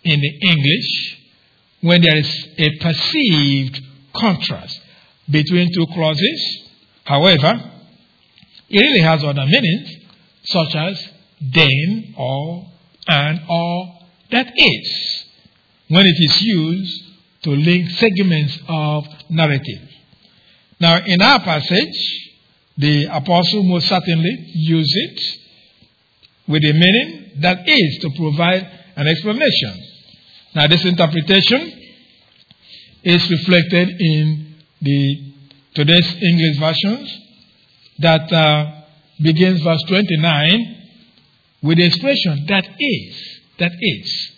in 0.03 0.19
the 0.19 0.39
English, 0.41 1.17
when 1.81 2.01
there 2.01 2.17
is 2.17 2.47
a 2.57 2.77
perceived 2.79 3.81
contrast 4.13 4.79
between 5.29 5.73
two 5.73 5.85
clauses, 5.93 6.69
however, 7.05 7.71
it 8.69 8.79
really 8.79 9.01
has 9.01 9.23
other 9.23 9.45
meanings, 9.45 9.97
such 10.43 10.75
as 10.75 11.09
then 11.41 12.13
or 12.17 12.67
and 13.07 13.41
or 13.49 13.99
that 14.31 14.51
is, 14.55 15.25
when 15.87 16.05
it 16.05 16.15
is 16.17 16.41
used 16.41 17.03
to 17.43 17.51
link 17.51 17.89
segments 17.91 18.57
of 18.67 19.05
narrative. 19.29 19.90
Now, 20.81 20.97
in 21.05 21.21
our 21.21 21.39
passage, 21.41 22.31
the 22.75 23.05
apostle 23.05 23.61
most 23.61 23.87
certainly 23.87 24.45
used 24.55 24.91
it 24.95 25.21
with 26.47 26.63
a 26.63 26.73
meaning 26.73 27.33
that 27.41 27.69
is 27.69 27.99
to 28.01 28.09
provide 28.17 28.67
an 28.95 29.07
explanation. 29.07 29.79
Now, 30.55 30.65
this 30.65 30.83
interpretation 30.83 31.71
is 33.03 33.29
reflected 33.29 33.89
in 33.99 34.55
the 34.81 35.33
today's 35.75 36.15
English 36.19 36.57
versions 36.57 37.19
that 37.99 38.33
uh, 38.33 38.81
begins 39.21 39.61
verse 39.61 39.83
29 39.87 40.77
with 41.61 41.77
the 41.77 41.85
expression 41.85 42.47
that 42.47 42.67
is, 42.79 43.39
that 43.59 43.71
is. 43.79 44.31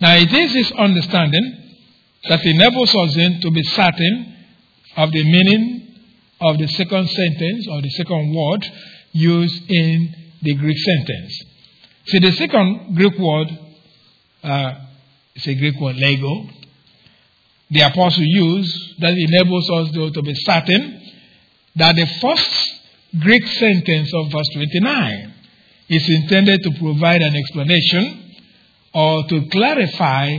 Now, 0.00 0.14
it 0.14 0.32
is 0.32 0.52
this 0.52 0.70
understanding 0.78 1.74
that 2.28 2.44
enables 2.44 2.94
us 2.94 3.16
then 3.16 3.40
to 3.40 3.50
be 3.50 3.64
certain 3.64 4.34
of 4.96 5.12
the 5.12 5.24
meaning 5.24 5.94
of 6.40 6.58
the 6.58 6.68
second 6.68 7.08
sentence 7.08 7.66
or 7.70 7.82
the 7.82 7.90
second 7.90 8.34
word 8.34 8.66
used 9.12 9.70
in 9.70 10.14
the 10.42 10.54
Greek 10.54 10.76
sentence. 10.78 11.42
See, 12.06 12.18
the 12.18 12.32
second 12.32 12.94
Greek 12.94 13.18
word 13.18 13.48
uh, 14.42 14.74
is 15.34 15.46
a 15.46 15.54
Greek 15.54 15.80
word, 15.80 15.96
lego. 15.96 16.48
The 17.70 17.80
apostle 17.80 18.22
used 18.22 19.00
that 19.00 19.12
enables 19.12 19.70
us 19.70 19.90
though, 19.94 20.10
to 20.10 20.22
be 20.22 20.34
certain 20.34 21.02
that 21.76 21.96
the 21.96 22.06
first 22.20 22.76
Greek 23.20 23.46
sentence 23.46 24.12
of 24.14 24.30
verse 24.30 24.48
29 24.54 25.34
is 25.88 26.08
intended 26.08 26.62
to 26.62 26.70
provide 26.78 27.22
an 27.22 27.34
explanation 27.36 28.34
or 28.94 29.24
to 29.28 29.48
clarify 29.50 30.38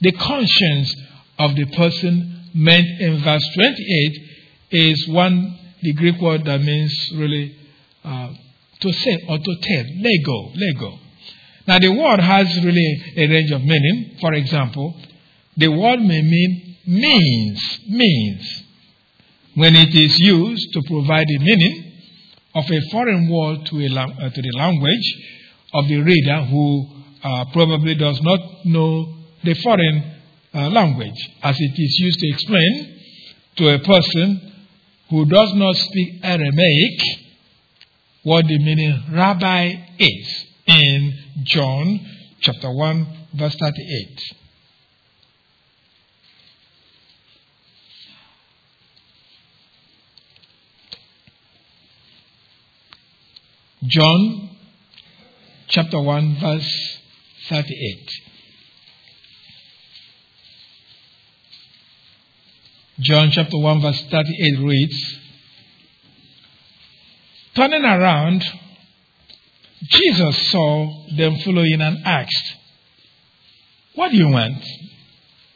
the 0.00 0.12
conscience 0.12 0.94
of 1.38 1.54
the 1.54 1.66
person 1.66 2.35
meant 2.56 2.86
in 3.00 3.22
verse 3.22 3.46
28 3.54 4.12
is 4.70 5.08
one, 5.08 5.58
the 5.82 5.92
Greek 5.92 6.20
word 6.20 6.44
that 6.46 6.60
means 6.60 7.12
really 7.14 7.56
uh, 8.02 8.28
to 8.80 8.92
say 8.92 9.24
or 9.28 9.38
to 9.38 9.56
tell. 9.62 9.84
Lego, 10.00 10.52
Lego. 10.54 10.98
Now 11.68 11.78
the 11.78 11.92
word 11.92 12.20
has 12.20 12.46
really 12.64 13.02
a 13.16 13.28
range 13.28 13.50
of 13.52 13.60
meaning. 13.62 14.16
For 14.20 14.32
example, 14.34 14.94
the 15.56 15.68
word 15.68 16.00
may 16.00 16.22
mean 16.22 16.76
means, 16.86 17.80
means. 17.88 18.64
When 19.54 19.74
it 19.74 19.94
is 19.94 20.18
used 20.18 20.72
to 20.74 20.82
provide 20.86 21.26
the 21.26 21.38
meaning 21.38 21.92
of 22.54 22.64
a 22.70 22.80
foreign 22.90 23.28
word 23.28 23.66
to, 23.66 23.80
a, 23.80 23.88
uh, 23.88 24.30
to 24.30 24.42
the 24.42 24.52
language 24.56 25.16
of 25.74 25.88
the 25.88 26.00
reader 26.00 26.44
who 26.44 26.86
uh, 27.22 27.44
probably 27.52 27.94
does 27.94 28.20
not 28.22 28.40
know 28.64 29.14
the 29.42 29.54
foreign 29.54 30.15
uh, 30.56 30.70
language, 30.70 31.30
as 31.42 31.56
it 31.58 31.72
is 31.78 31.98
used 32.00 32.18
to 32.18 32.28
explain 32.28 33.00
to 33.56 33.74
a 33.74 33.78
person 33.78 34.52
who 35.10 35.26
does 35.26 35.52
not 35.54 35.76
speak 35.76 36.20
Aramaic 36.22 37.00
what 38.22 38.46
the 38.46 38.58
meaning 38.58 39.02
rabbi 39.12 39.72
is 39.98 40.44
in 40.66 41.18
John 41.44 42.00
chapter 42.40 42.72
1, 42.72 43.06
verse 43.34 43.54
38. 43.56 44.20
John 53.84 54.50
chapter 55.68 56.00
1, 56.00 56.40
verse 56.40 56.98
38. 57.48 58.25
John 63.00 63.30
chapter 63.30 63.58
1, 63.58 63.82
verse 63.82 64.02
38 64.10 64.58
reads, 64.60 65.18
Turning 67.54 67.84
around, 67.84 68.44
Jesus 69.82 70.50
saw 70.50 71.06
them 71.16 71.36
following 71.38 71.80
and 71.80 71.98
asked, 72.06 72.56
What 73.94 74.10
do 74.10 74.16
you 74.16 74.28
want? 74.28 74.62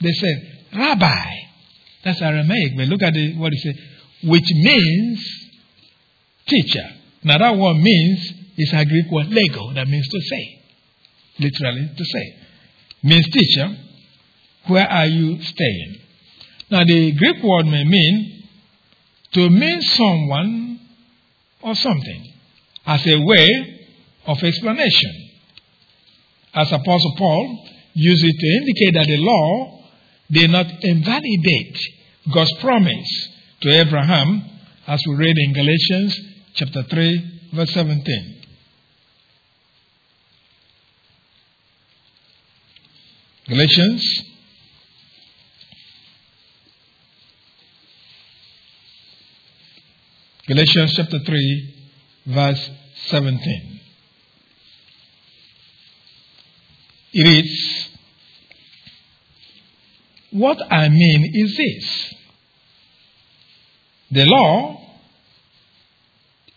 They 0.01 0.12
said, 0.12 0.66
Rabbi. 0.76 1.36
That's 2.05 2.20
Aramaic, 2.20 2.76
but 2.76 2.88
look 2.88 3.03
at 3.03 3.12
the, 3.12 3.36
what 3.36 3.53
he 3.53 3.59
said, 3.59 3.76
which 4.24 4.47
means 4.53 5.51
teacher. 6.47 6.88
Now 7.24 7.38
that 7.38 7.57
word 7.57 7.76
means 7.76 8.32
is 8.57 8.72
a 8.72 8.84
Greek 8.84 9.11
word 9.11 9.28
lego, 9.28 9.72
that 9.74 9.86
means 9.88 10.09
to 10.09 10.20
say. 10.20 10.62
Literally 11.38 11.91
to 11.97 12.05
say. 12.05 12.36
Means 13.03 13.26
teacher, 13.30 13.76
where 14.66 14.91
are 14.91 15.07
you 15.07 15.43
staying? 15.43 15.99
Now 16.70 16.84
the 16.84 17.12
Greek 17.12 17.42
word 17.42 17.66
may 17.66 17.84
mean 17.84 18.44
to 19.32 19.50
mean 19.50 19.82
someone 19.82 20.80
or 21.62 21.74
something 21.74 22.32
as 22.86 23.06
a 23.06 23.20
way 23.20 23.88
of 24.26 24.42
explanation. 24.42 25.30
As 26.54 26.70
Apostle 26.72 27.14
Paul 27.16 27.68
used 27.94 28.24
it 28.24 28.36
to 28.38 28.46
indicate 28.58 28.94
that 28.94 29.06
the 29.06 29.16
law 29.18 29.82
did 30.30 30.50
not 30.50 30.66
invalidate 30.82 31.78
God's 32.32 32.52
promise 32.60 33.28
to 33.62 33.70
Abraham, 33.70 34.42
as 34.86 35.02
we 35.08 35.14
read 35.16 35.36
in 35.36 35.52
Galatians 35.52 36.18
chapter 36.54 36.82
3, 36.84 37.50
verse 37.52 37.72
17. 37.72 38.36
Galatians 43.48 44.29
Galatians 50.51 50.94
chapter 50.96 51.20
3, 51.20 51.74
verse 52.26 52.70
17. 53.07 53.80
It 57.12 57.24
reads, 57.24 57.88
What 60.32 60.59
I 60.68 60.88
mean 60.88 61.30
is 61.34 61.57
this 61.57 62.14
the 64.11 64.24
law, 64.26 64.80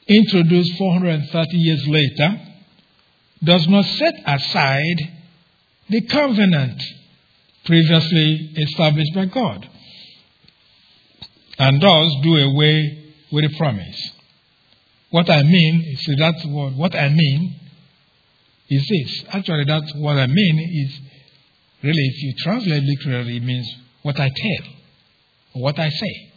introduced 0.08 0.76
430 0.80 1.58
years 1.58 1.88
later, 1.88 2.42
does 3.44 3.68
not 3.68 3.86
set 3.86 4.16
aside 4.26 4.98
the 5.92 6.02
covenant 6.02 6.82
previously 7.64 8.54
established 8.58 9.14
by 9.14 9.26
God 9.26 9.70
and 11.60 11.80
does 11.80 12.16
do 12.24 12.38
away 12.38 13.03
with 13.34 13.46
a 13.46 13.58
promise. 13.58 14.12
What 15.10 15.28
I 15.30 15.42
mean 15.42 15.84
is 15.88 16.06
that 16.20 16.46
word. 16.46 16.76
What 16.76 16.96
I 16.96 17.10
mean 17.10 17.60
is 18.70 18.88
this. 18.88 19.26
Actually, 19.30 19.66
that's 19.66 19.92
what 19.96 20.18
I 20.18 20.28
mean 20.28 20.60
is 20.60 21.00
really, 21.82 22.04
if 22.04 22.24
you 22.24 22.34
translate 22.44 22.84
literally, 22.84 23.38
it 23.38 23.44
means 23.44 23.68
what 24.04 24.20
I 24.20 24.30
tell 24.30 24.68
or 25.56 25.64
what 25.64 25.80
I 25.80 25.90
say. 25.90 26.32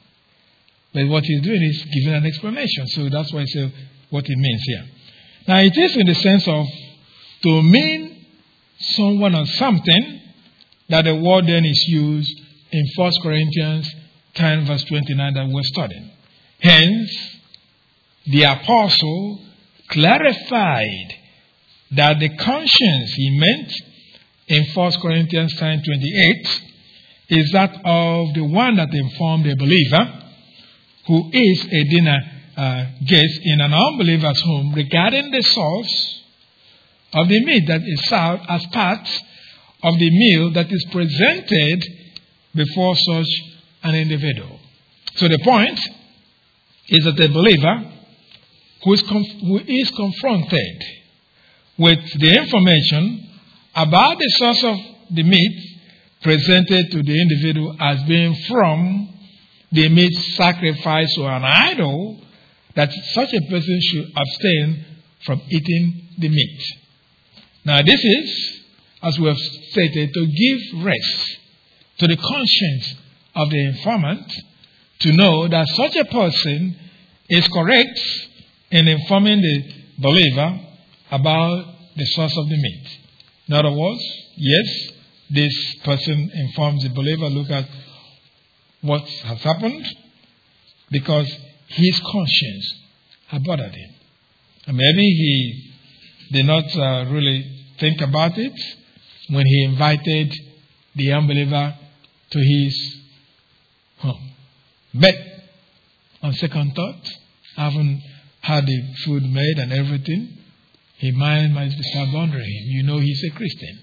But 0.95 1.09
what 1.09 1.25
he's 1.25 1.43
doing 1.43 1.63
is 1.63 1.85
giving 1.85 2.15
an 2.15 2.25
explanation. 2.25 2.87
So 2.89 3.09
that's 3.11 3.31
why 3.31 3.43
I 3.43 3.45
say 3.45 3.73
what 4.09 4.25
it 4.25 4.39
means 4.39 4.63
here. 4.67 4.85
Now, 5.49 5.59
it 5.59 5.77
is 5.77 5.97
in 5.97 6.07
the 6.07 6.15
sense 6.15 6.49
of 6.49 6.67
to 7.43 7.63
mean 7.63 8.27
someone 8.79 9.35
or 9.35 9.45
something 9.45 10.21
that 10.89 11.05
the 11.05 11.15
word 11.15 11.47
then 11.47 11.65
is 11.67 11.85
used 11.89 12.41
in 12.73 12.85
1 12.97 13.13
Corinthians 13.23 13.95
10, 14.35 14.67
verse 14.67 14.85
29 14.85 15.35
that 15.35 15.49
we're 15.49 15.63
studying. 15.63 16.11
Hence, 16.61 17.39
the 18.27 18.43
apostle 18.43 19.41
clarified 19.89 21.15
that 21.93 22.19
the 22.19 22.37
conscience 22.37 23.13
he 23.15 23.39
meant 23.39 23.73
in 24.49 24.65
1 24.75 24.93
Corinthians 25.01 25.55
10 25.57 25.83
28 25.83 26.63
is 27.29 27.51
that 27.53 27.75
of 27.85 28.35
the 28.35 28.45
one 28.45 28.77
that 28.77 28.89
informed 28.93 29.47
a 29.47 29.57
believer 29.57 30.23
who 31.07 31.31
is 31.33 31.65
a 31.65 31.85
dinner 31.85 32.19
uh, 32.57 32.87
guest 33.05 33.41
in 33.43 33.61
an 33.61 33.73
unbeliever's 33.73 34.41
home 34.43 34.73
regarding 34.75 35.31
the 35.31 35.43
source 35.43 36.23
of 37.13 37.29
the 37.29 37.45
meat 37.45 37.67
that 37.67 37.83
is 37.83 38.01
served 38.09 38.43
as 38.49 38.65
part 38.67 39.07
of 39.83 39.99
the 39.99 40.11
meal 40.11 40.53
that 40.53 40.71
is 40.71 40.85
presented 40.91 41.85
before 42.55 42.97
such 42.97 43.29
an 43.83 43.95
individual. 43.95 44.59
So 45.17 45.29
the 45.29 45.39
point 45.39 45.79
is 46.89 47.05
that 47.05 47.17
the 47.17 47.29
believer 47.29 47.93
who 48.85 48.93
is, 48.93 49.03
conf- 49.03 49.41
who 49.41 49.59
is 49.67 49.91
confronted 49.91 50.85
with 51.79 51.99
the 52.19 52.37
information 52.37 53.29
about 53.75 54.19
the 54.19 54.31
source 54.39 54.65
of 54.65 54.79
the 55.11 55.23
meat 55.23 55.79
presented 56.23 56.91
to 56.91 57.03
the 57.03 57.21
individual 57.21 57.77
as 57.81 58.03
being 58.05 58.35
from 58.49 59.09
the 59.73 59.89
meat 59.89 60.13
sacrifice 60.37 61.13
to 61.15 61.27
an 61.27 61.45
idol, 61.45 62.21
that 62.75 62.91
such 63.13 63.33
a 63.33 63.41
person 63.51 63.81
should 63.83 64.13
abstain 64.17 64.85
from 65.25 65.43
eating 65.49 66.09
the 66.19 66.29
meat. 66.29 66.63
Now, 67.65 67.83
this 67.83 68.03
is, 68.03 68.63
as 69.03 69.19
we 69.19 69.27
have 69.27 69.39
stated, 69.39 70.15
to 70.15 70.27
give 70.27 70.85
rest 70.85 71.39
to 71.99 72.07
the 72.07 72.17
conscience 72.17 72.95
of 73.35 73.51
the 73.51 73.61
informant 73.67 74.33
to 75.01 75.13
know 75.13 75.49
that 75.49 75.67
such 75.69 75.97
a 75.97 76.05
person 76.05 76.77
is 77.29 77.47
correct 77.49 78.01
in 78.71 78.89
informing 78.89 79.41
the 79.41 79.75
believer 79.99 80.61
about 81.11 81.65
the 81.97 82.07
source 82.07 82.37
of 82.37 82.49
the 82.49 82.57
meat. 82.57 82.99
In 83.49 83.55
other 83.55 83.73
words, 83.73 84.03
yes, 84.37 84.91
this 85.31 85.77
person 85.85 86.31
informs 86.35 86.83
the 86.83 86.91
believer, 86.91 87.27
look 87.27 87.51
at 87.51 87.69
what 88.81 89.03
has 89.03 89.41
happened 89.43 89.85
because 90.91 91.27
his 91.69 92.01
conscience 92.01 92.75
had 93.29 93.45
bothered 93.45 93.75
him. 93.75 93.91
And 94.67 94.77
maybe 94.77 95.03
he 95.03 95.73
did 96.33 96.47
not 96.47 96.65
uh, 96.77 97.11
really 97.11 97.65
think 97.79 98.01
about 98.01 98.37
it 98.37 98.53
when 99.29 99.47
he 99.47 99.65
invited 99.65 100.33
the 100.95 101.13
unbeliever 101.13 101.75
to 102.31 102.39
his 102.39 102.97
home. 103.99 104.36
But 105.01 105.15
on 106.23 106.33
second 106.35 106.75
thought, 106.75 107.09
having 107.57 108.03
had 108.41 108.67
the 108.67 108.95
food 109.05 109.23
made 109.25 109.59
and 109.59 109.73
everything, 109.73 110.39
his 110.99 111.15
mind 111.15 111.55
might 111.55 111.73
start 111.73 112.09
bothering 112.13 112.41
him. 112.41 112.65
You 112.65 112.83
know 112.85 112.99
he's 112.99 113.23
a 113.25 113.37
Christian. 113.37 113.79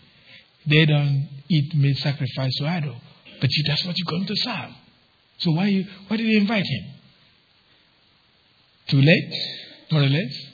They 0.66 0.86
don't 0.86 1.30
eat 1.50 1.76
meat 1.76 1.98
sacrifice 1.98 2.56
to 2.58 2.66
idol. 2.66 2.96
But 3.40 3.50
you, 3.52 3.64
that's 3.68 3.86
what 3.86 3.96
you're 3.98 4.10
going 4.10 4.28
to 4.28 4.36
serve. 4.36 4.72
So 5.40 5.52
why, 5.52 5.68
you, 5.68 5.86
why 6.08 6.18
did 6.18 6.26
you 6.26 6.40
invite 6.40 6.66
him? 6.66 6.94
Too 8.88 9.02
late? 9.02 9.34
More 9.92 10.04
or 10.04 10.08
less? 10.08 10.54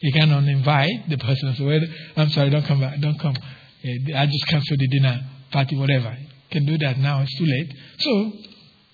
You 0.00 0.12
cannot 0.12 0.44
invite 0.44 1.08
the 1.08 1.16
person. 1.16 1.54
So, 1.56 2.20
I'm 2.20 2.28
sorry, 2.30 2.50
don't 2.50 2.64
come 2.64 2.80
back. 2.80 3.00
Don't 3.00 3.18
come. 3.18 3.36
Eh, 3.84 4.16
I 4.16 4.26
just 4.26 4.46
canceled 4.48 4.80
the 4.80 4.88
dinner 4.88 5.20
party, 5.50 5.76
whatever. 5.76 6.16
You 6.18 6.28
can 6.50 6.66
do 6.66 6.76
that 6.78 6.98
now. 6.98 7.22
It's 7.22 7.38
too 7.38 7.46
late. 7.46 7.72
So, 7.98 8.32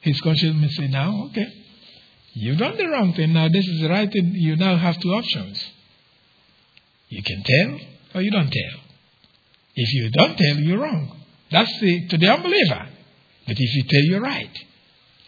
his 0.01 0.21
conscience 0.21 0.57
may 0.61 0.69
say, 0.69 0.89
now, 0.89 1.27
okay, 1.27 1.53
you've 2.33 2.59
done 2.59 2.77
the 2.77 2.89
wrong 2.89 3.15
thing. 3.15 3.33
Now, 3.33 3.49
this 3.49 3.67
is 3.67 3.81
the 3.81 3.89
right 3.89 4.11
thing. 4.11 4.33
You 4.35 4.57
now 4.57 4.77
have 4.77 4.99
two 5.01 5.11
options. 5.11 5.65
You 7.09 7.23
can 7.23 7.43
tell 7.43 7.81
or 8.15 8.23
you 8.23 8.31
don't 8.31 8.51
tell. 8.51 8.81
If 9.75 9.93
you 9.93 10.11
don't 10.11 10.37
tell, 10.37 10.57
you're 10.57 10.79
wrong. 10.79 11.21
That's 11.51 11.81
the, 11.81 12.09
to 12.09 12.19
the 12.19 12.29
unbeliever. 12.29 12.89
But 13.47 13.57
if 13.59 13.75
you 13.75 13.83
tell, 13.89 14.03
you're 14.03 14.21
right. 14.21 14.59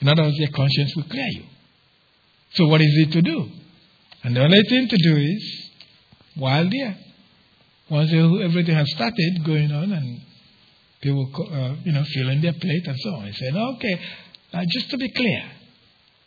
In 0.01 0.09
other 0.09 0.23
words, 0.23 0.37
your 0.39 0.51
conscience 0.51 0.95
will 0.97 1.05
clear 1.05 1.29
you. 1.33 1.45
So, 2.55 2.67
what 2.67 2.81
is 2.81 2.91
it 3.07 3.13
to 3.13 3.23
do? 3.23 3.49
And 4.23 4.37
the 4.37 4.43
only 4.43 4.63
thing 4.69 4.89
to 4.89 4.97
do 4.97 5.17
is, 5.17 5.71
while 6.37 6.69
there, 6.69 6.97
once 7.89 8.11
everything 8.13 8.75
has 8.75 8.91
started 8.91 9.45
going 9.45 9.73
on 9.73 9.93
and 9.93 10.21
people, 11.01 11.31
uh, 11.53 11.77
you 11.85 11.93
know, 11.93 12.05
filling 12.05 12.41
their 12.41 12.53
plate 12.53 12.87
and 12.87 12.99
so 12.99 13.11
on, 13.15 13.27
he 13.27 13.33
said, 13.33 13.55
okay, 13.55 14.01
uh, 14.53 14.65
just 14.69 14.91
to 14.91 14.99
be 14.99 15.11
clear, 15.11 15.43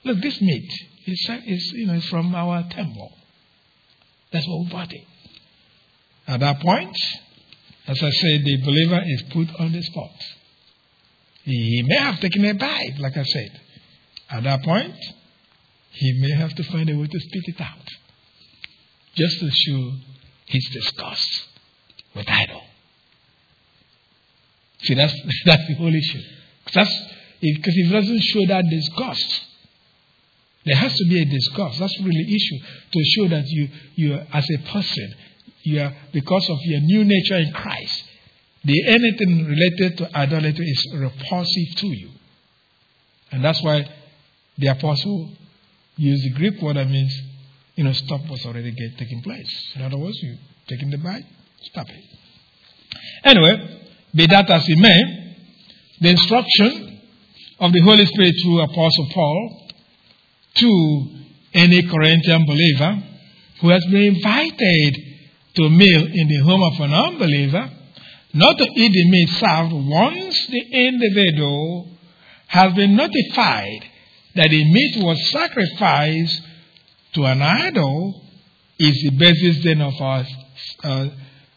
look, 0.05 0.21
this 0.21 0.39
meat 0.41 0.71
is, 1.05 1.29
is, 1.45 1.71
you 1.73 1.87
know, 1.87 1.99
from 2.01 2.33
our 2.33 2.63
temple. 2.69 3.11
That's 4.31 4.47
what 4.47 4.65
we 4.65 4.69
bought 4.71 4.93
it. 4.93 5.03
At 6.27 6.39
that 6.39 6.59
point, 6.61 6.95
as 7.87 8.01
I 8.01 8.09
said, 8.09 8.45
the 8.45 8.57
believer 8.63 9.01
is 9.05 9.23
put 9.23 9.49
on 9.59 9.71
the 9.71 9.81
spot. 9.81 10.11
He 11.43 11.83
may 11.85 11.97
have 11.97 12.19
taken 12.21 12.45
a 12.45 12.53
bite, 12.53 12.97
like 12.99 13.17
I 13.17 13.23
said. 13.23 13.61
At 14.29 14.43
that 14.43 14.63
point, 14.63 14.95
he 15.91 16.13
may 16.21 16.31
have 16.31 16.55
to 16.55 16.63
find 16.63 16.89
a 16.89 16.97
way 16.97 17.07
to 17.07 17.19
spit 17.19 17.43
it 17.47 17.61
out. 17.61 17.87
Just 19.15 19.39
to 19.41 19.49
show 19.51 19.91
his 20.45 20.65
disgust 20.71 21.47
with 22.15 22.25
idol. 22.27 22.61
See, 24.83 24.93
that's, 24.95 25.13
that's 25.45 25.67
the 25.67 25.75
whole 25.75 25.93
issue. 25.93 26.21
That's, 26.73 27.12
because 27.51 27.73
it 27.75 27.91
doesn't 27.91 28.21
show 28.21 28.45
that 28.47 28.63
disgust, 28.69 29.41
there 30.65 30.77
has 30.77 30.95
to 30.95 31.05
be 31.09 31.21
a 31.21 31.25
disgust. 31.25 31.79
That's 31.79 31.99
really 31.99 32.23
the 32.23 32.35
issue. 32.35 32.65
To 32.91 33.03
show 33.03 33.27
that 33.29 33.43
you, 33.47 33.69
you 33.95 34.19
as 34.31 34.47
a 34.49 34.71
person, 34.71 35.13
you 35.63 35.81
are, 35.81 35.93
because 36.13 36.49
of 36.49 36.57
your 36.61 36.79
new 36.79 37.03
nature 37.03 37.37
in 37.37 37.51
Christ, 37.51 38.03
the 38.63 38.87
anything 38.87 39.45
related 39.45 39.97
to 39.97 40.17
idolatry 40.17 40.65
is 40.65 40.93
repulsive 40.95 41.75
to 41.77 41.87
you. 41.87 42.11
And 43.31 43.43
that's 43.43 43.61
why 43.61 43.85
the 44.57 44.67
apostle 44.67 45.31
used 45.97 46.23
the 46.23 46.33
Greek 46.35 46.61
word 46.61 46.77
that 46.77 46.87
means, 46.87 47.13
you 47.75 47.83
know, 47.83 47.91
stop 47.91 48.21
what's 48.27 48.45
already 48.45 48.71
get, 48.71 48.97
taking 48.97 49.21
place. 49.21 49.73
In 49.75 49.81
other 49.81 49.97
words, 49.97 50.17
you 50.21 50.37
taking 50.67 50.91
the 50.91 50.97
bite, 50.97 51.25
stop 51.63 51.87
it. 51.89 52.03
Anyway, 53.25 53.81
be 54.15 54.27
that 54.27 54.49
as 54.49 54.63
it 54.65 54.77
may, 54.77 55.35
the 55.99 56.09
instruction 56.09 56.82
of 57.63 57.71
the 57.71 57.79
Holy 57.79 58.05
Spirit 58.05 58.35
through 58.43 58.59
Apostle 58.59 59.07
Paul 59.13 59.67
to 60.55 61.07
any 61.53 61.81
Corinthian 61.83 62.45
believer 62.45 63.01
who 63.61 63.69
has 63.69 63.85
been 63.85 64.15
invited 64.15 64.97
to 65.55 65.69
meal 65.69 66.05
in 66.11 66.27
the 66.27 66.41
home 66.43 66.61
of 66.61 66.73
an 66.81 66.93
unbeliever, 66.93 67.71
not 68.33 68.57
to 68.57 68.65
eat 68.65 68.91
the 68.91 69.09
meat 69.09 69.29
served 69.29 69.71
once 69.71 70.47
the 70.47 70.87
individual 70.87 71.87
has 72.47 72.73
been 72.73 72.97
notified 72.97 73.85
that 74.35 74.49
the 74.49 74.65
meat 74.65 75.01
was 75.01 75.31
sacrificed 75.31 76.41
to 77.13 77.23
an 77.23 77.41
idol 77.41 78.25
is 78.77 79.03
the 79.03 79.11
basis 79.11 79.63
then 79.63 79.79
of 79.79 79.93
our 80.01 80.25
uh, 80.83 81.07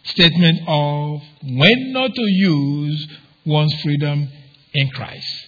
statement 0.04 0.60
of 0.68 1.20
when 1.42 1.92
not 1.92 2.14
to 2.14 2.22
use 2.22 3.08
one's 3.44 3.74
freedom 3.82 4.28
in 4.72 4.88
Christ. 4.90 5.45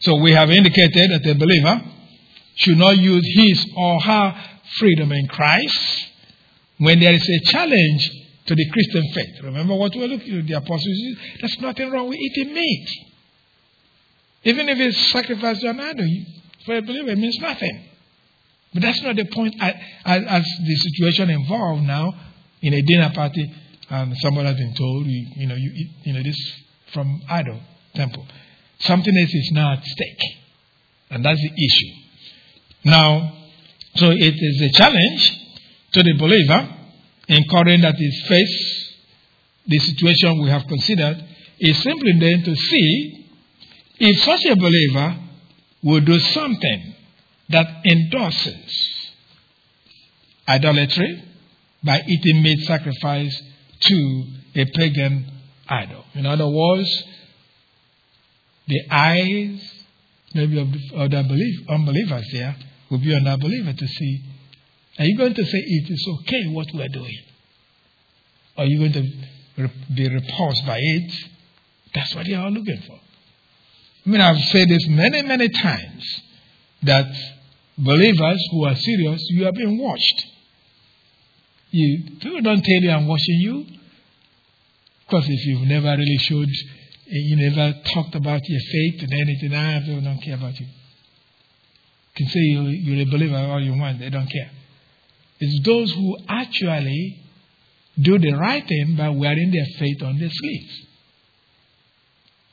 So 0.00 0.16
we 0.16 0.32
have 0.32 0.50
indicated 0.50 1.10
that 1.10 1.30
a 1.30 1.34
believer 1.34 1.82
should 2.56 2.78
not 2.78 2.96
use 2.96 3.24
his 3.36 3.66
or 3.76 4.00
her 4.00 4.44
freedom 4.78 5.12
in 5.12 5.26
Christ 5.28 6.06
when 6.78 7.00
there 7.00 7.12
is 7.12 7.28
a 7.28 7.50
challenge 7.50 8.10
to 8.46 8.54
the 8.54 8.70
Christian 8.70 9.04
faith. 9.12 9.42
Remember 9.44 9.74
what 9.74 9.94
we 9.94 10.00
were 10.00 10.08
looking 10.08 10.38
at 10.38 10.46
the 10.46 10.54
apostles? 10.54 11.16
There's 11.40 11.58
nothing 11.60 11.90
wrong 11.90 12.08
with 12.08 12.18
eating 12.18 12.54
meat. 12.54 12.88
Even 14.44 14.68
if 14.68 14.78
it's 14.78 15.12
sacrificed 15.12 15.60
to 15.60 15.68
an 15.68 15.80
idol, 15.80 16.08
for 16.64 16.76
a 16.76 16.82
believer, 16.82 17.10
it 17.10 17.18
means 17.18 17.38
nothing. 17.38 17.84
But 18.72 18.82
that's 18.82 19.02
not 19.02 19.16
the 19.16 19.26
point 19.26 19.54
as, 19.60 19.74
as 20.04 20.44
the 20.64 20.76
situation 20.76 21.28
involved 21.28 21.82
now 21.82 22.12
in 22.62 22.72
a 22.72 22.82
dinner 22.82 23.10
party 23.14 23.52
and 23.90 24.16
somebody 24.18 24.46
has 24.46 24.56
been 24.56 24.74
told, 24.74 25.06
you, 25.06 25.26
you 25.36 25.46
know, 25.46 25.56
you 25.56 25.70
eat, 25.74 25.90
you 26.04 26.12
know, 26.12 26.22
this 26.22 26.36
from 26.92 27.20
idol 27.28 27.60
temple. 27.94 28.26
Something 28.80 29.16
else 29.16 29.34
is 29.34 29.50
now 29.52 29.72
at 29.74 29.84
stake. 29.84 30.22
And 31.10 31.24
that's 31.24 31.40
the 31.40 31.50
issue. 31.50 32.00
Now, 32.84 33.32
so 33.96 34.10
it 34.10 34.34
is 34.36 34.62
a 34.62 34.78
challenge 34.78 35.38
to 35.92 36.02
the 36.02 36.14
believer 36.18 36.76
in 37.28 37.44
current 37.50 37.82
that 37.82 37.96
is 37.98 38.26
face 38.28 38.80
the 39.66 39.78
situation 39.78 40.42
we 40.42 40.50
have 40.50 40.66
considered 40.66 41.22
is 41.58 41.82
simply 41.82 42.12
then 42.18 42.42
to 42.42 42.54
see 42.54 43.26
if 43.98 44.22
such 44.22 44.44
a 44.46 44.56
believer 44.56 45.16
will 45.82 46.00
do 46.00 46.18
something 46.18 46.94
that 47.50 47.66
endorses 47.84 49.10
idolatry 50.48 51.22
by 51.84 52.00
eating 52.06 52.42
meat 52.42 52.58
sacrificed 52.66 53.42
to 53.80 54.24
a 54.54 54.64
pagan 54.74 55.30
idol. 55.68 56.04
In 56.14 56.26
other 56.26 56.48
words, 56.48 57.04
the 58.70 58.82
eyes, 58.88 59.84
maybe 60.32 60.60
of 60.60 60.72
the 60.72 60.96
other 60.96 61.22
belief, 61.24 61.68
unbelievers 61.68 62.26
there, 62.32 62.56
will 62.88 62.98
be 62.98 63.14
on 63.14 63.24
that 63.24 63.40
believer 63.40 63.72
to 63.72 63.86
see, 63.86 64.22
are 64.98 65.04
you 65.04 65.18
going 65.18 65.34
to 65.34 65.44
say 65.44 65.58
it 65.58 65.90
is 65.90 66.08
okay 66.20 66.46
what 66.52 66.68
we're 66.72 66.88
doing? 66.88 67.18
Or 68.56 68.64
Are 68.64 68.66
you 68.66 68.78
going 68.78 68.92
to 68.92 69.70
be 69.94 70.08
repulsed 70.08 70.66
by 70.66 70.78
it? 70.78 71.12
That's 71.94 72.14
what 72.14 72.26
they 72.26 72.34
are 72.34 72.50
looking 72.50 72.80
for. 72.86 72.98
I 74.06 74.08
mean, 74.08 74.20
I've 74.20 74.42
said 74.52 74.68
this 74.68 74.86
many, 74.88 75.22
many 75.22 75.48
times 75.48 76.22
that 76.84 77.12
believers 77.76 78.48
who 78.52 78.64
are 78.66 78.76
serious, 78.76 79.20
you 79.30 79.46
are 79.46 79.52
being 79.52 79.78
watched. 79.78 80.26
You, 81.72 82.04
people 82.20 82.40
don't 82.40 82.62
tell 82.62 82.82
you 82.82 82.90
I'm 82.90 83.06
watching 83.06 83.40
you. 83.40 83.66
Because 85.06 85.24
if 85.28 85.46
you've 85.46 85.66
never 85.66 85.90
really 85.90 86.18
showed, 86.18 86.48
you 87.10 87.50
never 87.50 87.74
talked 87.92 88.14
about 88.14 88.40
your 88.44 88.60
faith 88.60 89.02
and 89.02 89.12
anything, 89.12 89.50
people 89.84 90.00
don't 90.02 90.22
care 90.22 90.34
about 90.34 90.58
you. 90.60 90.66
You 90.66 92.14
can 92.16 92.26
say 92.28 92.40
you're 92.40 93.02
a 93.02 93.10
believer 93.10 93.36
all 93.36 93.60
you 93.60 93.74
want, 93.76 93.98
they 93.98 94.10
don't 94.10 94.28
care. 94.28 94.50
It's 95.40 95.64
those 95.66 95.92
who 95.92 96.18
actually 96.28 97.18
do 98.00 98.18
the 98.18 98.32
right 98.32 98.66
thing 98.66 98.96
by 98.96 99.08
wearing 99.08 99.50
their 99.50 99.66
faith 99.78 100.02
on 100.02 100.18
their 100.18 100.30
sleeves. 100.30 100.86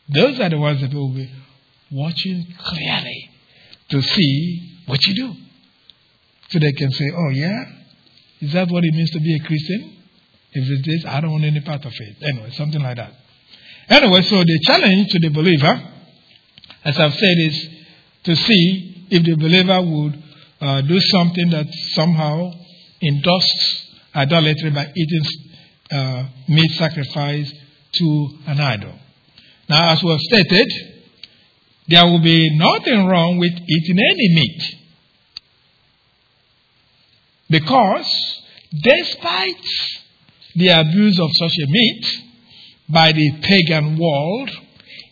Those 0.09 0.39
are 0.39 0.49
the 0.49 0.57
ones 0.57 0.81
that 0.81 0.93
will 0.93 1.13
be 1.13 1.29
watching 1.91 2.47
clearly 2.57 3.29
to 3.89 4.01
see 4.01 4.79
what 4.85 5.05
you 5.05 5.15
do. 5.15 5.33
So 6.49 6.59
they 6.59 6.71
can 6.71 6.91
say, 6.91 7.11
oh, 7.15 7.29
yeah, 7.29 7.65
is 8.39 8.53
that 8.53 8.69
what 8.69 8.83
it 8.83 8.93
means 8.93 9.11
to 9.11 9.19
be 9.19 9.35
a 9.35 9.39
Christian? 9.45 9.97
If 10.53 10.69
it 10.69 10.89
is, 10.89 11.05
I 11.05 11.19
don't 11.19 11.31
want 11.31 11.43
any 11.43 11.59
part 11.59 11.85
of 11.85 11.91
it. 11.91 12.15
Anyway, 12.21 12.51
something 12.51 12.81
like 12.81 12.95
that. 12.95 13.13
Anyway, 13.89 14.21
so 14.23 14.37
the 14.43 14.59
challenge 14.65 15.11
to 15.11 15.19
the 15.19 15.29
believer, 15.29 15.81
as 16.83 16.99
I've 16.99 17.13
said, 17.13 17.37
is 17.37 17.69
to 18.23 18.35
see 18.35 19.07
if 19.09 19.23
the 19.23 19.35
believer 19.35 19.81
would 19.81 20.23
uh, 20.59 20.81
do 20.81 20.99
something 20.99 21.49
that 21.51 21.67
somehow 21.93 22.51
endorses 23.01 23.87
idolatry 24.13 24.71
by 24.71 24.91
eating 24.95 25.21
uh, 25.91 26.25
meat 26.49 26.71
sacrificed 26.71 27.55
to 27.93 28.29
an 28.47 28.59
idol. 28.59 28.93
Now, 29.69 29.93
as 29.93 30.03
we 30.03 30.11
have 30.11 30.19
stated, 30.19 30.71
there 31.87 32.05
will 32.05 32.21
be 32.21 32.57
nothing 32.57 33.05
wrong 33.05 33.37
with 33.37 33.53
eating 33.53 33.97
any 33.99 34.35
meat. 34.35 34.75
Because, 37.49 38.41
despite 38.81 39.65
the 40.55 40.67
abuse 40.67 41.19
of 41.19 41.29
such 41.33 41.53
a 41.63 41.67
meat 41.67 42.26
by 42.89 43.11
the 43.11 43.31
pagan 43.41 43.97
world, 43.99 44.49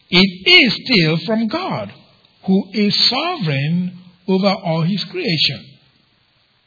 it 0.10 0.50
is 0.50 0.80
still 0.86 1.18
from 1.26 1.48
God, 1.48 1.94
who 2.46 2.70
is 2.74 3.10
sovereign 3.10 3.98
over 4.28 4.48
all 4.48 4.82
his 4.82 5.04
creation. 5.06 5.66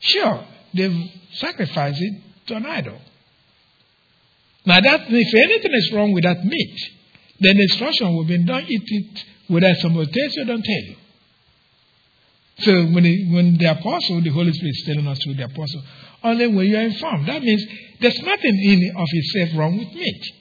Sure, 0.01 0.45
they've 0.75 1.11
sacrificed 1.35 2.01
it 2.01 2.23
to 2.47 2.57
an 2.57 2.67
idol. 2.67 2.99
Now, 4.67 4.81
that, 4.81 5.01
if 5.09 5.35
anything 5.35 5.73
is 5.73 5.93
wrong 5.93 6.13
with 6.13 6.25
that 6.25 6.45
meat, 6.45 6.79
then 7.41 7.57
the 7.57 7.63
instruction 7.63 8.15
will 8.15 8.25
be 8.25 8.45
don't 8.45 8.69
eat 8.69 8.83
it 8.85 9.25
whether 9.49 9.73
somebody 9.81 10.13
tells 10.13 10.37
you 10.37 10.45
don't 10.45 10.63
tell 10.63 10.85
you. 10.85 10.97
So 12.59 12.73
when, 12.93 13.05
the, 13.05 13.33
when 13.33 13.57
the 13.57 13.71
apostle, 13.71 14.21
the 14.21 14.31
Holy 14.31 14.53
Spirit 14.53 14.71
is 14.71 14.85
telling 14.85 15.07
us 15.07 15.19
through 15.23 15.35
the 15.35 15.45
apostle, 15.45 15.83
oh, 16.25 16.31
only 16.31 16.49
when 16.49 16.67
you 16.67 16.77
are 16.77 16.83
informed. 16.83 17.29
That 17.29 17.43
means 17.43 17.65
there's 18.01 18.21
nothing 18.21 18.55
in 18.63 18.93
of 18.97 19.07
itself 19.11 19.59
wrong 19.59 19.79
with 19.79 19.95
meat. 19.95 20.33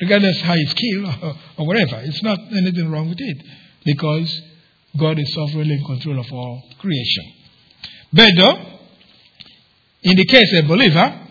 Regardless 0.00 0.40
how 0.40 0.54
it's 0.56 0.74
killed 0.74 1.36
or, 1.58 1.66
whatever. 1.66 2.00
It's 2.02 2.22
not 2.22 2.38
anything 2.56 2.90
wrong 2.90 3.08
with 3.08 3.20
it. 3.20 3.36
Because 3.84 4.42
God 4.98 5.18
is 5.18 5.32
sovereignly 5.34 5.74
in 5.74 5.84
control 5.84 6.18
of 6.18 6.32
all 6.32 6.62
creation. 6.78 7.32
But 8.12 8.30
though, 8.36 8.78
in 10.02 10.16
the 10.16 10.24
case 10.24 10.52
of 10.58 10.64
a 10.64 10.68
believer 10.68 11.26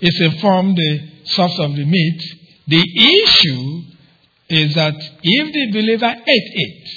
is 0.00 0.20
informed 0.20 0.76
the 0.76 1.08
source 1.24 1.58
of 1.58 1.74
the 1.74 1.84
meat, 1.84 2.22
the 2.68 2.82
issue 3.24 3.82
is 4.48 4.74
that 4.74 4.94
if 5.22 5.52
the 5.52 5.72
believer 5.72 6.06
ate 6.06 6.24
it, 6.26 6.88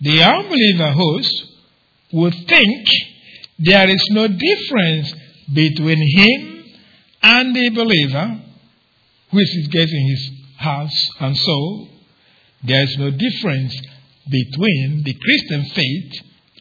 the 0.00 0.22
unbeliever 0.22 0.92
host 0.92 1.44
would 2.12 2.34
think 2.48 2.88
there 3.58 3.88
is 3.88 4.04
no 4.10 4.28
difference 4.28 5.12
between 5.52 5.98
him 6.16 6.64
and 7.22 7.54
the 7.54 7.70
believer, 7.70 8.40
which 9.30 9.56
is 9.56 9.68
getting 9.68 10.08
his 10.08 10.30
house 10.56 11.08
and 11.20 11.36
soul. 11.36 11.88
There 12.64 12.82
is 12.82 12.96
no 12.98 13.10
difference 13.10 13.76
between 14.28 15.02
the 15.04 15.14
Christian 15.14 15.64
faith 15.74 16.12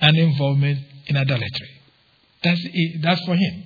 and 0.02 0.18
involvement 0.18 0.80
in 1.08 1.18
idolatry. 1.18 1.70
That's, 2.44 2.62
that's 3.02 3.26
for 3.26 3.36
him. 3.36 3.64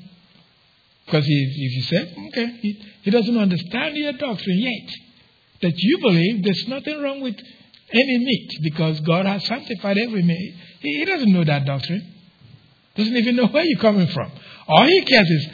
Because 1.06 1.26
if, 1.28 1.50
if 1.56 1.76
you 1.76 1.82
say, 1.82 2.16
okay, 2.28 2.58
he, 2.62 2.82
he 3.02 3.12
doesn't 3.12 3.38
understand 3.38 3.98
your 3.98 4.14
doctrine 4.14 4.60
yet, 4.60 4.94
that 5.62 5.74
you 5.76 5.98
believe 6.00 6.44
there's 6.44 6.68
nothing 6.68 7.02
wrong 7.02 7.22
with 7.22 7.36
any 7.94 8.18
meat 8.20 8.52
because 8.64 9.00
God 9.02 9.26
has 9.26 9.46
sanctified 9.46 9.98
every 9.98 10.24
meat. 10.24 10.56
He, 10.80 11.00
he 11.00 11.06
doesn't 11.06 11.32
know 11.32 11.44
that 11.44 11.66
doctrine. 11.66 12.14
Doesn't 12.96 13.16
even 13.16 13.36
know 13.36 13.48
where 13.48 13.64
you're 13.64 13.80
coming 13.80 14.08
from. 14.08 14.32
All 14.68 14.86
he 14.86 15.02
cares 15.02 15.30
is, 15.30 15.48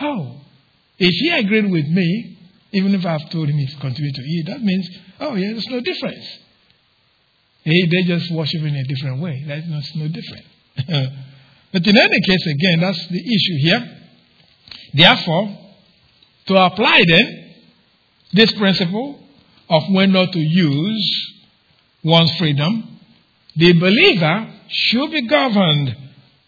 oh, 0.00 0.40
if 0.98 1.10
he 1.10 1.30
agreed 1.30 1.70
with 1.70 1.86
me, 1.86 2.38
even 2.72 2.94
if 2.94 3.04
I've 3.04 3.30
told 3.30 3.48
him 3.48 3.56
he's 3.56 3.74
continuing 3.80 4.14
to 4.14 4.22
eat, 4.22 4.46
that 4.46 4.62
means, 4.62 4.88
oh, 5.20 5.34
yeah, 5.34 5.52
there's 5.52 5.66
no 5.68 5.80
difference. 5.80 6.38
Hey, 7.62 7.86
they 7.86 8.02
just 8.02 8.30
worship 8.32 8.60
in 8.62 8.74
a 8.74 8.84
different 8.84 9.22
way. 9.22 9.44
That's 9.46 9.66
no, 9.66 10.04
no 10.04 10.08
different. 10.08 10.44
but 11.72 11.86
in 11.86 11.96
any 11.96 12.20
case, 12.20 12.46
again, 12.46 12.80
that's 12.80 13.06
the 13.08 13.20
issue 13.20 13.58
here. 13.58 14.00
Therefore, 14.92 15.58
to 16.46 16.56
apply 16.56 17.00
then 17.08 17.54
this 18.32 18.52
principle 18.52 19.18
of 19.70 19.82
when 19.90 20.12
not 20.12 20.32
to 20.32 20.38
use 20.38 21.32
one's 22.02 22.34
freedom, 22.36 23.00
the 23.56 23.72
believer 23.72 24.52
should 24.68 25.10
be 25.10 25.26
governed 25.26 25.96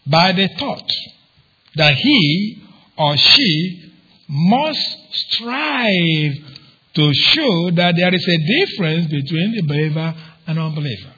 by 0.05 0.33
the 0.33 0.49
thought 0.59 0.89
that 1.75 1.95
he 1.95 2.63
or 2.97 3.17
she 3.17 3.86
must 4.27 4.97
strive 5.11 6.33
to 6.93 7.13
show 7.13 7.71
that 7.71 7.95
there 7.95 8.13
is 8.13 8.27
a 8.27 8.65
difference 8.65 9.05
between 9.07 9.55
the 9.55 9.61
believer 9.61 10.15
and 10.47 10.59
unbeliever. 10.59 11.13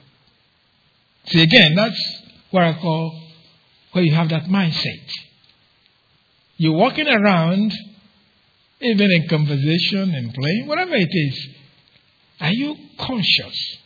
See, 1.26 1.42
again, 1.42 1.74
that's 1.74 2.22
what 2.50 2.64
I 2.64 2.74
call 2.74 3.20
where 3.92 4.04
you 4.04 4.14
have 4.14 4.28
that 4.28 4.44
mindset. 4.44 5.10
You're 6.56 6.76
walking 6.76 7.08
around, 7.08 7.72
even 8.80 9.10
in 9.10 9.28
conversation 9.28 10.14
and 10.14 10.34
playing, 10.34 10.66
whatever 10.66 10.94
it 10.94 11.08
is. 11.10 11.48
Are 12.40 12.52
you 12.52 12.76
conscious 12.98 13.76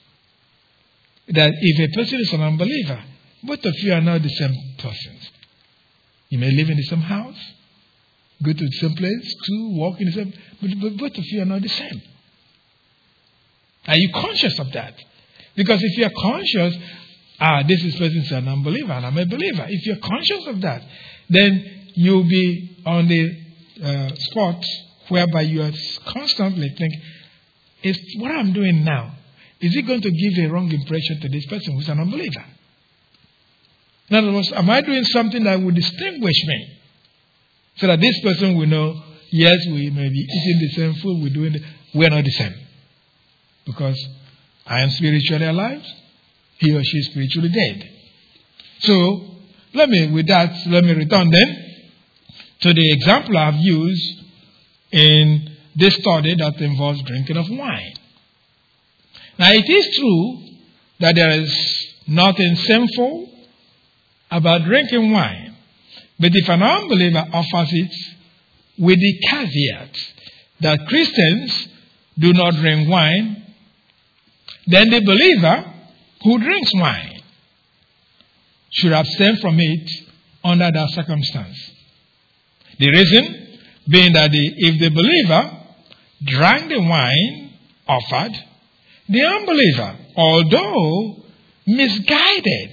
that 1.28 1.52
if 1.60 1.90
a 1.90 1.94
person 1.94 2.20
is 2.20 2.32
an 2.32 2.42
unbeliever, 2.42 3.02
both 3.42 3.64
of 3.64 3.74
you 3.78 3.92
are 3.92 4.00
not 4.00 4.22
the 4.22 4.28
same 4.28 4.54
persons? 4.78 5.30
You 6.28 6.38
may 6.38 6.50
live 6.50 6.70
in 6.70 6.76
the 6.76 6.82
same 6.82 7.00
house, 7.00 7.38
go 8.42 8.52
to 8.52 8.64
the 8.64 8.76
same 8.80 8.94
place, 8.94 9.36
school, 9.42 9.78
walk 9.78 10.00
in 10.00 10.06
the 10.06 10.12
same, 10.12 10.32
but, 10.60 10.70
but 10.80 10.96
both 10.96 11.18
of 11.18 11.24
you 11.24 11.42
are 11.42 11.46
not 11.46 11.62
the 11.62 11.68
same. 11.68 12.02
Are 13.86 13.96
you 13.96 14.10
conscious 14.14 14.58
of 14.58 14.72
that? 14.72 14.94
Because 15.56 15.82
if 15.82 15.98
you 15.98 16.04
are 16.06 16.12
conscious, 16.16 16.76
ah, 17.40 17.62
this 17.66 17.84
is 17.84 17.96
person 17.96 18.18
is 18.18 18.32
an 18.32 18.48
unbeliever 18.48 18.92
and 18.92 19.06
I'm 19.06 19.18
a 19.18 19.26
believer. 19.26 19.66
If 19.68 19.86
you're 19.86 19.96
conscious 19.96 20.46
of 20.46 20.60
that, 20.62 20.82
then 21.28 21.90
you'll 21.94 22.28
be 22.28 22.78
on 22.84 23.08
the 23.08 23.44
uh, 23.82 24.14
spot 24.14 24.64
whereby 25.08 25.42
you 25.42 25.62
are 25.62 25.72
constantly 26.06 26.68
thinking, 26.68 27.02
is 27.82 27.98
what 28.18 28.30
I'm 28.30 28.52
doing 28.52 28.84
now, 28.84 29.14
is 29.60 29.76
it 29.76 29.86
going 29.86 30.00
to 30.00 30.10
give 30.10 30.44
a 30.44 30.52
wrong 30.52 30.72
impression 30.72 31.20
to 31.20 31.28
this 31.28 31.46
person 31.46 31.74
who's 31.74 31.88
an 31.88 32.00
unbeliever? 32.00 32.44
In 34.08 34.16
other 34.16 34.32
words, 34.32 34.52
am 34.52 34.68
I 34.68 34.80
doing 34.80 35.04
something 35.04 35.44
that 35.44 35.60
will 35.60 35.72
distinguish 35.72 36.46
me? 36.46 36.78
So 37.76 37.86
that 37.86 38.00
this 38.00 38.20
person 38.22 38.56
will 38.56 38.66
know, 38.66 39.02
yes, 39.30 39.56
we 39.66 39.90
may 39.90 40.08
be 40.08 40.18
eating 40.18 40.60
the 40.60 40.74
same 40.74 40.94
food, 40.94 41.22
we're 41.22 41.34
doing 41.34 41.52
the, 41.54 41.60
we're 41.94 42.10
not 42.10 42.24
the 42.24 42.30
same. 42.30 42.54
Because 43.66 43.98
I 44.66 44.80
am 44.80 44.90
spiritually 44.90 45.46
alive, 45.46 45.82
he 46.58 46.74
or 46.74 46.82
she 46.84 46.98
is 46.98 47.06
spiritually 47.06 47.48
dead. 47.48 47.90
So, 48.80 49.34
let 49.72 49.88
me, 49.88 50.10
with 50.12 50.28
that, 50.28 50.66
let 50.68 50.84
me 50.84 50.92
return 50.92 51.30
then 51.30 51.64
to 52.60 52.72
the 52.72 52.92
example 52.92 53.36
I've 53.36 53.56
used 53.56 54.20
in 54.92 55.56
this 55.74 55.94
study 55.96 56.34
that 56.36 56.60
involves 56.60 57.02
drinking 57.02 57.36
of 57.36 57.46
wine. 57.50 57.94
Now, 59.38 59.50
it 59.50 59.68
is 59.68 59.96
true 59.98 60.38
that 61.00 61.16
there 61.16 61.30
is 61.40 61.52
nothing 62.06 62.54
sinful 62.54 63.28
about 64.30 64.62
drinking 64.64 65.10
wine, 65.10 65.43
but 66.18 66.30
if 66.32 66.48
an 66.48 66.62
unbeliever 66.62 67.24
offers 67.32 67.68
it 67.72 67.92
with 68.78 68.98
the 68.98 69.18
caveat 69.28 69.96
that 70.60 70.86
Christians 70.88 71.68
do 72.18 72.32
not 72.32 72.54
drink 72.54 72.88
wine, 72.88 73.44
then 74.66 74.90
the 74.90 75.00
believer 75.00 75.72
who 76.22 76.38
drinks 76.38 76.70
wine 76.74 77.22
should 78.70 78.92
abstain 78.92 79.36
from 79.36 79.58
it 79.58 79.90
under 80.42 80.70
that 80.70 80.90
circumstance. 80.90 81.70
The 82.78 82.90
reason 82.90 83.58
being 83.88 84.12
that 84.14 84.30
the, 84.30 84.52
if 84.56 84.80
the 84.80 84.90
believer 84.90 85.60
drank 86.24 86.70
the 86.70 86.80
wine 86.80 87.52
offered, 87.86 88.32
the 89.08 89.22
unbeliever, 89.22 89.96
although 90.16 91.24
misguided 91.66 92.70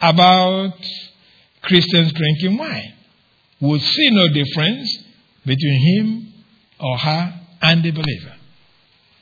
about 0.00 0.78
Christians 1.62 2.12
drinking 2.12 2.58
wine, 2.58 2.94
would 3.60 3.80
see 3.80 4.10
no 4.10 4.28
difference 4.28 5.04
between 5.44 5.96
him 5.96 6.32
or 6.80 6.98
her 6.98 7.40
and 7.62 7.82
the 7.82 7.90
believer. 7.90 8.34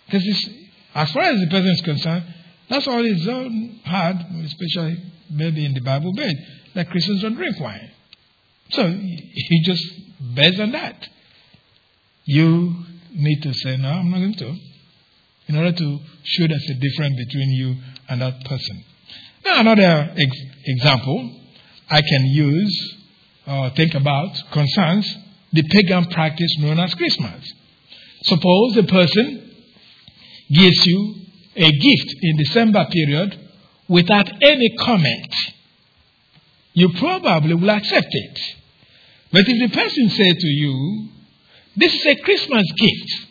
Because 0.07 0.51
as 0.95 1.13
far 1.13 1.23
as 1.23 1.41
the 1.41 1.47
person 1.49 1.71
is 1.71 1.81
concerned, 1.83 2.25
that's 2.69 2.87
all 2.87 3.03
he's 3.03 3.25
heard, 3.25 4.17
especially 4.45 5.03
maybe 5.31 5.65
in 5.65 5.75
the 5.75 5.81
Bible 5.81 6.13
Belt, 6.15 6.35
that 6.75 6.89
Christians 6.91 7.23
don't 7.23 7.35
drink 7.35 7.59
wine. 7.61 7.91
So 8.71 8.89
he 8.89 9.63
just 9.65 9.85
based 10.35 10.61
on 10.61 10.73
that. 10.73 11.09
You 12.25 12.75
need 13.13 13.43
to 13.43 13.55
say, 13.55 13.77
no, 13.79 13.89
I'm 13.89 14.11
not 14.11 14.19
going 14.19 14.35
to. 14.35 14.55
In 15.49 15.57
order 15.57 15.73
to 15.73 15.99
show 16.25 16.47
there's 16.47 16.71
a 16.71 16.75
difference 16.75 17.17
between 17.27 17.51
you 17.51 17.77
and 18.09 18.21
that 18.21 18.45
person. 18.45 18.85
Now, 19.45 19.61
another 19.61 20.13
ex- 20.15 20.43
example 20.67 21.38
I 21.91 22.01
can 22.03 22.27
use 22.27 22.97
or 23.47 23.71
think 23.71 23.95
about 23.95 24.31
concerns 24.53 25.17
the 25.53 25.63
pagan 25.63 26.05
practice 26.07 26.55
known 26.59 26.79
as 26.79 26.95
Christmas. 26.95 27.53
Suppose 28.23 28.77
a 28.77 28.83
person 28.83 29.51
gives 30.51 30.87
you 30.87 31.15
a 31.57 31.71
gift 31.71 32.15
in 32.23 32.37
December 32.37 32.87
period 32.91 33.39
without 33.89 34.31
any 34.43 34.77
comment. 34.79 35.35
You 36.75 36.91
probably 36.99 37.55
will 37.55 37.71
accept 37.71 38.09
it. 38.11 38.39
But 39.33 39.43
if 39.47 39.71
the 39.71 39.75
person 39.75 40.09
said 40.11 40.39
to 40.39 40.47
you, 40.47 41.09
this 41.77 41.95
is 41.95 42.07
a 42.07 42.17
Christmas 42.23 42.65
gift, 42.73 43.27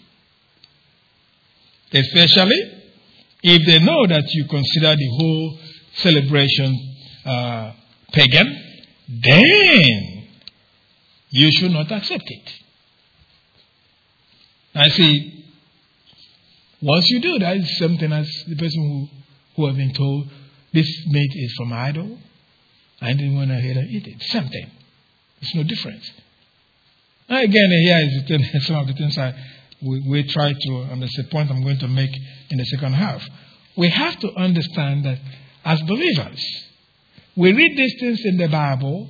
especially 1.94 2.78
if 3.44 3.66
they 3.66 3.80
know 3.80 4.08
that 4.08 4.26
you 4.34 4.46
consider 4.46 4.96
the 4.96 5.10
whole 5.18 5.60
celebration 5.96 6.96
uh, 7.26 7.74
pagan, 8.12 8.64
then 9.08 10.28
you 11.30 11.52
should 11.52 11.72
not 11.72 11.92
accept 11.92 12.24
it. 12.26 12.54
I 14.76 14.90
see, 14.90 15.46
once 16.82 17.10
you 17.10 17.20
do 17.20 17.40
that, 17.40 17.58
it's 17.58 17.78
something 17.80 18.12
as 18.12 18.30
the 18.48 18.56
person 18.56 18.82
who, 18.82 19.08
who 19.56 19.68
has 19.68 19.76
been 19.76 19.94
told 19.94 20.28
this 20.74 20.88
meat 21.08 21.32
is 21.36 21.54
from 21.58 21.74
idol, 21.74 22.18
I 23.02 23.14
didn't 23.14 23.36
want 23.36 23.50
to 23.50 23.60
hear 23.60 23.84
eat 23.90 24.08
it. 24.08 24.22
Something. 24.24 24.70
There's 25.42 25.56
no 25.56 25.64
difference. 25.64 26.12
Now 27.30 27.42
again, 27.42 27.70
here 27.84 28.00
is 28.00 28.28
thing, 28.28 28.62
some 28.62 28.78
of 28.78 28.88
the 28.88 28.94
things 28.94 29.18
I, 29.18 29.34
we, 29.82 30.04
we 30.08 30.24
try 30.28 30.54
to, 30.54 30.82
and 30.92 31.02
that's 31.02 31.16
the 31.18 31.26
point 31.26 31.52
I'm 31.52 31.64
going 31.64 31.80
to 31.80 31.88
make 31.88 32.12
in 32.50 32.58
the 32.58 32.66
second 32.66 32.94
half. 32.94 33.28
We 33.76 33.90
have 33.90 34.20
to 34.20 34.34
understand 34.36 35.06
that 35.06 35.20
as 35.66 35.82
believers, 35.82 36.67
we 37.38 37.54
read 37.54 37.78
these 37.78 37.96
things 38.00 38.26
in 38.26 38.38
the 38.38 38.48
Bible, 38.48 39.08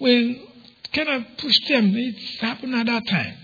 we 0.00 0.48
kind 0.94 1.08
of 1.10 1.36
push 1.36 1.54
them. 1.68 1.92
It's 1.94 2.40
happened 2.40 2.74
at 2.74 2.86
that 2.86 3.06
time. 3.06 3.36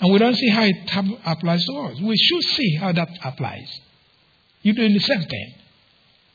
And 0.00 0.10
we 0.10 0.18
don't 0.18 0.34
see 0.34 0.48
how 0.48 0.62
it 0.62 0.76
applies 1.24 1.64
to 1.66 1.72
us. 1.74 2.00
We 2.00 2.16
should 2.16 2.42
see 2.56 2.76
how 2.76 2.92
that 2.92 3.08
applies. 3.22 3.68
You're 4.62 4.74
doing 4.74 4.94
the 4.94 5.00
same 5.00 5.22
thing 5.22 5.54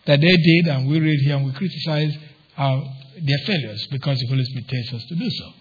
that 0.06 0.22
they 0.22 0.28
did, 0.28 0.68
and 0.68 0.88
we 0.88 1.00
read 1.00 1.20
here 1.22 1.38
and 1.38 1.46
we 1.48 1.54
criticize 1.54 2.16
our, 2.56 2.84
their 3.20 3.38
failures 3.46 3.88
because 3.92 4.20
the 4.20 4.28
Holy 4.28 4.44
Spirit 4.46 4.68
tells 4.68 5.02
us 5.02 5.08
to 5.10 5.16
do 5.16 5.30
so, 5.30 5.52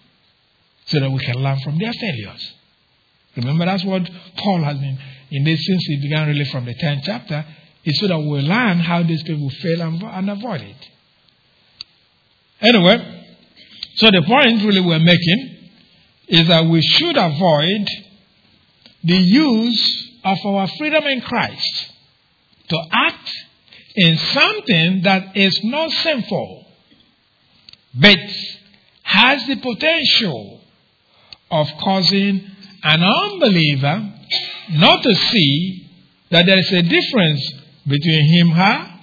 so 0.85 0.99
that 0.99 1.11
we 1.11 1.19
can 1.19 1.35
learn 1.35 1.59
from 1.61 1.79
their 1.79 1.93
failures. 1.93 2.53
Remember, 3.35 3.65
that's 3.65 3.83
what 3.83 4.07
Paul 4.37 4.63
has 4.63 4.77
been 4.77 4.97
in 5.31 5.43
this 5.43 5.65
since 5.65 5.83
he 5.85 6.01
began 6.01 6.27
really 6.27 6.45
from 6.45 6.65
the 6.65 6.75
10th 6.75 7.01
chapter, 7.03 7.45
is 7.83 7.99
so 7.99 8.07
that 8.07 8.19
we 8.19 8.39
learn 8.41 8.79
how 8.79 9.01
these 9.01 9.23
people 9.23 9.49
fail 9.49 9.81
and, 9.81 10.01
and 10.03 10.29
avoid 10.29 10.61
it. 10.61 10.89
Anyway, 12.61 13.25
so 13.95 14.07
the 14.11 14.21
point 14.25 14.63
really 14.63 14.81
we're 14.81 14.99
making 14.99 15.57
is 16.27 16.47
that 16.47 16.65
we 16.65 16.81
should 16.81 17.17
avoid 17.17 17.87
the 19.03 19.15
use 19.15 20.09
of 20.23 20.37
our 20.45 20.67
freedom 20.77 21.03
in 21.05 21.21
Christ 21.21 21.91
to 22.67 22.77
act 22.91 23.29
in 23.95 24.17
something 24.17 25.01
that 25.03 25.37
is 25.37 25.63
not 25.63 25.89
sinful, 25.91 26.65
but 27.95 28.19
has 29.03 29.47
the 29.47 29.55
potential 29.55 30.61
of 31.49 31.67
causing 31.81 32.45
an 32.83 33.03
unbeliever 33.03 34.13
not 34.71 35.01
to 35.01 35.15
see 35.15 35.89
that 36.29 36.45
there 36.45 36.59
is 36.59 36.71
a 36.71 36.81
difference 36.83 37.53
between 37.87 38.37
him, 38.37 38.49
her, 38.49 38.99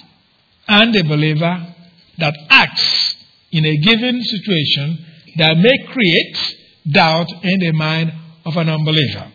and 0.69 0.95
the 0.95 1.03
believer 1.03 1.75
that 2.19 2.35
acts 2.49 3.16
in 3.53 3.65
a 3.65 3.77
given 3.79 4.23
situation 4.23 5.05
that 5.37 5.57
may 5.57 5.93
create 5.93 6.57
doubt 6.91 7.31
in 7.43 7.61
the 7.61 7.73
mind 7.73 8.13
of 8.45 8.57
an 8.57 8.69
unbeliever. 8.69 9.33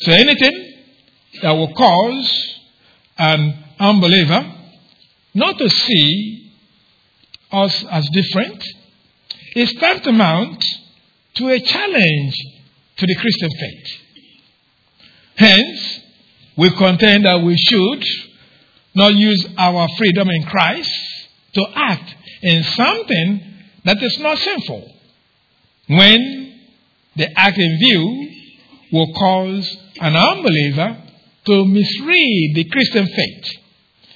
So 0.00 0.12
anything 0.12 0.74
that 1.42 1.52
will 1.52 1.72
cause 1.72 2.58
an 3.18 3.64
unbeliever 3.78 4.54
not 5.34 5.58
to 5.58 5.68
see 5.68 6.52
us 7.50 7.84
as 7.90 8.08
different 8.10 8.62
is 9.54 9.72
tantamount 9.74 10.62
to 11.34 11.48
a 11.48 11.60
challenge 11.60 12.34
to 12.96 13.06
the 13.06 13.14
Christian 13.14 13.50
faith. 13.50 13.86
Hence, 15.36 16.00
we 16.56 16.70
contend 16.70 17.24
that 17.24 17.40
we 17.42 17.56
should 17.56 18.04
not 18.94 19.14
use 19.14 19.46
our 19.56 19.88
freedom 19.96 20.28
in 20.28 20.42
Christ 20.44 20.90
to 21.54 21.64
act 21.74 22.14
in 22.42 22.62
something 22.62 23.40
that 23.84 24.02
is 24.02 24.18
not 24.20 24.38
sinful 24.38 24.94
when 25.88 26.60
the 27.16 27.38
act 27.38 27.58
in 27.58 27.78
view 27.78 28.30
will 28.92 29.12
cause 29.14 29.76
an 30.00 30.16
unbeliever 30.16 31.02
to 31.46 31.64
misread 31.64 32.54
the 32.54 32.68
Christian 32.70 33.06
faith. 33.06 33.44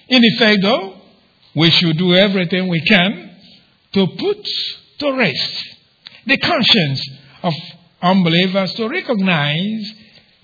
In 0.08 0.22
effect, 0.24 0.62
though, 0.62 0.96
we 1.54 1.70
should 1.70 1.98
do 1.98 2.14
everything 2.14 2.68
we 2.68 2.80
can 2.82 3.30
to 3.92 4.06
put 4.06 4.46
to 4.98 5.12
rest 5.12 5.68
the 6.26 6.38
conscience 6.38 7.10
of 7.42 7.52
unbelievers 8.00 8.72
to 8.74 8.88
recognize 8.88 9.92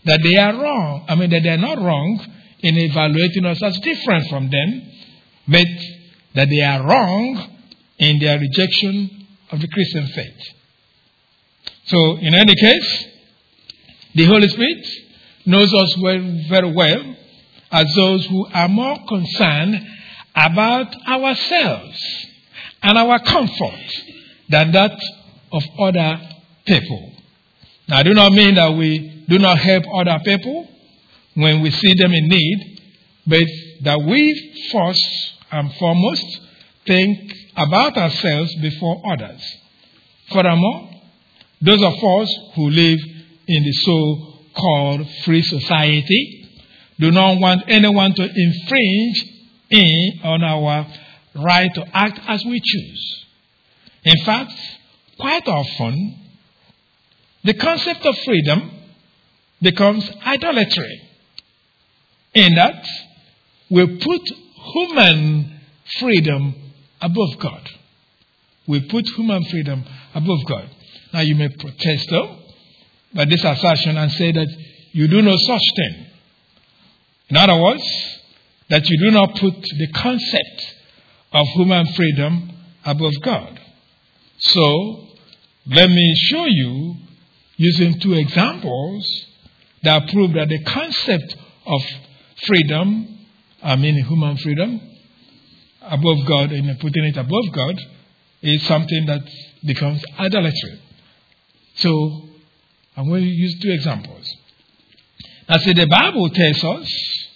that 0.05 0.21
they 0.23 0.37
are 0.39 0.55
wrong. 0.55 1.05
I 1.09 1.15
mean, 1.15 1.31
that 1.31 1.43
they 1.43 1.51
are 1.51 1.57
not 1.57 1.79
wrong 1.79 2.27
in 2.61 2.77
evaluating 2.77 3.45
us 3.45 3.63
as 3.63 3.79
different 3.81 4.29
from 4.29 4.51
them, 4.51 4.83
but 5.47 5.67
that 6.35 6.49
they 6.49 6.61
are 6.61 6.87
wrong 6.87 7.58
in 7.99 8.19
their 8.19 8.39
rejection 8.39 9.27
of 9.51 9.61
the 9.61 9.69
Christian 9.69 10.07
faith. 10.09 10.55
So, 11.87 12.17
in 12.17 12.35
any 12.35 12.55
case, 12.55 13.07
the 14.15 14.25
Holy 14.27 14.49
Spirit 14.49 14.87
knows 15.47 15.73
us 15.73 15.97
well, 15.99 16.43
very 16.49 16.73
well 16.73 17.17
as 17.71 17.95
those 17.95 18.27
who 18.27 18.47
are 18.47 18.69
more 18.69 18.99
concerned 19.07 19.87
about 20.35 20.95
ourselves 21.07 22.27
and 22.83 22.99
our 22.99 23.19
comfort 23.21 23.81
than 24.49 24.73
that 24.73 24.93
of 25.53 25.63
other 25.79 26.21
people. 26.67 27.13
Now, 27.89 27.99
I 27.99 28.03
do 28.03 28.15
not 28.15 28.33
mean 28.33 28.55
that 28.55 28.75
we 28.75 29.25
do 29.29 29.39
not 29.39 29.59
help 29.59 29.85
other 29.95 30.19
people 30.25 30.69
when 31.35 31.63
we 31.63 31.71
see 31.71 31.95
them 31.95 32.13
in 32.13 32.29
need, 32.29 32.81
but 33.27 33.47
that 33.83 34.01
we 34.07 34.69
first 34.73 35.35
and 35.51 35.73
foremost 35.75 36.41
think 36.87 37.33
about 37.59 37.97
ourselves 37.97 38.55
before 38.63 39.03
others. 39.13 39.43
Furthermore, 40.33 40.91
those 41.61 41.83
of 41.83 41.93
us 41.93 42.39
who 42.55 42.71
live 42.71 42.99
in 43.49 43.65
the 43.65 43.73
so 43.73 44.35
called 44.55 45.07
free 45.25 45.43
society 45.43 46.49
do 47.01 47.11
not 47.11 47.41
want 47.41 47.63
anyone 47.69 48.15
to 48.15 48.23
infringe 48.23 49.25
in 49.71 50.21
on 50.23 50.43
our 50.43 50.87
right 51.35 51.73
to 51.75 51.85
act 51.93 52.21
as 52.29 52.45
we 52.45 52.61
choose. 52.61 53.27
In 54.05 54.25
fact, 54.25 54.53
quite 55.19 55.47
often, 55.49 56.17
the 57.45 57.55
concept 57.55 58.07
of 58.07 58.17
freedom 58.25 58.71
becomes 59.61 60.09
idolatry 60.25 61.03
in 62.35 62.55
that 62.55 62.87
we 63.71 63.99
put 63.99 64.23
human 64.75 65.61
freedom 65.99 66.68
above 67.01 67.39
God. 67.41 67.69
We 68.67 68.89
put 68.89 69.07
human 69.17 69.45
freedom 69.45 69.85
above 70.15 70.45
God. 70.47 70.71
Now 71.13 71.21
you 71.21 71.35
may 71.35 71.49
protest 71.49 72.09
though 72.11 72.39
by 73.15 73.25
this 73.25 73.43
assertion 73.45 73.97
and 73.97 74.13
say 74.13 74.33
that 74.33 74.49
you 74.93 75.09
do 75.09 75.23
no 75.23 75.35
such 75.37 75.63
thing. 75.77 76.07
In 77.31 77.37
other 77.37 77.61
words, 77.61 77.85
that 78.69 78.89
you 78.89 78.99
do 78.99 79.11
not 79.11 79.35
put 79.37 79.55
the 79.55 79.89
concept 79.95 80.75
of 81.33 81.47
human 81.55 81.87
freedom 81.95 82.51
above 82.85 83.13
God. 83.23 83.61
So, 84.39 85.07
let 85.67 85.89
me 85.89 86.15
show 86.31 86.45
you 86.47 86.95
using 87.57 87.99
two 88.01 88.15
examples 88.15 89.27
that 89.83 90.09
prove 90.11 90.33
that 90.35 90.49
the 90.49 90.63
concept 90.65 91.37
of 91.67 91.81
freedom, 92.47 93.19
I 93.63 93.77
mean 93.77 94.03
human 94.05 94.37
freedom, 94.39 94.81
above 95.89 96.27
God 96.27 96.53
and 96.53 96.79
putting 96.81 97.05
it 97.05 97.17
above 97.17 97.53
God 97.53 97.81
is 98.43 98.63
something 98.67 99.07
that 99.07 99.23
becomes 99.65 100.03
idolatry. 100.19 100.81
So, 101.77 102.23
I'm 102.97 103.09
going 103.09 103.23
to 103.23 103.29
use 103.29 103.59
two 103.61 103.71
examples. 103.71 104.37
Now, 105.49 105.59
see, 105.59 105.73
the 105.73 105.87
Bible 105.87 106.29
tells 106.31 106.65
us 106.65 107.29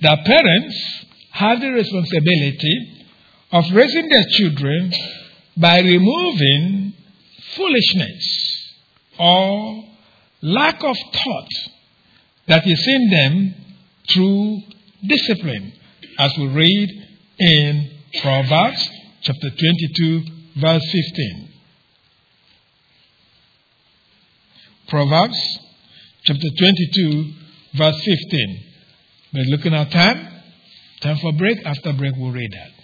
that 0.00 0.24
parents 0.24 1.04
have 1.30 1.60
the 1.60 1.70
responsibility 1.70 3.06
of 3.52 3.64
raising 3.72 4.08
their 4.08 4.24
children 4.30 4.92
by 5.56 5.78
removing 5.78 6.92
foolishness 7.54 8.74
or 9.18 9.84
lack 10.42 10.82
of 10.82 10.96
thought 11.12 11.48
that 12.48 12.66
is 12.66 12.86
in 12.86 13.10
them 13.10 13.54
through 14.12 14.60
discipline, 15.06 15.72
as 16.18 16.36
we 16.38 16.46
read 16.48 17.05
in 17.38 17.90
Proverbs 18.22 18.88
chapter 19.22 19.50
22, 19.50 20.22
verse 20.60 20.82
15. 20.92 21.48
Proverbs 24.88 25.58
chapter 26.24 26.48
22, 26.58 27.32
verse 27.76 27.96
15. 28.04 28.64
We're 29.34 29.44
looking 29.56 29.74
at 29.74 29.90
time. 29.90 30.28
Time 31.00 31.16
for 31.18 31.32
break. 31.32 31.58
After 31.64 31.92
break, 31.92 32.14
we'll 32.16 32.32
read 32.32 32.52
that. 32.52 32.75